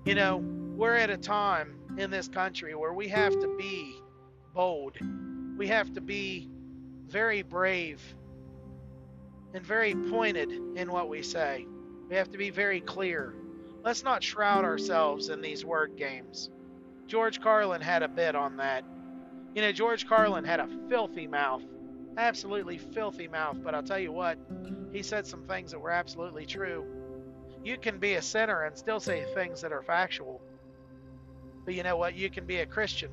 You 0.04 0.16
know, 0.16 0.38
we're 0.38 0.96
at 0.96 1.10
a 1.10 1.16
time 1.16 1.78
in 1.96 2.10
this 2.10 2.26
country 2.26 2.74
where 2.74 2.92
we 2.92 3.06
have 3.06 3.38
to 3.38 3.56
be 3.56 3.94
bold. 4.52 4.96
We 5.56 5.68
have 5.68 5.92
to 5.94 6.00
be 6.00 6.50
very 7.08 7.42
brave 7.42 8.02
and 9.54 9.64
very 9.64 9.94
pointed 9.94 10.50
in 10.50 10.90
what 10.90 11.08
we 11.08 11.22
say. 11.22 11.66
We 12.08 12.16
have 12.16 12.30
to 12.32 12.38
be 12.38 12.50
very 12.50 12.80
clear. 12.80 13.34
Let's 13.84 14.02
not 14.02 14.22
shroud 14.22 14.64
ourselves 14.64 15.28
in 15.28 15.40
these 15.40 15.64
word 15.64 15.96
games. 15.96 16.50
George 17.06 17.40
Carlin 17.40 17.80
had 17.80 18.02
a 18.02 18.08
bit 18.08 18.34
on 18.34 18.56
that. 18.56 18.84
You 19.54 19.62
know, 19.62 19.72
George 19.72 20.06
Carlin 20.06 20.44
had 20.44 20.60
a 20.60 20.68
filthy 20.88 21.26
mouth, 21.26 21.62
absolutely 22.18 22.78
filthy 22.78 23.28
mouth, 23.28 23.58
but 23.62 23.74
I'll 23.74 23.82
tell 23.82 23.98
you 23.98 24.12
what, 24.12 24.38
he 24.92 25.02
said 25.02 25.26
some 25.26 25.44
things 25.44 25.70
that 25.70 25.80
were 25.80 25.90
absolutely 25.90 26.46
true. 26.46 26.84
You 27.64 27.76
can 27.78 27.98
be 27.98 28.14
a 28.14 28.22
sinner 28.22 28.64
and 28.64 28.76
still 28.76 29.00
say 29.00 29.24
things 29.34 29.60
that 29.62 29.72
are 29.72 29.82
factual. 29.82 30.40
But 31.64 31.74
you 31.74 31.82
know 31.82 31.96
what? 31.96 32.14
You 32.14 32.30
can 32.30 32.44
be 32.44 32.58
a 32.58 32.66
Christian 32.66 33.10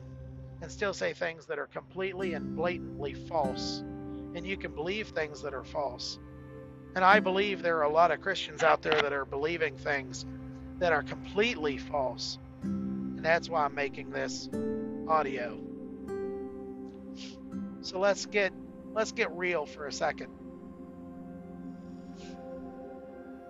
and 0.64 0.72
still 0.72 0.93
say 0.93 1.11
things 1.11 1.45
that 1.47 1.59
are 1.59 1.68
completely 1.68 2.36
and 2.36 2.55
blatantly 2.55 3.14
false. 3.14 3.84
And 4.34 4.47
you 4.47 4.55
can 4.55 4.72
believe 4.72 5.09
things 5.09 5.41
that 5.41 5.53
are 5.53 5.66
false. 5.66 6.18
And 6.95 7.03
I 7.03 7.20
believe 7.20 7.61
there 7.61 7.80
are 7.80 7.84
a 7.84 7.89
lot 7.89 8.11
of 8.11 8.22
Christians 8.22 8.64
out 8.64 8.82
there 8.82 9.01
that 9.01 9.11
are 9.11 9.26
believing 9.26 9.76
things 9.76 10.26
that 10.80 10.93
are 10.93 11.03
completely 11.03 11.78
false. 11.78 12.38
And 12.61 13.20
that's 13.20 13.49
why 13.49 13.66
I'm 13.66 13.76
making 13.76 14.11
this 14.11 14.49
audio. 15.09 15.59
So 17.82 17.99
let's 17.99 18.26
get 18.26 18.53
let's 18.93 19.11
get 19.11 19.30
real 19.32 19.66
for 19.66 19.88
a 19.88 19.91
second. 19.91 20.30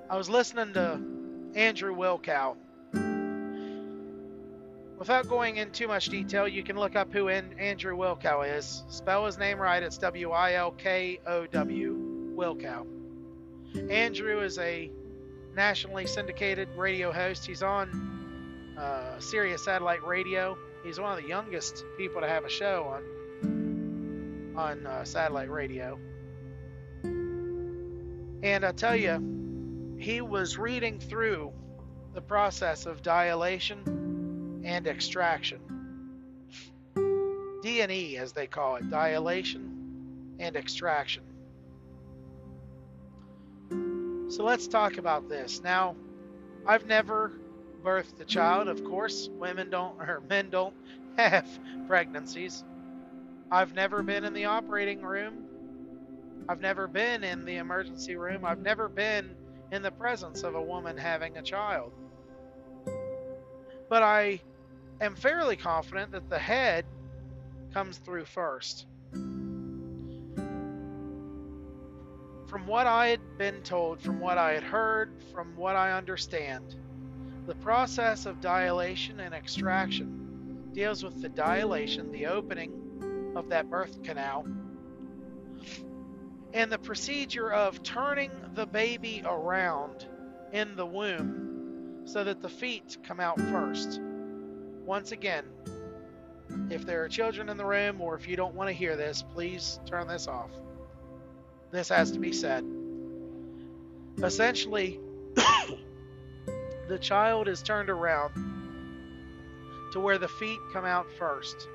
I 0.09 0.17
was 0.17 0.29
listening 0.29 0.73
to 0.73 0.99
Andrew 1.53 1.95
Wilkow. 1.95 2.57
Without 4.99 5.27
going 5.27 5.57
in 5.57 5.71
too 5.71 5.87
much 5.87 6.05
detail, 6.05 6.47
you 6.47 6.63
can 6.63 6.77
look 6.77 6.95
up 6.95 7.11
who 7.11 7.27
Andrew 7.27 7.97
Wilkow 7.97 8.57
is. 8.57 8.83
Spell 8.87 9.25
his 9.25 9.37
name 9.37 9.59
right, 9.59 9.81
it's 9.81 9.97
W 9.97 10.31
I 10.31 10.53
L 10.53 10.71
K 10.71 11.19
O 11.25 11.45
W, 11.47 12.33
Wilkow. 12.35 12.85
Andrew 13.89 14.41
is 14.41 14.59
a 14.59 14.91
nationally 15.55 16.05
syndicated 16.05 16.69
radio 16.77 17.11
host. 17.11 17.45
He's 17.45 17.63
on 17.63 18.75
uh, 18.77 19.19
Sirius 19.19 19.65
Satellite 19.65 20.03
Radio. 20.05 20.57
He's 20.83 20.99
one 20.99 21.17
of 21.17 21.23
the 21.23 21.27
youngest 21.27 21.83
people 21.97 22.21
to 22.21 22.27
have 22.27 22.45
a 22.45 22.49
show 22.49 22.85
on 22.85 23.03
on 24.55 24.85
uh, 24.85 25.03
satellite 25.03 25.49
radio. 25.49 25.99
And 28.43 28.63
I 28.63 28.71
tell 28.73 28.95
you, 28.95 29.95
he 29.97 30.21
was 30.21 30.57
reading 30.57 30.99
through 30.99 31.51
the 32.13 32.21
process 32.21 32.85
of 32.85 33.01
dilation 33.01 34.02
and 34.63 34.87
extraction. 34.87 35.59
D&E, 37.61 38.17
as 38.17 38.33
they 38.33 38.47
call 38.47 38.75
it, 38.75 38.89
dilation 38.89 40.35
and 40.39 40.55
extraction. 40.55 41.23
So 44.29 44.43
let's 44.43 44.67
talk 44.67 44.97
about 44.97 45.29
this. 45.29 45.61
Now, 45.61 45.95
I've 46.65 46.85
never 46.85 47.31
birthed 47.83 48.19
a 48.19 48.25
child, 48.25 48.67
of 48.67 48.83
course. 48.83 49.29
Women 49.39 49.69
don't, 49.69 49.99
or 49.99 50.21
men 50.29 50.49
don't 50.49 50.73
have 51.17 51.47
pregnancies. 51.87 52.63
I've 53.51 53.75
never 53.75 54.01
been 54.01 54.23
in 54.23 54.33
the 54.33 54.45
operating 54.45 55.01
room. 55.01 55.45
I've 56.49 56.61
never 56.61 56.87
been 56.87 57.23
in 57.23 57.45
the 57.45 57.57
emergency 57.57 58.15
room. 58.15 58.43
I've 58.43 58.59
never 58.59 58.89
been 58.89 59.35
in 59.71 59.81
the 59.81 59.91
presence 59.91 60.43
of 60.43 60.55
a 60.55 60.61
woman 60.61 60.97
having 60.97 61.37
a 61.37 61.41
child. 61.41 61.93
But 63.89 64.03
I 64.03 64.41
am 65.01 65.15
fairly 65.15 65.55
confident 65.55 66.11
that 66.11 66.29
the 66.29 66.39
head 66.39 66.85
comes 67.73 67.97
through 67.97 68.25
first. 68.25 68.85
From 72.47 72.67
what 72.67 72.85
I 72.85 73.07
had 73.07 73.37
been 73.37 73.63
told, 73.63 73.99
from 73.99 74.19
what 74.19 74.37
I 74.37 74.53
had 74.53 74.63
heard, 74.63 75.11
from 75.33 75.55
what 75.55 75.75
I 75.75 75.91
understand, 75.91 76.75
the 77.47 77.55
process 77.55 78.25
of 78.25 78.39
dilation 78.41 79.19
and 79.19 79.33
extraction 79.33 80.69
deals 80.73 81.03
with 81.03 81.21
the 81.21 81.29
dilation, 81.29 82.11
the 82.11 82.27
opening 82.27 83.33
of 83.35 83.49
that 83.49 83.69
birth 83.69 84.03
canal, 84.03 84.45
and 86.53 86.71
the 86.71 86.77
procedure 86.77 87.51
of 87.51 87.81
turning 87.81 88.31
the 88.53 88.67
baby 88.67 89.23
around 89.25 90.05
in 90.51 90.75
the 90.75 90.85
womb 90.85 92.03
so 92.05 92.23
that 92.23 92.41
the 92.41 92.49
feet 92.49 92.97
come 93.03 93.19
out 93.19 93.39
first. 93.39 93.99
Once 94.85 95.11
again, 95.11 95.45
if 96.69 96.85
there 96.85 97.03
are 97.03 97.09
children 97.09 97.49
in 97.49 97.57
the 97.57 97.65
room 97.65 98.01
or 98.01 98.15
if 98.15 98.27
you 98.27 98.35
don't 98.35 98.53
want 98.53 98.69
to 98.69 98.73
hear 98.73 98.95
this, 98.95 99.23
please 99.33 99.79
turn 99.85 100.07
this 100.07 100.27
off. 100.27 100.51
This 101.71 101.89
has 101.89 102.11
to 102.11 102.19
be 102.19 102.31
said. 102.31 102.65
Essentially, 104.21 104.99
the 106.87 106.99
child 106.99 107.47
is 107.47 107.63
turned 107.63 107.89
around 107.89 108.33
to 109.93 109.99
where 109.99 110.17
the 110.17 110.27
feet 110.27 110.59
come 110.71 110.85
out 110.85 111.07
first. 111.17 111.67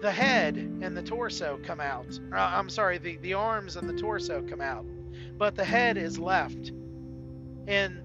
The 0.00 0.12
head 0.12 0.56
and 0.56 0.96
the 0.96 1.02
torso 1.02 1.58
come 1.64 1.80
out. 1.80 2.06
Uh, 2.32 2.36
I'm 2.36 2.70
sorry, 2.70 2.98
the, 2.98 3.16
the 3.16 3.34
arms 3.34 3.76
and 3.76 3.88
the 3.88 3.98
torso 3.98 4.42
come 4.42 4.60
out. 4.60 4.86
But 5.36 5.56
the 5.56 5.64
head 5.64 5.96
is 5.96 6.18
left 6.18 6.70
in 7.66 8.02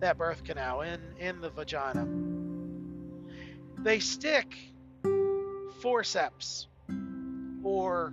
that 0.00 0.16
birth 0.16 0.44
canal, 0.44 0.80
in, 0.80 1.00
in 1.18 1.40
the 1.40 1.50
vagina. 1.50 2.27
They 3.82 4.00
stick 4.00 4.56
forceps 5.80 6.66
or 7.62 8.12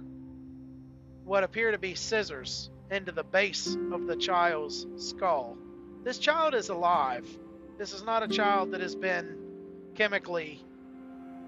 what 1.24 1.44
appear 1.44 1.72
to 1.72 1.80
be 1.80 1.96
scissors 1.96 2.70
into 2.92 3.12
the 3.12 3.24
base 3.24 3.76
of 3.92 4.06
the 4.06 4.16
child's 4.16 4.86
skull. 4.98 5.58
This 6.04 6.20
child 6.20 6.54
is 6.54 6.70
alive. 6.70 7.28
This 7.80 7.94
is 7.94 8.04
not 8.04 8.22
a 8.22 8.28
child 8.28 8.72
that 8.72 8.82
has 8.82 8.96
been 8.96 9.38
chemically 9.96 10.64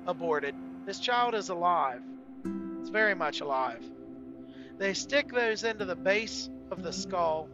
aborted. 0.08 0.56
This 0.86 1.00
child 1.00 1.36
is 1.36 1.50
alive. 1.50 2.02
It's 2.80 2.90
very 2.90 3.14
much 3.14 3.42
alive. 3.42 3.84
They 4.80 4.96
stick 4.96 5.32
those 5.32 5.64
into 5.64 5.86
the 5.86 5.96
base 5.96 6.50
of 6.72 6.82
the 6.82 6.92
skull 6.92 7.50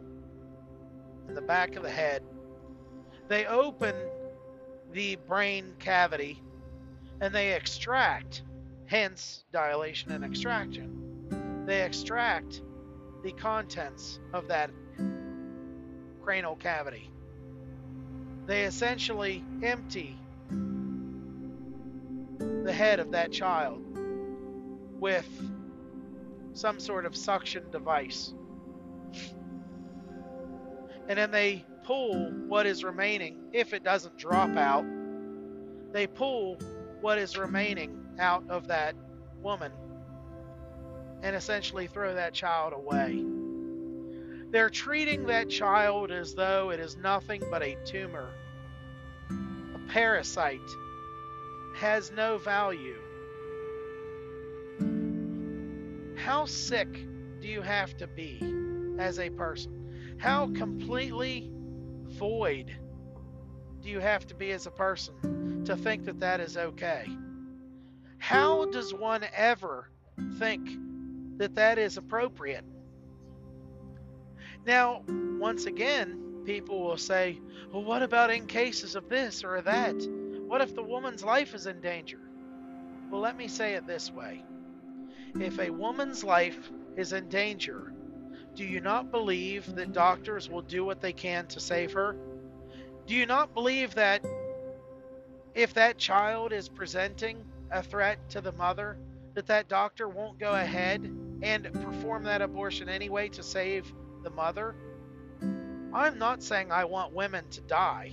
and 1.28 1.36
the 1.36 1.42
back 1.42 1.76
of 1.76 1.82
the 1.82 1.90
head. 1.90 2.22
They 3.28 3.44
open 3.44 3.94
the 4.92 5.16
brain 5.16 5.74
cavity 5.78 6.40
and 7.24 7.34
they 7.34 7.54
extract, 7.54 8.42
hence 8.84 9.44
dilation 9.50 10.12
and 10.12 10.22
extraction. 10.22 11.64
They 11.64 11.80
extract 11.80 12.60
the 13.22 13.32
contents 13.32 14.20
of 14.34 14.46
that 14.48 14.70
cranial 16.22 16.54
cavity. 16.56 17.10
They 18.44 18.64
essentially 18.64 19.42
empty 19.62 20.18
the 22.38 22.72
head 22.74 23.00
of 23.00 23.12
that 23.12 23.32
child 23.32 23.80
with 25.00 25.26
some 26.52 26.78
sort 26.78 27.06
of 27.06 27.16
suction 27.16 27.70
device. 27.70 28.34
And 31.08 31.18
then 31.18 31.30
they 31.30 31.64
pull 31.84 32.30
what 32.48 32.66
is 32.66 32.84
remaining, 32.84 33.48
if 33.54 33.72
it 33.72 33.82
doesn't 33.82 34.18
drop 34.18 34.58
out, 34.58 34.84
they 35.90 36.06
pull 36.06 36.58
what 37.00 37.18
is 37.18 37.36
remaining 37.36 37.98
out 38.18 38.44
of 38.48 38.68
that 38.68 38.94
woman 39.42 39.72
and 41.22 41.34
essentially 41.34 41.86
throw 41.86 42.14
that 42.14 42.34
child 42.34 42.72
away. 42.72 43.24
They're 44.50 44.70
treating 44.70 45.26
that 45.26 45.48
child 45.48 46.10
as 46.12 46.34
though 46.34 46.70
it 46.70 46.78
is 46.78 46.96
nothing 46.96 47.42
but 47.50 47.62
a 47.62 47.76
tumor, 47.84 48.30
a 49.30 49.92
parasite, 49.92 50.60
has 51.74 52.12
no 52.12 52.38
value. 52.38 52.98
How 56.16 56.44
sick 56.44 56.88
do 57.40 57.48
you 57.48 57.62
have 57.62 57.96
to 57.96 58.06
be 58.06 58.38
as 58.98 59.18
a 59.18 59.30
person? 59.30 60.16
How 60.18 60.46
completely 60.54 61.50
void 62.06 62.74
do 63.84 63.90
you 63.90 64.00
have 64.00 64.26
to 64.26 64.34
be 64.34 64.50
as 64.50 64.66
a 64.66 64.70
person 64.70 65.62
to 65.66 65.76
think 65.76 66.06
that 66.06 66.18
that 66.20 66.40
is 66.40 66.56
okay? 66.56 67.06
How 68.16 68.64
does 68.64 68.94
one 68.94 69.26
ever 69.36 69.90
think 70.38 70.70
that 71.36 71.54
that 71.56 71.78
is 71.78 71.98
appropriate? 71.98 72.64
Now, 74.66 75.02
once 75.38 75.66
again, 75.66 76.40
people 76.46 76.82
will 76.82 76.96
say, 76.96 77.38
well, 77.70 77.84
what 77.84 78.02
about 78.02 78.30
in 78.30 78.46
cases 78.46 78.94
of 78.94 79.10
this 79.10 79.44
or 79.44 79.60
that? 79.60 79.96
What 80.46 80.62
if 80.62 80.74
the 80.74 80.82
woman's 80.82 81.22
life 81.22 81.54
is 81.54 81.66
in 81.66 81.82
danger? 81.82 82.20
Well, 83.10 83.20
let 83.20 83.36
me 83.36 83.48
say 83.48 83.74
it 83.74 83.86
this 83.86 84.10
way 84.10 84.44
if 85.38 85.58
a 85.58 85.68
woman's 85.68 86.24
life 86.24 86.70
is 86.96 87.12
in 87.12 87.28
danger, 87.28 87.92
do 88.54 88.64
you 88.64 88.80
not 88.80 89.10
believe 89.10 89.74
that 89.74 89.92
doctors 89.92 90.48
will 90.48 90.62
do 90.62 90.86
what 90.86 91.02
they 91.02 91.12
can 91.12 91.46
to 91.48 91.60
save 91.60 91.92
her? 91.92 92.16
Do 93.06 93.14
you 93.14 93.26
not 93.26 93.52
believe 93.52 93.94
that 93.96 94.24
if 95.54 95.74
that 95.74 95.98
child 95.98 96.52
is 96.52 96.70
presenting 96.70 97.44
a 97.70 97.82
threat 97.82 98.18
to 98.30 98.40
the 98.40 98.52
mother, 98.52 98.96
that 99.34 99.46
that 99.46 99.68
doctor 99.68 100.08
won't 100.08 100.38
go 100.38 100.52
ahead 100.52 101.02
and 101.42 101.72
perform 101.72 102.24
that 102.24 102.40
abortion 102.40 102.88
anyway 102.88 103.28
to 103.28 103.42
save 103.42 103.92
the 104.22 104.30
mother? 104.30 104.74
I'm 105.92 106.18
not 106.18 106.42
saying 106.42 106.72
I 106.72 106.86
want 106.86 107.12
women 107.12 107.46
to 107.50 107.60
die, 107.60 108.12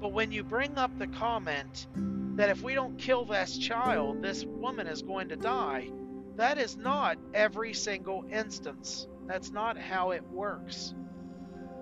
but 0.00 0.12
when 0.12 0.30
you 0.30 0.44
bring 0.44 0.78
up 0.78 0.96
the 0.98 1.08
comment 1.08 1.88
that 2.36 2.48
if 2.48 2.62
we 2.62 2.74
don't 2.74 2.96
kill 2.98 3.24
this 3.24 3.58
child, 3.58 4.22
this 4.22 4.44
woman 4.44 4.86
is 4.86 5.02
going 5.02 5.30
to 5.30 5.36
die, 5.36 5.90
that 6.36 6.58
is 6.58 6.76
not 6.76 7.18
every 7.34 7.74
single 7.74 8.24
instance. 8.30 9.08
That's 9.26 9.50
not 9.50 9.76
how 9.76 10.12
it 10.12 10.22
works. 10.30 10.94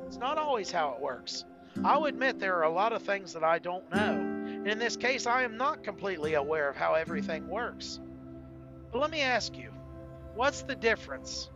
It's 0.06 0.16
not 0.16 0.38
always 0.38 0.70
how 0.70 0.94
it 0.94 1.02
works. 1.02 1.44
I'll 1.82 2.04
admit 2.04 2.38
there 2.38 2.56
are 2.56 2.64
a 2.64 2.70
lot 2.70 2.92
of 2.92 3.02
things 3.02 3.32
that 3.32 3.42
I 3.42 3.58
don't 3.58 3.90
know. 3.90 4.12
And 4.12 4.68
in 4.68 4.78
this 4.78 4.96
case, 4.96 5.26
I 5.26 5.42
am 5.42 5.56
not 5.56 5.82
completely 5.82 6.34
aware 6.34 6.68
of 6.68 6.76
how 6.76 6.94
everything 6.94 7.48
works. 7.48 8.00
But 8.92 9.00
let 9.00 9.10
me 9.10 9.20
ask 9.20 9.56
you 9.56 9.70
what's 10.34 10.62
the 10.62 10.76
difference 10.76 11.50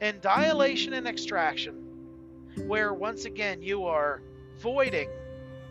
in 0.00 0.20
dilation 0.20 0.92
and 0.92 1.08
extraction, 1.08 1.74
where 2.66 2.92
once 2.92 3.24
again 3.24 3.62
you 3.62 3.86
are 3.86 4.22
voiding 4.58 5.08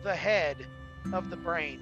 the 0.02 0.14
head 0.14 0.66
of 1.12 1.30
the 1.30 1.36
brain? 1.36 1.80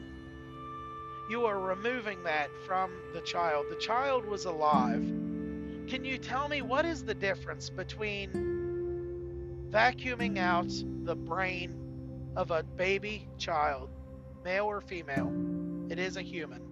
you 1.29 1.47
are 1.47 1.59
removing 1.59 2.23
that 2.25 2.51
from 2.67 2.93
the 3.13 3.21
child. 3.21 3.67
The 3.71 3.77
child 3.77 4.27
was 4.27 4.45
alive. 4.45 5.03
Can 5.87 6.05
you 6.05 6.19
tell 6.19 6.49
me 6.49 6.63
what 6.63 6.85
is 6.85 7.05
the 7.05 7.15
difference 7.15 7.71
between 7.71 8.31
vacuuming 9.71 10.39
out 10.39 10.71
the 11.05 11.17
brain 11.17 11.75
of 12.37 12.51
a 12.51 12.63
baby 12.63 13.29
child, 13.39 13.91
male 14.45 14.67
or 14.67 14.81
female? 14.81 15.33
It 15.91 15.99
is 15.99 16.17
a 16.17 16.23
human. 16.23 16.63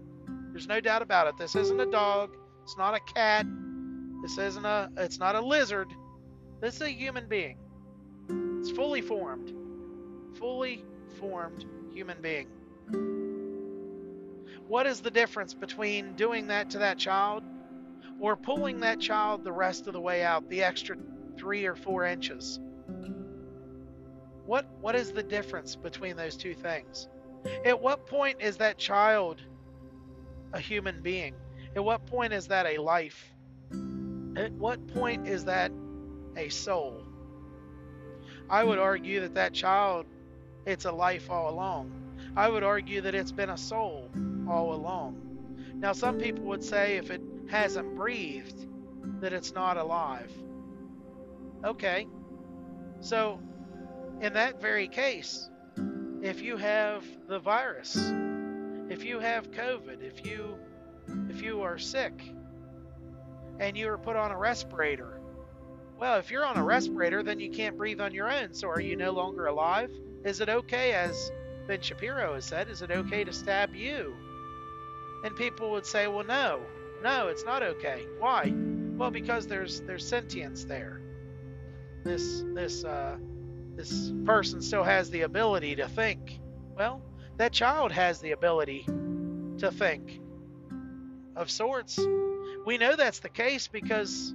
There's 0.50 0.66
no 0.66 0.80
doubt 0.80 1.02
about 1.02 1.28
it. 1.28 1.36
This 1.38 1.54
isn't 1.56 1.80
a 1.80 1.86
dog. 1.86 2.36
It's 2.62 2.76
not 2.76 2.94
a 2.94 3.00
cat. 3.14 3.46
This 4.22 4.38
isn't 4.38 4.64
a 4.64 4.90
it's 4.96 5.18
not 5.18 5.34
a 5.34 5.40
lizard. 5.40 5.88
This 6.60 6.76
is 6.76 6.82
a 6.82 6.90
human 6.90 7.28
being. 7.28 7.58
It's 8.60 8.70
fully 8.70 9.00
formed. 9.00 9.52
Fully 10.38 10.84
formed 11.18 11.64
human 11.92 12.20
being. 12.22 12.46
What 14.68 14.86
is 14.86 15.00
the 15.00 15.10
difference 15.10 15.54
between 15.54 16.14
doing 16.14 16.46
that 16.48 16.70
to 16.70 16.78
that 16.78 16.98
child 16.98 17.42
or 18.20 18.36
pulling 18.36 18.80
that 18.80 19.00
child 19.00 19.44
the 19.44 19.52
rest 19.52 19.86
of 19.86 19.92
the 19.92 20.00
way 20.00 20.22
out, 20.22 20.48
the 20.48 20.62
extra 20.62 20.96
three 21.36 21.66
or 21.66 21.74
four 21.74 22.06
inches? 22.06 22.60
What 24.52 24.66
what 24.82 24.94
is 24.94 25.12
the 25.12 25.22
difference 25.22 25.76
between 25.76 26.14
those 26.14 26.36
two 26.36 26.52
things? 26.52 27.08
At 27.64 27.80
what 27.80 28.06
point 28.06 28.42
is 28.42 28.58
that 28.58 28.76
child 28.76 29.40
a 30.52 30.60
human 30.60 31.00
being? 31.00 31.32
At 31.74 31.82
what 31.82 32.04
point 32.04 32.34
is 32.34 32.48
that 32.48 32.66
a 32.66 32.76
life? 32.76 33.32
At 34.36 34.52
what 34.52 34.86
point 34.88 35.26
is 35.26 35.46
that 35.46 35.72
a 36.36 36.50
soul? 36.50 37.02
I 38.50 38.62
would 38.62 38.78
argue 38.78 39.20
that 39.20 39.32
that 39.36 39.54
child, 39.54 40.04
it's 40.66 40.84
a 40.84 40.92
life 40.92 41.30
all 41.30 41.48
along. 41.48 41.90
I 42.36 42.50
would 42.50 42.62
argue 42.62 43.00
that 43.00 43.14
it's 43.14 43.32
been 43.32 43.48
a 43.48 43.56
soul 43.56 44.10
all 44.46 44.74
along. 44.74 45.16
Now, 45.76 45.94
some 45.94 46.18
people 46.18 46.44
would 46.44 46.62
say 46.62 46.98
if 46.98 47.10
it 47.10 47.22
hasn't 47.48 47.96
breathed, 47.96 48.66
that 49.22 49.32
it's 49.32 49.54
not 49.54 49.78
alive. 49.78 50.30
Okay, 51.64 52.06
so 53.00 53.40
in 54.22 54.34
that 54.34 54.60
very 54.62 54.86
case, 54.86 55.50
if 56.22 56.40
you 56.40 56.56
have 56.56 57.04
the 57.28 57.40
virus, 57.40 57.96
if 58.88 59.04
you 59.04 59.18
have 59.18 59.50
COVID, 59.50 60.00
if 60.00 60.24
you 60.24 60.56
if 61.28 61.42
you 61.42 61.62
are 61.62 61.76
sick 61.76 62.22
and 63.58 63.76
you 63.76 63.88
are 63.88 63.98
put 63.98 64.14
on 64.14 64.30
a 64.30 64.38
respirator, 64.38 65.20
well, 65.98 66.18
if 66.18 66.30
you're 66.30 66.46
on 66.46 66.56
a 66.56 66.62
respirator, 66.62 67.24
then 67.24 67.40
you 67.40 67.50
can't 67.50 67.76
breathe 67.76 68.00
on 68.00 68.14
your 68.14 68.30
own. 68.30 68.54
So 68.54 68.68
are 68.68 68.80
you 68.80 68.96
no 68.96 69.10
longer 69.10 69.46
alive? 69.46 69.90
Is 70.24 70.40
it 70.40 70.48
okay, 70.48 70.92
as 70.92 71.32
Ben 71.66 71.80
Shapiro 71.80 72.34
has 72.34 72.44
said, 72.44 72.68
is 72.68 72.80
it 72.80 72.92
okay 72.92 73.24
to 73.24 73.32
stab 73.32 73.74
you? 73.74 74.14
And 75.24 75.34
people 75.34 75.72
would 75.72 75.86
say, 75.86 76.06
well, 76.06 76.24
no, 76.24 76.60
no, 77.02 77.26
it's 77.26 77.44
not 77.44 77.64
okay. 77.64 78.06
Why? 78.20 78.54
Well, 78.96 79.10
because 79.10 79.48
there's 79.48 79.80
there's 79.80 80.06
sentience 80.06 80.64
there. 80.64 81.00
This 82.04 82.44
this 82.54 82.84
uh, 82.84 83.16
this 83.76 84.12
person 84.24 84.60
still 84.60 84.84
has 84.84 85.10
the 85.10 85.22
ability 85.22 85.76
to 85.76 85.88
think. 85.88 86.38
Well, 86.76 87.02
that 87.38 87.52
child 87.52 87.92
has 87.92 88.20
the 88.20 88.32
ability 88.32 88.84
to 89.58 89.70
think 89.70 90.20
of 91.36 91.50
sorts. 91.50 91.98
We 92.66 92.78
know 92.78 92.96
that's 92.96 93.20
the 93.20 93.28
case 93.28 93.68
because 93.68 94.34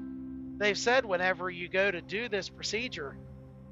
they've 0.57 0.77
said 0.77 1.05
whenever 1.05 1.49
you 1.49 1.69
go 1.69 1.89
to 1.89 2.01
do 2.01 2.27
this 2.29 2.49
procedure, 2.49 3.17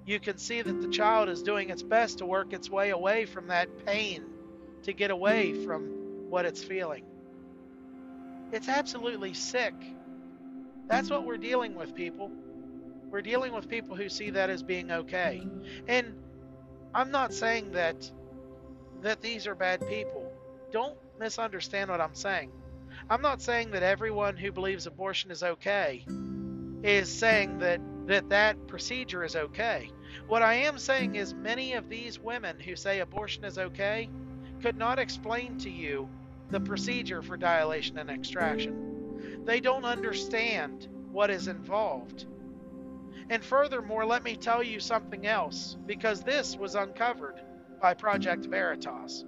you 0.05 0.19
can 0.19 0.37
see 0.37 0.61
that 0.61 0.81
the 0.81 0.87
child 0.89 1.29
is 1.29 1.41
doing 1.41 1.69
its 1.69 1.81
best 1.81 2.19
to 2.19 2.25
work 2.25 2.53
its 2.53 2.69
way 2.69 2.91
away 2.91 3.25
from 3.25 3.47
that 3.47 3.85
pain, 3.85 4.23
to 4.83 4.93
get 4.93 5.09
away 5.09 5.65
from 5.65 6.29
what 6.29 6.45
it's 6.45 6.63
feeling. 6.63 7.03
It's 8.51 8.69
absolutely 8.69 9.33
sick. 9.33 9.73
That's 10.87 11.09
what 11.09 11.25
we're 11.25 11.37
dealing 11.37 11.73
with, 11.73 11.95
people. 11.95 12.31
We're 13.09 13.21
dealing 13.21 13.53
with 13.53 13.69
people 13.69 13.95
who 13.95 14.09
see 14.09 14.31
that 14.31 14.49
as 14.49 14.63
being 14.63 14.91
okay. 14.91 15.47
And 15.87 16.15
I'm 16.93 17.11
not 17.11 17.33
saying 17.33 17.71
that 17.71 18.11
that 19.01 19.21
these 19.21 19.45
are 19.47 19.55
bad 19.55 19.87
people. 19.87 20.31
Don't 20.71 20.97
misunderstand 21.19 21.89
what 21.91 22.01
I'm 22.01 22.15
saying. 22.15 22.51
I'm 23.09 23.21
not 23.21 23.41
saying 23.41 23.71
that 23.71 23.83
everyone 23.83 24.37
who 24.37 24.51
believes 24.51 24.87
abortion 24.87 25.31
is 25.31 25.43
okay 25.43 26.05
is 26.83 27.09
saying 27.09 27.59
that 27.59 27.81
that 28.07 28.29
that 28.29 28.67
procedure 28.67 29.23
is 29.23 29.35
okay. 29.35 29.89
What 30.27 30.41
I 30.41 30.53
am 30.55 30.77
saying 30.77 31.15
is 31.15 31.33
many 31.33 31.73
of 31.73 31.89
these 31.89 32.19
women 32.19 32.59
who 32.59 32.75
say 32.75 32.99
abortion 32.99 33.43
is 33.43 33.57
okay 33.57 34.09
could 34.61 34.77
not 34.77 34.99
explain 34.99 35.57
to 35.59 35.69
you 35.69 36.07
the 36.49 36.59
procedure 36.59 37.21
for 37.21 37.37
dilation 37.37 37.97
and 37.97 38.09
extraction. 38.09 39.43
They 39.45 39.59
don't 39.59 39.85
understand 39.85 40.87
what 41.11 41.29
is 41.29 41.47
involved. 41.47 42.25
And 43.29 43.43
furthermore, 43.43 44.05
let 44.05 44.23
me 44.23 44.35
tell 44.35 44.61
you 44.61 44.79
something 44.79 45.25
else, 45.25 45.77
because 45.85 46.21
this 46.21 46.55
was 46.55 46.75
uncovered 46.75 47.41
by 47.81 47.93
Project 47.93 48.45
Veritas. 48.45 49.25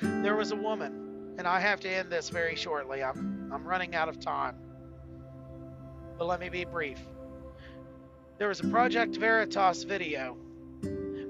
There 0.00 0.34
was 0.34 0.52
a 0.52 0.56
woman, 0.56 1.34
and 1.38 1.46
I 1.46 1.60
have 1.60 1.80
to 1.80 1.88
end 1.88 2.10
this 2.10 2.30
very 2.30 2.56
shortly. 2.56 3.02
I'm, 3.02 3.50
I'm 3.52 3.64
running 3.64 3.94
out 3.94 4.08
of 4.08 4.18
time. 4.18 4.56
But 6.18 6.26
let 6.26 6.40
me 6.40 6.48
be 6.48 6.64
brief. 6.64 6.98
There 8.38 8.48
was 8.48 8.60
a 8.60 8.68
Project 8.68 9.16
Veritas 9.16 9.84
video 9.84 10.36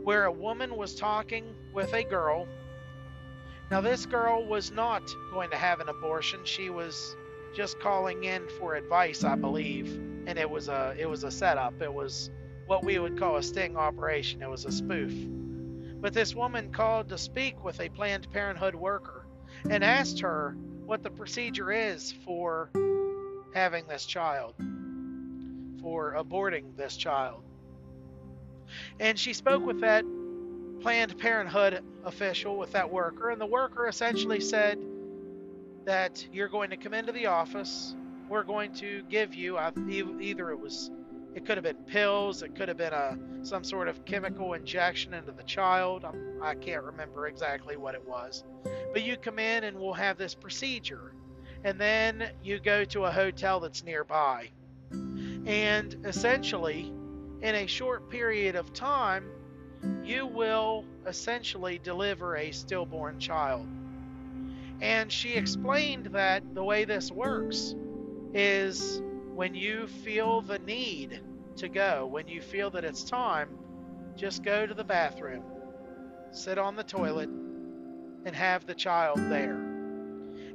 where 0.05 0.25
a 0.27 0.33
woman 0.33 0.77
was 0.77 0.95
talking 0.95 1.45
with 1.75 1.93
a 1.95 2.05
girl. 2.05 2.47
Now, 3.73 3.81
this 3.81 4.07
girl 4.07 4.47
was 4.47 4.71
not 4.71 5.03
going 5.33 5.51
to 5.51 5.57
have 5.57 5.81
an 5.81 5.89
abortion. 5.89 6.41
She 6.45 6.71
was 6.71 7.17
just 7.55 7.81
calling 7.81 8.23
in 8.23 8.49
for 8.61 8.77
advice, 8.77 9.25
I 9.25 9.35
believe, 9.35 10.01
and 10.27 10.39
it 10.39 10.49
was 10.49 10.69
a 10.69 10.95
it 10.99 11.09
was 11.09 11.25
a 11.25 11.31
setup. 11.31 11.81
It 11.81 11.93
was 11.93 12.31
what 12.67 12.85
we 12.85 12.99
would 12.99 13.19
call 13.19 13.37
a 13.37 13.43
sting 13.43 13.77
operation. 13.77 14.43
It 14.43 14.51
was 14.51 14.65
a 14.65 14.73
spoof. 14.73 15.13
But 16.01 16.13
this 16.13 16.35
woman 16.35 16.73
called 16.73 17.09
to 17.09 17.19
speak 17.19 17.65
with 17.65 17.81
a 17.81 17.89
Planned 17.89 18.31
Parenthood 18.31 18.75
worker 18.75 19.27
and 19.71 19.83
asked 19.83 20.21
her 20.21 20.57
what 20.85 21.03
the 21.03 21.11
procedure 21.11 21.73
is 21.73 22.13
for 22.25 22.71
having 23.55 23.87
this 23.87 24.05
child, 24.05 24.55
for 25.81 26.15
aborting 26.15 26.77
this 26.77 26.97
child. 26.97 27.43
And 29.01 29.19
she 29.19 29.33
spoke 29.33 29.65
with 29.65 29.81
that 29.81 30.05
Planned 30.81 31.17
Parenthood 31.19 31.83
official, 32.05 32.59
with 32.59 32.73
that 32.73 32.93
worker, 32.93 33.31
and 33.31 33.41
the 33.41 33.47
worker 33.47 33.89
essentially 33.89 34.41
said 34.41 34.79
that 35.85 36.27
you're 36.33 36.49
going 36.49 36.71
to 36.71 36.77
come 36.77 36.95
into 36.95 37.13
the 37.13 37.27
office. 37.27 37.95
We're 38.29 38.43
going 38.43 38.73
to 38.75 39.03
give 39.09 39.35
you 39.35 39.59
either 39.59 40.51
it 40.51 40.59
was 40.59 40.91
it 41.35 41.45
could 41.45 41.59
have 41.59 41.65
been 41.65 41.77
pills, 41.85 42.43
it 42.43 42.57
could 42.57 42.69
have 42.69 42.79
been 42.79 42.95
a 42.95 43.19
some 43.43 43.63
sort 43.63 43.89
of 43.89 44.05
chemical 44.07 44.55
injection 44.55 45.13
into 45.15 45.33
the 45.33 45.43
child. 45.43 46.05
I'm, 46.05 46.41
I 46.43 46.55
can 46.55 46.75
not 46.75 46.85
remember 46.85 47.27
exactly 47.27 47.77
what 47.77 47.95
it 47.95 48.07
was, 48.09 48.43
but 48.93 49.03
you 49.03 49.17
come 49.17 49.39
in 49.39 49.65
and 49.65 49.79
we'll 49.79 49.93
have 49.93 50.17
this 50.17 50.35
procedure, 50.35 51.13
and 51.63 51.79
then 51.79 52.31
you 52.43 52.59
go 52.59 52.85
to 52.87 53.05
a 53.05 53.11
hotel 53.11 53.61
that's 53.61 53.85
nearby, 53.85 54.49
and 54.91 55.95
essentially 56.05 56.93
in 57.43 57.55
a 57.55 57.67
short 57.67 58.09
period 58.11 58.57
of 58.57 58.73
time, 58.73 59.31
you 60.03 60.27
will 60.27 60.85
essentially 61.07 61.79
deliver 61.79 62.37
a 62.37 62.51
stillborn 62.51 63.21
child. 63.21 63.67
And 64.81 65.13
she 65.13 65.35
explained 65.35 66.07
that 66.07 66.55
the 66.55 66.65
way 66.65 66.85
this 66.85 67.11
works 67.11 67.75
is 68.35 69.01
when 69.35 69.55
you 69.55 69.87
feel 69.87 70.41
the 70.43 70.59
need 70.61 71.21
to 71.57 71.69
go, 71.69 72.07
when 72.07 72.29
you 72.29 72.41
feel 72.41 72.71
that 72.71 72.85
it's 72.85 73.03
time, 73.05 73.49
just 74.17 74.43
go 74.43 74.67
to 74.67 74.75
the 74.75 74.85
bathroom, 74.85 75.45
sit 76.31 76.59
on 76.59 76.77
the 76.77 76.85
toilet, 76.85 77.29
and 77.29 78.35
have 78.35 78.67
the 78.67 78.75
child 78.75 79.19
there. 79.31 79.59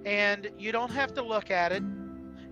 And 0.05 0.49
you 0.57 0.71
don't 0.71 0.91
have 0.91 1.13
to 1.15 1.21
look 1.23 1.51
at 1.51 1.71
it. 1.71 1.83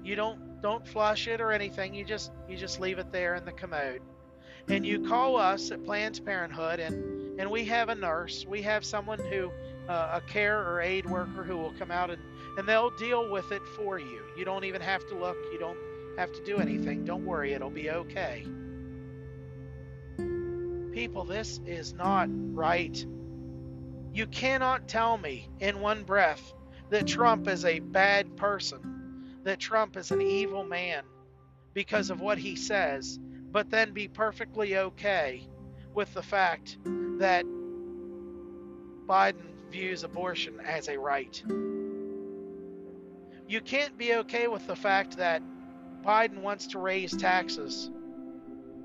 You 0.03 0.15
don't 0.15 0.61
don't 0.61 0.86
flush 0.86 1.28
it 1.28 1.39
or 1.39 1.51
anything. 1.51 1.93
You 1.93 2.03
just 2.03 2.32
you 2.47 2.57
just 2.57 2.80
leave 2.80 2.99
it 2.99 3.11
there 3.11 3.36
in 3.36 3.45
the 3.45 3.51
commode 3.51 4.01
and 4.70 4.86
you 4.86 4.99
call 4.99 5.36
us 5.36 5.72
at 5.72 5.84
Planned 5.84 6.24
Parenthood, 6.24 6.80
and 6.80 7.39
and 7.39 7.49
we 7.49 7.65
have 7.65 7.89
a 7.89 7.95
nurse, 7.95 8.45
we 8.45 8.61
have 8.61 8.84
someone 8.86 9.20
who 9.20 9.51
uh, 9.88 10.20
a 10.22 10.22
care 10.22 10.59
or 10.59 10.82
aid 10.82 11.09
worker 11.09 11.43
who 11.43 11.57
will 11.57 11.74
come 11.74 11.89
out 11.89 12.09
and 12.09 12.22
and 12.58 12.68
they'll 12.68 12.91
deal 12.91 13.30
with 13.30 13.52
it 13.52 13.62
for 13.76 14.00
you. 14.00 14.22
You 14.36 14.45
don't 14.45 14.64
even 14.64 14.82
have 14.82 15.06
to 15.08 15.16
look. 15.16 15.38
You 15.52 15.60
don't 15.60 15.78
have 16.18 16.32
to 16.34 16.43
do 16.43 16.58
anything. 16.58 17.06
Don't 17.06 17.26
worry, 17.26 17.54
it'll 17.54 17.70
be 17.70 17.89
okay. 17.89 18.45
People, 20.93 21.24
this 21.24 21.62
is 21.66 21.93
not 21.93 22.28
right. 22.32 23.06
You 24.14 24.28
cannot 24.28 24.88
tell 24.88 25.18
me 25.18 25.47
in 25.60 25.80
one 25.80 26.04
breath 26.04 26.54
that 26.89 27.08
Trump 27.08 27.47
is 27.47 27.64
a 27.64 27.80
bad 27.80 28.36
person, 28.36 29.39
that 29.43 29.60
Trump 29.60 29.95
is 29.95 30.12
an 30.12 30.22
evil 30.22 30.64
man 30.64 31.04
because 31.74 32.10
of 32.10 32.20
what 32.20 32.38
he 32.38 32.56
says, 32.56 33.20
but 33.52 33.70
then 33.70 33.93
be 33.93 34.08
perfectly 34.08 34.78
okay 34.78 35.47
with 35.93 36.14
the 36.14 36.24
fact 36.24 36.78
that 37.20 37.45
Biden 39.08 39.70
views 39.72 40.04
abortion 40.04 40.60
as 40.60 40.88
a 40.88 40.97
right. 40.97 41.41
You 43.50 43.62
can't 43.62 43.97
be 43.97 44.14
okay 44.14 44.47
with 44.47 44.68
the 44.68 44.76
fact 44.76 45.18
that 45.18 45.41
Biden 46.06 46.43
wants 46.43 46.68
to 46.68 46.78
raise 46.78 47.18
taxes 47.18 47.89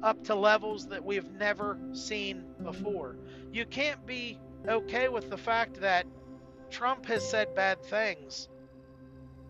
up 0.03 0.25
to 0.25 0.35
levels 0.35 0.87
that 0.87 1.05
we've 1.05 1.31
never 1.33 1.79
seen 1.93 2.43
before. 2.63 3.17
You 3.53 3.67
can't 3.67 4.07
be 4.07 4.39
okay 4.67 5.09
with 5.09 5.29
the 5.29 5.37
fact 5.37 5.83
that 5.83 6.07
Trump 6.71 7.05
has 7.05 7.29
said 7.29 7.55
bad 7.55 7.85
things, 7.85 8.49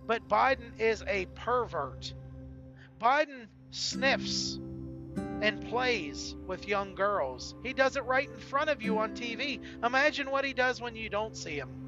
but 0.05 0.27
Biden 0.29 0.81
is 0.81 1.05
a 1.07 1.27
pervert. 1.37 2.13
Biden 3.01 3.47
sniffs 3.71 4.59
and 5.41 5.65
plays 5.69 6.35
with 6.45 6.67
young 6.67 6.97
girls. 6.97 7.55
He 7.63 7.73
does 7.73 7.97
it 7.97 8.05
right 8.05 8.29
in 8.29 8.41
front 8.41 8.69
of 8.69 8.83
you 8.83 8.99
on 8.99 9.15
TV. 9.15 9.61
Imagine 9.85 10.33
what 10.33 10.45
he 10.45 10.55
does 10.55 10.81
when 10.81 10.97
you 10.97 11.09
don't 11.09 11.37
see 11.37 11.55
him. 11.55 11.84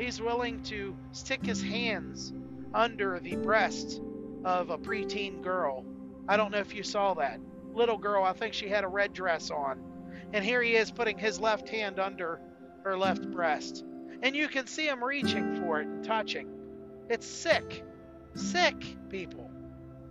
He's 0.00 0.20
willing 0.20 0.62
to 0.64 0.96
stick 1.12 1.44
his 1.44 1.62
hands 1.62 2.32
under 2.72 3.20
the 3.20 3.36
breast 3.36 4.00
of 4.44 4.70
a 4.70 4.78
preteen 4.78 5.42
girl. 5.42 5.84
I 6.26 6.38
don't 6.38 6.50
know 6.50 6.58
if 6.58 6.74
you 6.74 6.82
saw 6.82 7.12
that. 7.14 7.38
Little 7.74 7.98
girl, 7.98 8.24
I 8.24 8.32
think 8.32 8.54
she 8.54 8.68
had 8.68 8.82
a 8.82 8.88
red 8.88 9.12
dress 9.12 9.50
on. 9.50 9.78
And 10.32 10.42
here 10.42 10.62
he 10.62 10.74
is 10.74 10.90
putting 10.90 11.18
his 11.18 11.38
left 11.38 11.68
hand 11.68 11.98
under 11.98 12.40
her 12.82 12.96
left 12.96 13.30
breast. 13.30 13.84
And 14.22 14.34
you 14.34 14.48
can 14.48 14.66
see 14.66 14.88
him 14.88 15.04
reaching 15.04 15.60
for 15.60 15.80
it 15.80 15.86
and 15.86 16.02
touching. 16.02 16.48
It's 17.10 17.26
sick. 17.26 17.84
Sick, 18.34 18.96
people. 19.10 19.50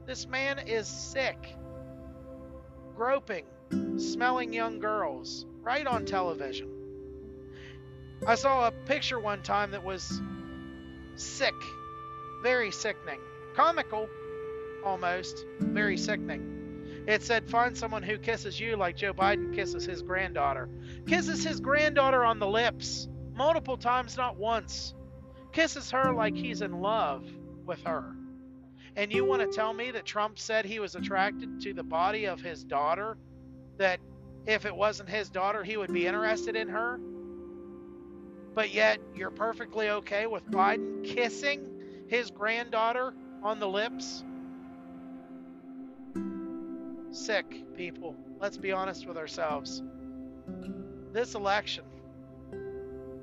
This 0.05 0.27
man 0.27 0.59
is 0.67 0.87
sick 0.87 1.55
groping, 2.95 3.45
smelling 3.97 4.51
young 4.53 4.77
girls 4.79 5.45
right 5.61 5.87
on 5.87 6.05
television. 6.05 6.78
I 8.27 8.35
saw 8.35 8.67
a 8.67 8.71
picture 8.71 9.19
one 9.19 9.41
time 9.41 9.71
that 9.71 9.83
was 9.83 10.21
sick, 11.15 11.55
very 12.43 12.71
sickening, 12.71 13.19
comical 13.55 14.09
almost, 14.83 15.45
very 15.59 15.97
sickening. 15.97 17.03
It 17.07 17.23
said, 17.23 17.49
Find 17.49 17.77
someone 17.77 18.03
who 18.03 18.17
kisses 18.17 18.59
you 18.59 18.75
like 18.75 18.95
Joe 18.95 19.13
Biden 19.13 19.55
kisses 19.55 19.85
his 19.85 20.01
granddaughter. 20.01 20.69
Kisses 21.07 21.43
his 21.43 21.59
granddaughter 21.59 22.23
on 22.23 22.39
the 22.39 22.47
lips, 22.47 23.07
multiple 23.33 23.77
times, 23.77 24.17
not 24.17 24.37
once. 24.37 24.93
Kisses 25.51 25.89
her 25.91 26.13
like 26.13 26.35
he's 26.35 26.61
in 26.61 26.81
love 26.81 27.25
with 27.65 27.81
her. 27.83 28.15
And 28.95 29.13
you 29.13 29.25
want 29.25 29.41
to 29.41 29.55
tell 29.55 29.73
me 29.73 29.91
that 29.91 30.05
Trump 30.05 30.37
said 30.37 30.65
he 30.65 30.79
was 30.79 30.95
attracted 30.95 31.61
to 31.61 31.73
the 31.73 31.83
body 31.83 32.25
of 32.25 32.41
his 32.41 32.63
daughter? 32.63 33.17
That 33.77 33.99
if 34.45 34.65
it 34.65 34.75
wasn't 34.75 35.09
his 35.09 35.29
daughter, 35.29 35.63
he 35.63 35.77
would 35.77 35.93
be 35.93 36.05
interested 36.05 36.55
in 36.55 36.67
her? 36.69 36.99
But 38.53 38.73
yet 38.73 38.99
you're 39.15 39.31
perfectly 39.31 39.89
okay 39.89 40.27
with 40.27 40.45
Biden 40.49 41.03
kissing 41.03 41.65
his 42.07 42.31
granddaughter 42.31 43.13
on 43.43 43.59
the 43.59 43.67
lips? 43.67 44.23
Sick 47.11 47.75
people. 47.75 48.15
Let's 48.39 48.57
be 48.57 48.71
honest 48.71 49.07
with 49.07 49.17
ourselves. 49.17 49.83
This 51.11 51.35
election, 51.35 51.83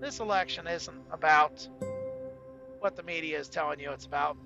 this 0.00 0.20
election 0.20 0.66
isn't 0.66 1.02
about 1.10 1.68
what 2.80 2.96
the 2.96 3.02
media 3.02 3.38
is 3.38 3.48
telling 3.48 3.80
you 3.80 3.90
it's 3.92 4.06
about. 4.06 4.36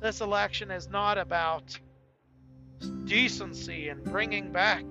This 0.00 0.20
election 0.20 0.70
is 0.70 0.88
not 0.88 1.18
about 1.18 1.78
decency 3.04 3.88
and 3.88 4.02
bringing 4.04 4.52
back 4.52 4.84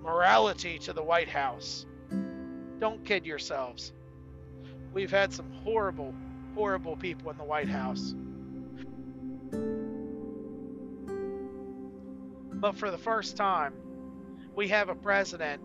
morality 0.00 0.78
to 0.78 0.92
the 0.92 1.02
White 1.02 1.28
House. 1.28 1.86
Don't 2.78 3.04
kid 3.04 3.26
yourselves. 3.26 3.92
We've 4.92 5.10
had 5.10 5.32
some 5.32 5.50
horrible, 5.64 6.14
horrible 6.54 6.96
people 6.96 7.30
in 7.30 7.36
the 7.36 7.44
White 7.44 7.68
House. 7.68 8.14
But 12.60 12.76
for 12.76 12.90
the 12.90 12.98
first 12.98 13.36
time, 13.36 13.74
we 14.56 14.68
have 14.68 14.88
a 14.88 14.94
president, 14.94 15.62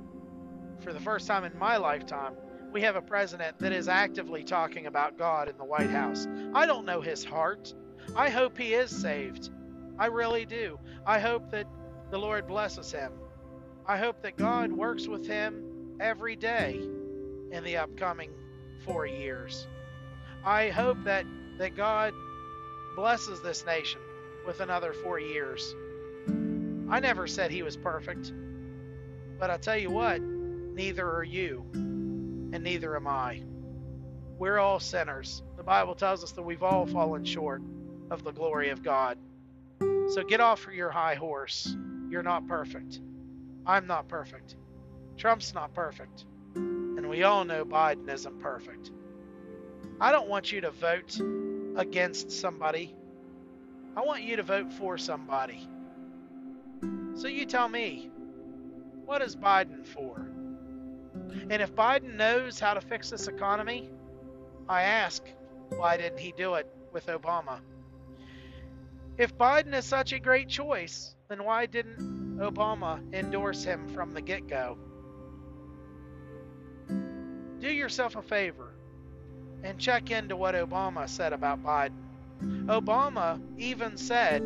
for 0.82 0.94
the 0.94 1.00
first 1.00 1.26
time 1.26 1.44
in 1.44 1.58
my 1.58 1.78
lifetime, 1.78 2.36
we 2.72 2.82
have 2.82 2.96
a 2.96 3.02
president 3.02 3.58
that 3.60 3.72
is 3.72 3.88
actively 3.88 4.44
talking 4.44 4.86
about 4.86 5.18
God 5.18 5.48
in 5.50 5.58
the 5.58 5.66
White 5.66 5.90
House. 5.90 6.28
I 6.54 6.66
don't 6.66 6.86
know 6.86 7.02
his 7.02 7.24
heart. 7.24 7.74
I 8.16 8.30
hope 8.30 8.58
he 8.58 8.74
is 8.74 8.92
saved. 8.92 9.50
I 9.98 10.08
really 10.08 10.46
do. 10.46 10.80
I 11.06 11.20
hope 11.20 11.50
that 11.52 11.68
the 12.12 12.20
Lord 12.20 12.48
blesses 12.48 12.92
him. 12.92 13.12
I 13.88 13.98
hope 13.98 14.22
that 14.22 14.38
God 14.38 14.72
works 14.72 15.08
with 15.08 15.26
him 15.26 15.98
every 16.00 16.36
day 16.36 16.80
in 17.52 17.64
the 17.64 17.78
upcoming 17.78 18.32
four 18.86 19.06
years. 19.06 19.68
I 20.46 20.70
hope 20.70 21.04
that, 21.06 21.26
that 21.58 21.76
God 21.76 22.14
blesses 22.96 23.42
this 23.42 23.66
nation 23.66 24.02
with 24.46 24.60
another 24.60 24.94
four 24.94 25.20
years. 25.20 25.74
I 26.90 27.00
never 27.00 27.28
said 27.28 27.50
he 27.50 27.64
was 27.64 27.78
perfect. 27.78 28.32
But 29.40 29.50
I 29.50 29.58
tell 29.58 29.78
you 29.78 29.90
what, 29.90 30.22
neither 30.22 31.10
are 31.10 31.24
you, 31.24 31.66
and 31.74 32.64
neither 32.64 32.96
am 32.96 33.08
I. 33.08 33.44
We're 34.38 34.60
all 34.60 34.80
sinners. 34.80 35.42
The 35.58 35.64
Bible 35.64 35.96
tells 35.96 36.24
us 36.24 36.32
that 36.34 36.42
we've 36.42 36.64
all 36.64 36.86
fallen 36.86 37.24
short 37.24 37.62
of 38.12 38.24
the 38.24 38.32
glory 38.32 38.70
of 38.70 38.84
God. 38.84 39.18
So 39.80 40.24
get 40.28 40.40
off 40.40 40.68
your 40.74 40.90
high 40.90 41.16
horse. 41.16 41.76
You're 42.10 42.24
not 42.24 42.48
perfect. 42.48 43.00
I'm 43.66 43.88
not 43.88 44.08
perfect. 44.08 44.56
Trump's 45.18 45.54
not 45.54 45.74
perfect. 45.74 46.26
And 46.98 47.10
we 47.10 47.24
all 47.24 47.46
know 47.46 47.66
Biden 47.66 48.12
isn't 48.12 48.40
perfect. 48.40 48.92
I 50.00 50.12
don't 50.12 50.28
want 50.28 50.52
you 50.52 50.62
to 50.62 50.72
vote 50.72 51.20
against 51.76 52.32
somebody. 52.32 52.96
I 53.96 54.02
want 54.02 54.24
you 54.24 54.36
to 54.38 54.44
vote 54.44 54.72
for 54.74 54.98
somebody. 54.98 55.68
So 57.16 57.28
you 57.28 57.46
tell 57.46 57.70
me, 57.70 58.10
what 59.06 59.22
is 59.22 59.36
Biden 59.36 59.86
for? 59.86 60.18
And 61.50 61.62
if 61.62 61.76
Biden 61.76 62.16
knows 62.16 62.60
how 62.60 62.74
to 62.74 62.82
fix 62.82 63.10
this 63.10 63.28
economy, 63.28 63.90
I 64.68 64.84
ask, 64.84 65.24
why 65.70 65.98
didn't 65.98 66.20
he 66.20 66.34
do 66.36 66.56
it 66.56 66.68
with 66.92 67.08
Obama? 67.08 67.60
If 69.18 69.38
Biden 69.38 69.74
is 69.74 69.86
such 69.86 70.14
a 70.14 70.20
great 70.20 70.48
choice, 70.48 71.16
then 71.30 71.44
why 71.44 71.66
didn't 71.66 72.40
Obama 72.40 73.02
endorse 73.14 73.64
him 73.64 73.88
from 73.90 74.12
the 74.12 74.22
get 74.22 74.48
go? 74.48 74.78
Do 77.64 77.72
yourself 77.72 78.18
a 78.18 78.22
favor 78.22 78.74
and 79.64 79.80
check 79.80 80.12
into 80.12 80.36
what 80.36 80.54
Obama 80.54 81.08
said 81.08 81.32
about 81.32 81.64
Biden. 81.64 81.94
Obama 82.66 83.42
even 83.58 83.96
said, 83.96 84.44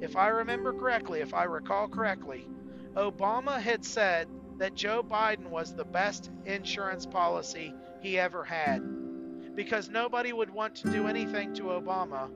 if 0.00 0.16
I 0.16 0.26
remember 0.26 0.72
correctly, 0.72 1.20
if 1.20 1.32
I 1.32 1.44
recall 1.44 1.86
correctly, 1.86 2.48
Obama 2.94 3.60
had 3.60 3.84
said 3.84 4.26
that 4.58 4.74
Joe 4.74 5.04
Biden 5.08 5.50
was 5.50 5.72
the 5.72 5.84
best 5.84 6.32
insurance 6.46 7.06
policy 7.06 7.72
he 8.00 8.18
ever 8.18 8.42
had 8.42 8.82
because 9.54 9.88
nobody 9.88 10.32
would 10.32 10.50
want 10.50 10.74
to 10.78 10.90
do 10.90 11.06
anything 11.06 11.54
to 11.54 11.62
Obama 11.62 12.28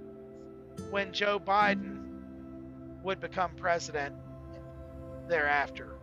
when 0.90 1.12
Joe 1.12 1.40
Biden 1.40 3.02
would 3.02 3.18
become 3.18 3.56
president 3.56 4.14
thereafter. 5.26 5.96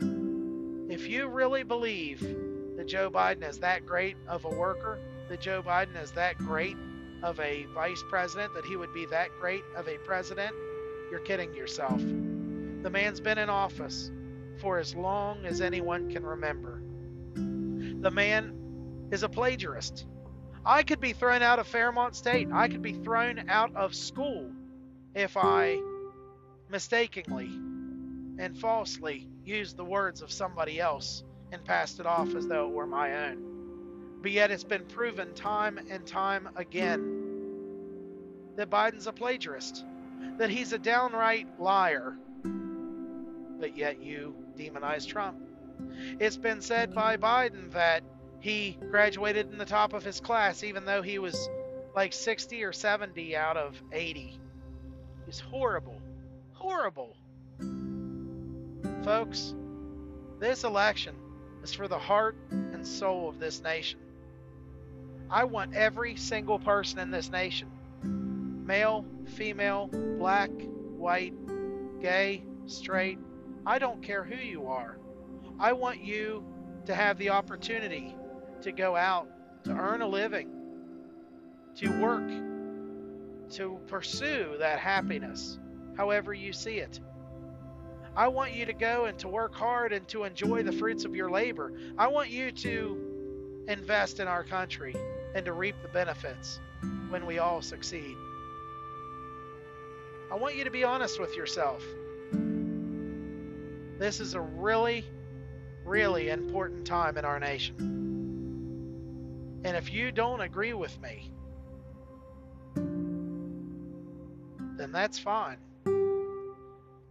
If 0.00 1.06
you 1.06 1.28
really 1.28 1.62
believe 1.62 2.51
that 2.76 2.86
Joe 2.86 3.10
Biden 3.10 3.48
is 3.48 3.58
that 3.58 3.86
great 3.86 4.16
of 4.28 4.44
a 4.44 4.48
worker, 4.48 4.98
that 5.28 5.40
Joe 5.40 5.62
Biden 5.62 6.00
is 6.00 6.12
that 6.12 6.38
great 6.38 6.76
of 7.22 7.38
a 7.40 7.66
vice 7.74 8.02
president, 8.08 8.54
that 8.54 8.64
he 8.64 8.76
would 8.76 8.92
be 8.92 9.06
that 9.06 9.28
great 9.40 9.62
of 9.76 9.88
a 9.88 9.98
president, 9.98 10.54
you're 11.10 11.20
kidding 11.20 11.54
yourself. 11.54 12.00
The 12.00 12.90
man's 12.90 13.20
been 13.20 13.38
in 13.38 13.48
office 13.48 14.10
for 14.60 14.78
as 14.78 14.94
long 14.94 15.44
as 15.44 15.60
anyone 15.60 16.10
can 16.10 16.24
remember. 16.24 16.82
The 17.34 18.10
man 18.10 19.08
is 19.10 19.22
a 19.22 19.28
plagiarist. 19.28 20.06
I 20.64 20.82
could 20.82 21.00
be 21.00 21.12
thrown 21.12 21.42
out 21.42 21.58
of 21.58 21.66
Fairmont 21.66 22.16
State. 22.16 22.48
I 22.52 22.68
could 22.68 22.82
be 22.82 22.92
thrown 22.92 23.48
out 23.48 23.74
of 23.76 23.94
school 23.94 24.50
if 25.14 25.36
I 25.36 25.80
mistakenly 26.70 27.50
and 28.38 28.56
falsely 28.58 29.28
use 29.44 29.74
the 29.74 29.84
words 29.84 30.22
of 30.22 30.32
somebody 30.32 30.80
else 30.80 31.22
and 31.52 31.64
passed 31.64 32.00
it 32.00 32.06
off 32.06 32.34
as 32.34 32.46
though 32.46 32.66
it 32.66 32.72
were 32.72 32.86
my 32.86 33.28
own. 33.28 34.18
But 34.22 34.32
yet 34.32 34.50
it's 34.50 34.64
been 34.64 34.86
proven 34.86 35.34
time 35.34 35.78
and 35.90 36.06
time 36.06 36.48
again 36.56 37.22
that 38.56 38.70
Biden's 38.70 39.06
a 39.06 39.12
plagiarist, 39.12 39.84
that 40.38 40.50
he's 40.50 40.72
a 40.72 40.78
downright 40.78 41.60
liar. 41.60 42.16
But 42.42 43.76
yet 43.76 44.02
you 44.02 44.34
demonize 44.56 45.06
Trump. 45.06 45.38
It's 46.18 46.36
been 46.36 46.60
said 46.60 46.94
by 46.94 47.16
Biden 47.16 47.72
that 47.72 48.02
he 48.40 48.78
graduated 48.90 49.50
in 49.50 49.58
the 49.58 49.64
top 49.64 49.92
of 49.92 50.04
his 50.04 50.20
class, 50.20 50.64
even 50.64 50.84
though 50.84 51.02
he 51.02 51.18
was 51.18 51.48
like 51.94 52.12
60 52.12 52.64
or 52.64 52.72
70 52.72 53.36
out 53.36 53.56
of 53.56 53.80
80. 53.92 54.38
He's 55.26 55.40
horrible. 55.40 56.00
Horrible. 56.52 57.16
Folks, 59.04 59.54
this 60.38 60.64
election 60.64 61.14
is 61.62 61.72
for 61.72 61.88
the 61.88 61.98
heart 61.98 62.36
and 62.50 62.86
soul 62.86 63.28
of 63.28 63.38
this 63.38 63.62
nation. 63.62 64.00
I 65.30 65.44
want 65.44 65.74
every 65.74 66.16
single 66.16 66.58
person 66.58 66.98
in 66.98 67.10
this 67.10 67.30
nation 67.30 67.68
male, 68.66 69.04
female, 69.26 69.88
black, 70.18 70.50
white, 70.96 71.34
gay, 72.00 72.44
straight 72.66 73.18
I 73.64 73.78
don't 73.78 74.02
care 74.02 74.24
who 74.24 74.36
you 74.36 74.66
are. 74.66 74.98
I 75.60 75.72
want 75.72 76.02
you 76.02 76.44
to 76.86 76.94
have 76.94 77.18
the 77.18 77.30
opportunity 77.30 78.14
to 78.62 78.72
go 78.72 78.96
out, 78.96 79.28
to 79.64 79.70
earn 79.70 80.02
a 80.02 80.08
living, 80.08 80.48
to 81.76 82.00
work, 82.00 82.28
to 83.52 83.78
pursue 83.86 84.56
that 84.58 84.80
happiness, 84.80 85.58
however 85.96 86.34
you 86.34 86.52
see 86.52 86.78
it. 86.78 86.98
I 88.14 88.28
want 88.28 88.52
you 88.52 88.66
to 88.66 88.74
go 88.74 89.06
and 89.06 89.18
to 89.20 89.28
work 89.28 89.54
hard 89.54 89.92
and 89.92 90.06
to 90.08 90.24
enjoy 90.24 90.62
the 90.62 90.72
fruits 90.72 91.04
of 91.04 91.16
your 91.16 91.30
labor. 91.30 91.72
I 91.96 92.08
want 92.08 92.28
you 92.28 92.52
to 92.52 93.64
invest 93.68 94.20
in 94.20 94.28
our 94.28 94.44
country 94.44 94.94
and 95.34 95.46
to 95.46 95.52
reap 95.52 95.76
the 95.82 95.88
benefits 95.88 96.60
when 97.08 97.24
we 97.24 97.38
all 97.38 97.62
succeed. 97.62 98.16
I 100.30 100.34
want 100.34 100.56
you 100.56 100.64
to 100.64 100.70
be 100.70 100.84
honest 100.84 101.18
with 101.20 101.36
yourself. 101.36 101.82
This 103.98 104.20
is 104.20 104.34
a 104.34 104.40
really, 104.40 105.04
really 105.84 106.28
important 106.28 106.86
time 106.86 107.16
in 107.16 107.24
our 107.24 107.38
nation. 107.40 107.76
And 109.64 109.76
if 109.76 109.92
you 109.92 110.10
don't 110.10 110.40
agree 110.40 110.72
with 110.72 111.00
me, 111.00 111.30
then 114.76 114.90
that's 114.90 115.18
fine. 115.18 115.58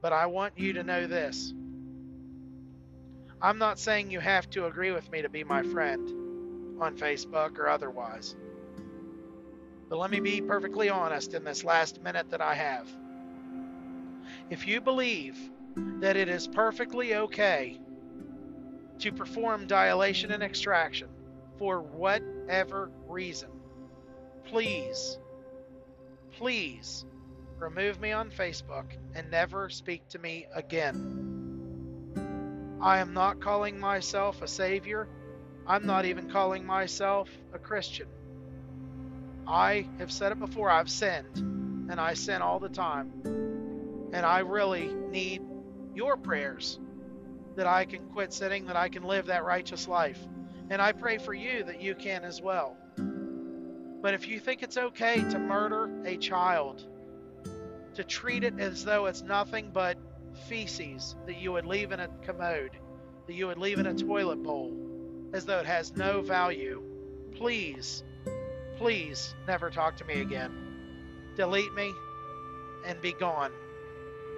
But 0.01 0.13
I 0.13 0.25
want 0.25 0.57
you 0.57 0.73
to 0.73 0.83
know 0.83 1.07
this. 1.07 1.53
I'm 3.41 3.57
not 3.57 3.79
saying 3.79 4.11
you 4.11 4.19
have 4.19 4.49
to 4.51 4.65
agree 4.65 4.91
with 4.91 5.11
me 5.11 5.21
to 5.21 5.29
be 5.29 5.43
my 5.43 5.63
friend 5.63 6.81
on 6.81 6.97
Facebook 6.97 7.57
or 7.57 7.69
otherwise. 7.69 8.35
But 9.89 9.99
let 9.99 10.09
me 10.11 10.19
be 10.19 10.41
perfectly 10.41 10.89
honest 10.89 11.33
in 11.33 11.43
this 11.43 11.63
last 11.63 12.01
minute 12.01 12.29
that 12.31 12.41
I 12.41 12.53
have. 12.53 12.87
If 14.49 14.67
you 14.67 14.79
believe 14.79 15.37
that 15.99 16.15
it 16.15 16.29
is 16.29 16.47
perfectly 16.47 17.15
okay 17.15 17.79
to 18.99 19.11
perform 19.11 19.67
dilation 19.67 20.31
and 20.31 20.43
extraction 20.43 21.09
for 21.57 21.81
whatever 21.81 22.91
reason, 23.07 23.49
please, 24.45 25.17
please 26.31 27.05
remove 27.61 28.01
me 28.01 28.11
on 28.11 28.31
Facebook 28.31 28.85
and 29.13 29.29
never 29.29 29.69
speak 29.69 30.07
to 30.09 30.17
me 30.17 30.47
again. 30.53 32.17
I 32.81 32.97
am 32.97 33.13
not 33.13 33.39
calling 33.39 33.79
myself 33.79 34.41
a 34.41 34.47
savior. 34.47 35.07
I'm 35.67 35.85
not 35.85 36.05
even 36.05 36.31
calling 36.31 36.65
myself 36.65 37.29
a 37.53 37.59
Christian. 37.59 38.07
I 39.47 39.87
have 39.99 40.11
said 40.11 40.31
it 40.31 40.39
before, 40.39 40.71
I've 40.71 40.89
sinned, 40.89 41.37
and 41.37 41.99
I 41.99 42.15
sin 42.15 42.41
all 42.41 42.59
the 42.59 42.69
time. 42.69 43.11
And 44.11 44.25
I 44.25 44.39
really 44.39 44.87
need 44.87 45.43
your 45.93 46.17
prayers 46.17 46.79
that 47.55 47.67
I 47.67 47.85
can 47.85 48.07
quit 48.07 48.33
sinning, 48.33 48.65
that 48.65 48.75
I 48.75 48.89
can 48.89 49.03
live 49.03 49.27
that 49.27 49.45
righteous 49.45 49.87
life. 49.87 50.19
And 50.71 50.81
I 50.81 50.93
pray 50.93 51.19
for 51.19 51.35
you 51.35 51.63
that 51.65 51.79
you 51.79 51.93
can 51.93 52.23
as 52.23 52.41
well. 52.41 52.75
But 54.01 54.15
if 54.15 54.27
you 54.27 54.39
think 54.39 54.63
it's 54.63 54.77
okay 54.77 55.17
to 55.29 55.37
murder 55.37 55.91
a 56.05 56.17
child, 56.17 56.87
to 57.95 58.03
treat 58.03 58.43
it 58.43 58.59
as 58.59 58.83
though 58.83 59.05
it's 59.05 59.21
nothing 59.21 59.71
but 59.73 59.97
feces 60.47 61.15
that 61.25 61.37
you 61.37 61.51
would 61.51 61.65
leave 61.65 61.91
in 61.91 61.99
a 61.99 62.07
commode, 62.23 62.71
that 63.27 63.33
you 63.33 63.47
would 63.47 63.57
leave 63.57 63.79
in 63.79 63.85
a 63.85 63.93
toilet 63.93 64.41
bowl, 64.43 64.71
as 65.33 65.45
though 65.45 65.59
it 65.59 65.65
has 65.65 65.95
no 65.95 66.21
value, 66.21 66.81
please, 67.35 68.03
please 68.77 69.33
never 69.47 69.69
talk 69.69 69.97
to 69.97 70.05
me 70.05 70.21
again. 70.21 70.51
Delete 71.35 71.73
me 71.73 71.93
and 72.85 72.99
be 73.01 73.13
gone 73.13 73.51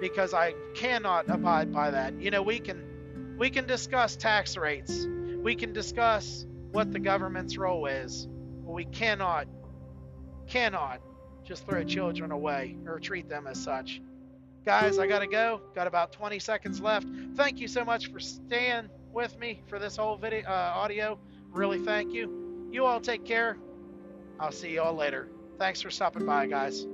because 0.00 0.34
I 0.34 0.54
cannot 0.74 1.28
abide 1.28 1.72
by 1.72 1.90
that. 1.90 2.20
You 2.20 2.30
know, 2.30 2.42
we 2.42 2.60
can 2.60 3.36
we 3.38 3.50
can 3.50 3.66
discuss 3.66 4.16
tax 4.16 4.56
rates. 4.56 5.06
We 5.42 5.54
can 5.54 5.72
discuss 5.72 6.46
what 6.70 6.92
the 6.92 7.00
government's 7.00 7.56
role 7.56 7.86
is. 7.86 8.26
But 8.64 8.72
we 8.72 8.84
cannot 8.84 9.46
cannot 10.46 11.00
just 11.44 11.66
throw 11.66 11.84
children 11.84 12.30
away 12.30 12.76
or 12.86 12.98
treat 12.98 13.28
them 13.28 13.46
as 13.46 13.62
such. 13.62 14.00
Guys, 14.64 14.98
I 14.98 15.06
got 15.06 15.18
to 15.18 15.26
go. 15.26 15.60
Got 15.74 15.86
about 15.86 16.12
20 16.12 16.38
seconds 16.38 16.80
left. 16.80 17.06
Thank 17.36 17.60
you 17.60 17.68
so 17.68 17.84
much 17.84 18.10
for 18.10 18.18
staying 18.18 18.88
with 19.12 19.38
me 19.38 19.62
for 19.68 19.78
this 19.78 19.96
whole 19.96 20.16
video 20.16 20.48
uh, 20.48 20.72
audio. 20.74 21.18
Really 21.50 21.78
thank 21.78 22.12
you. 22.12 22.68
You 22.72 22.84
all 22.84 23.00
take 23.00 23.24
care. 23.24 23.58
I'll 24.40 24.52
see 24.52 24.72
you 24.72 24.82
all 24.82 24.94
later. 24.94 25.28
Thanks 25.58 25.82
for 25.82 25.90
stopping 25.90 26.26
by, 26.26 26.46
guys. 26.46 26.86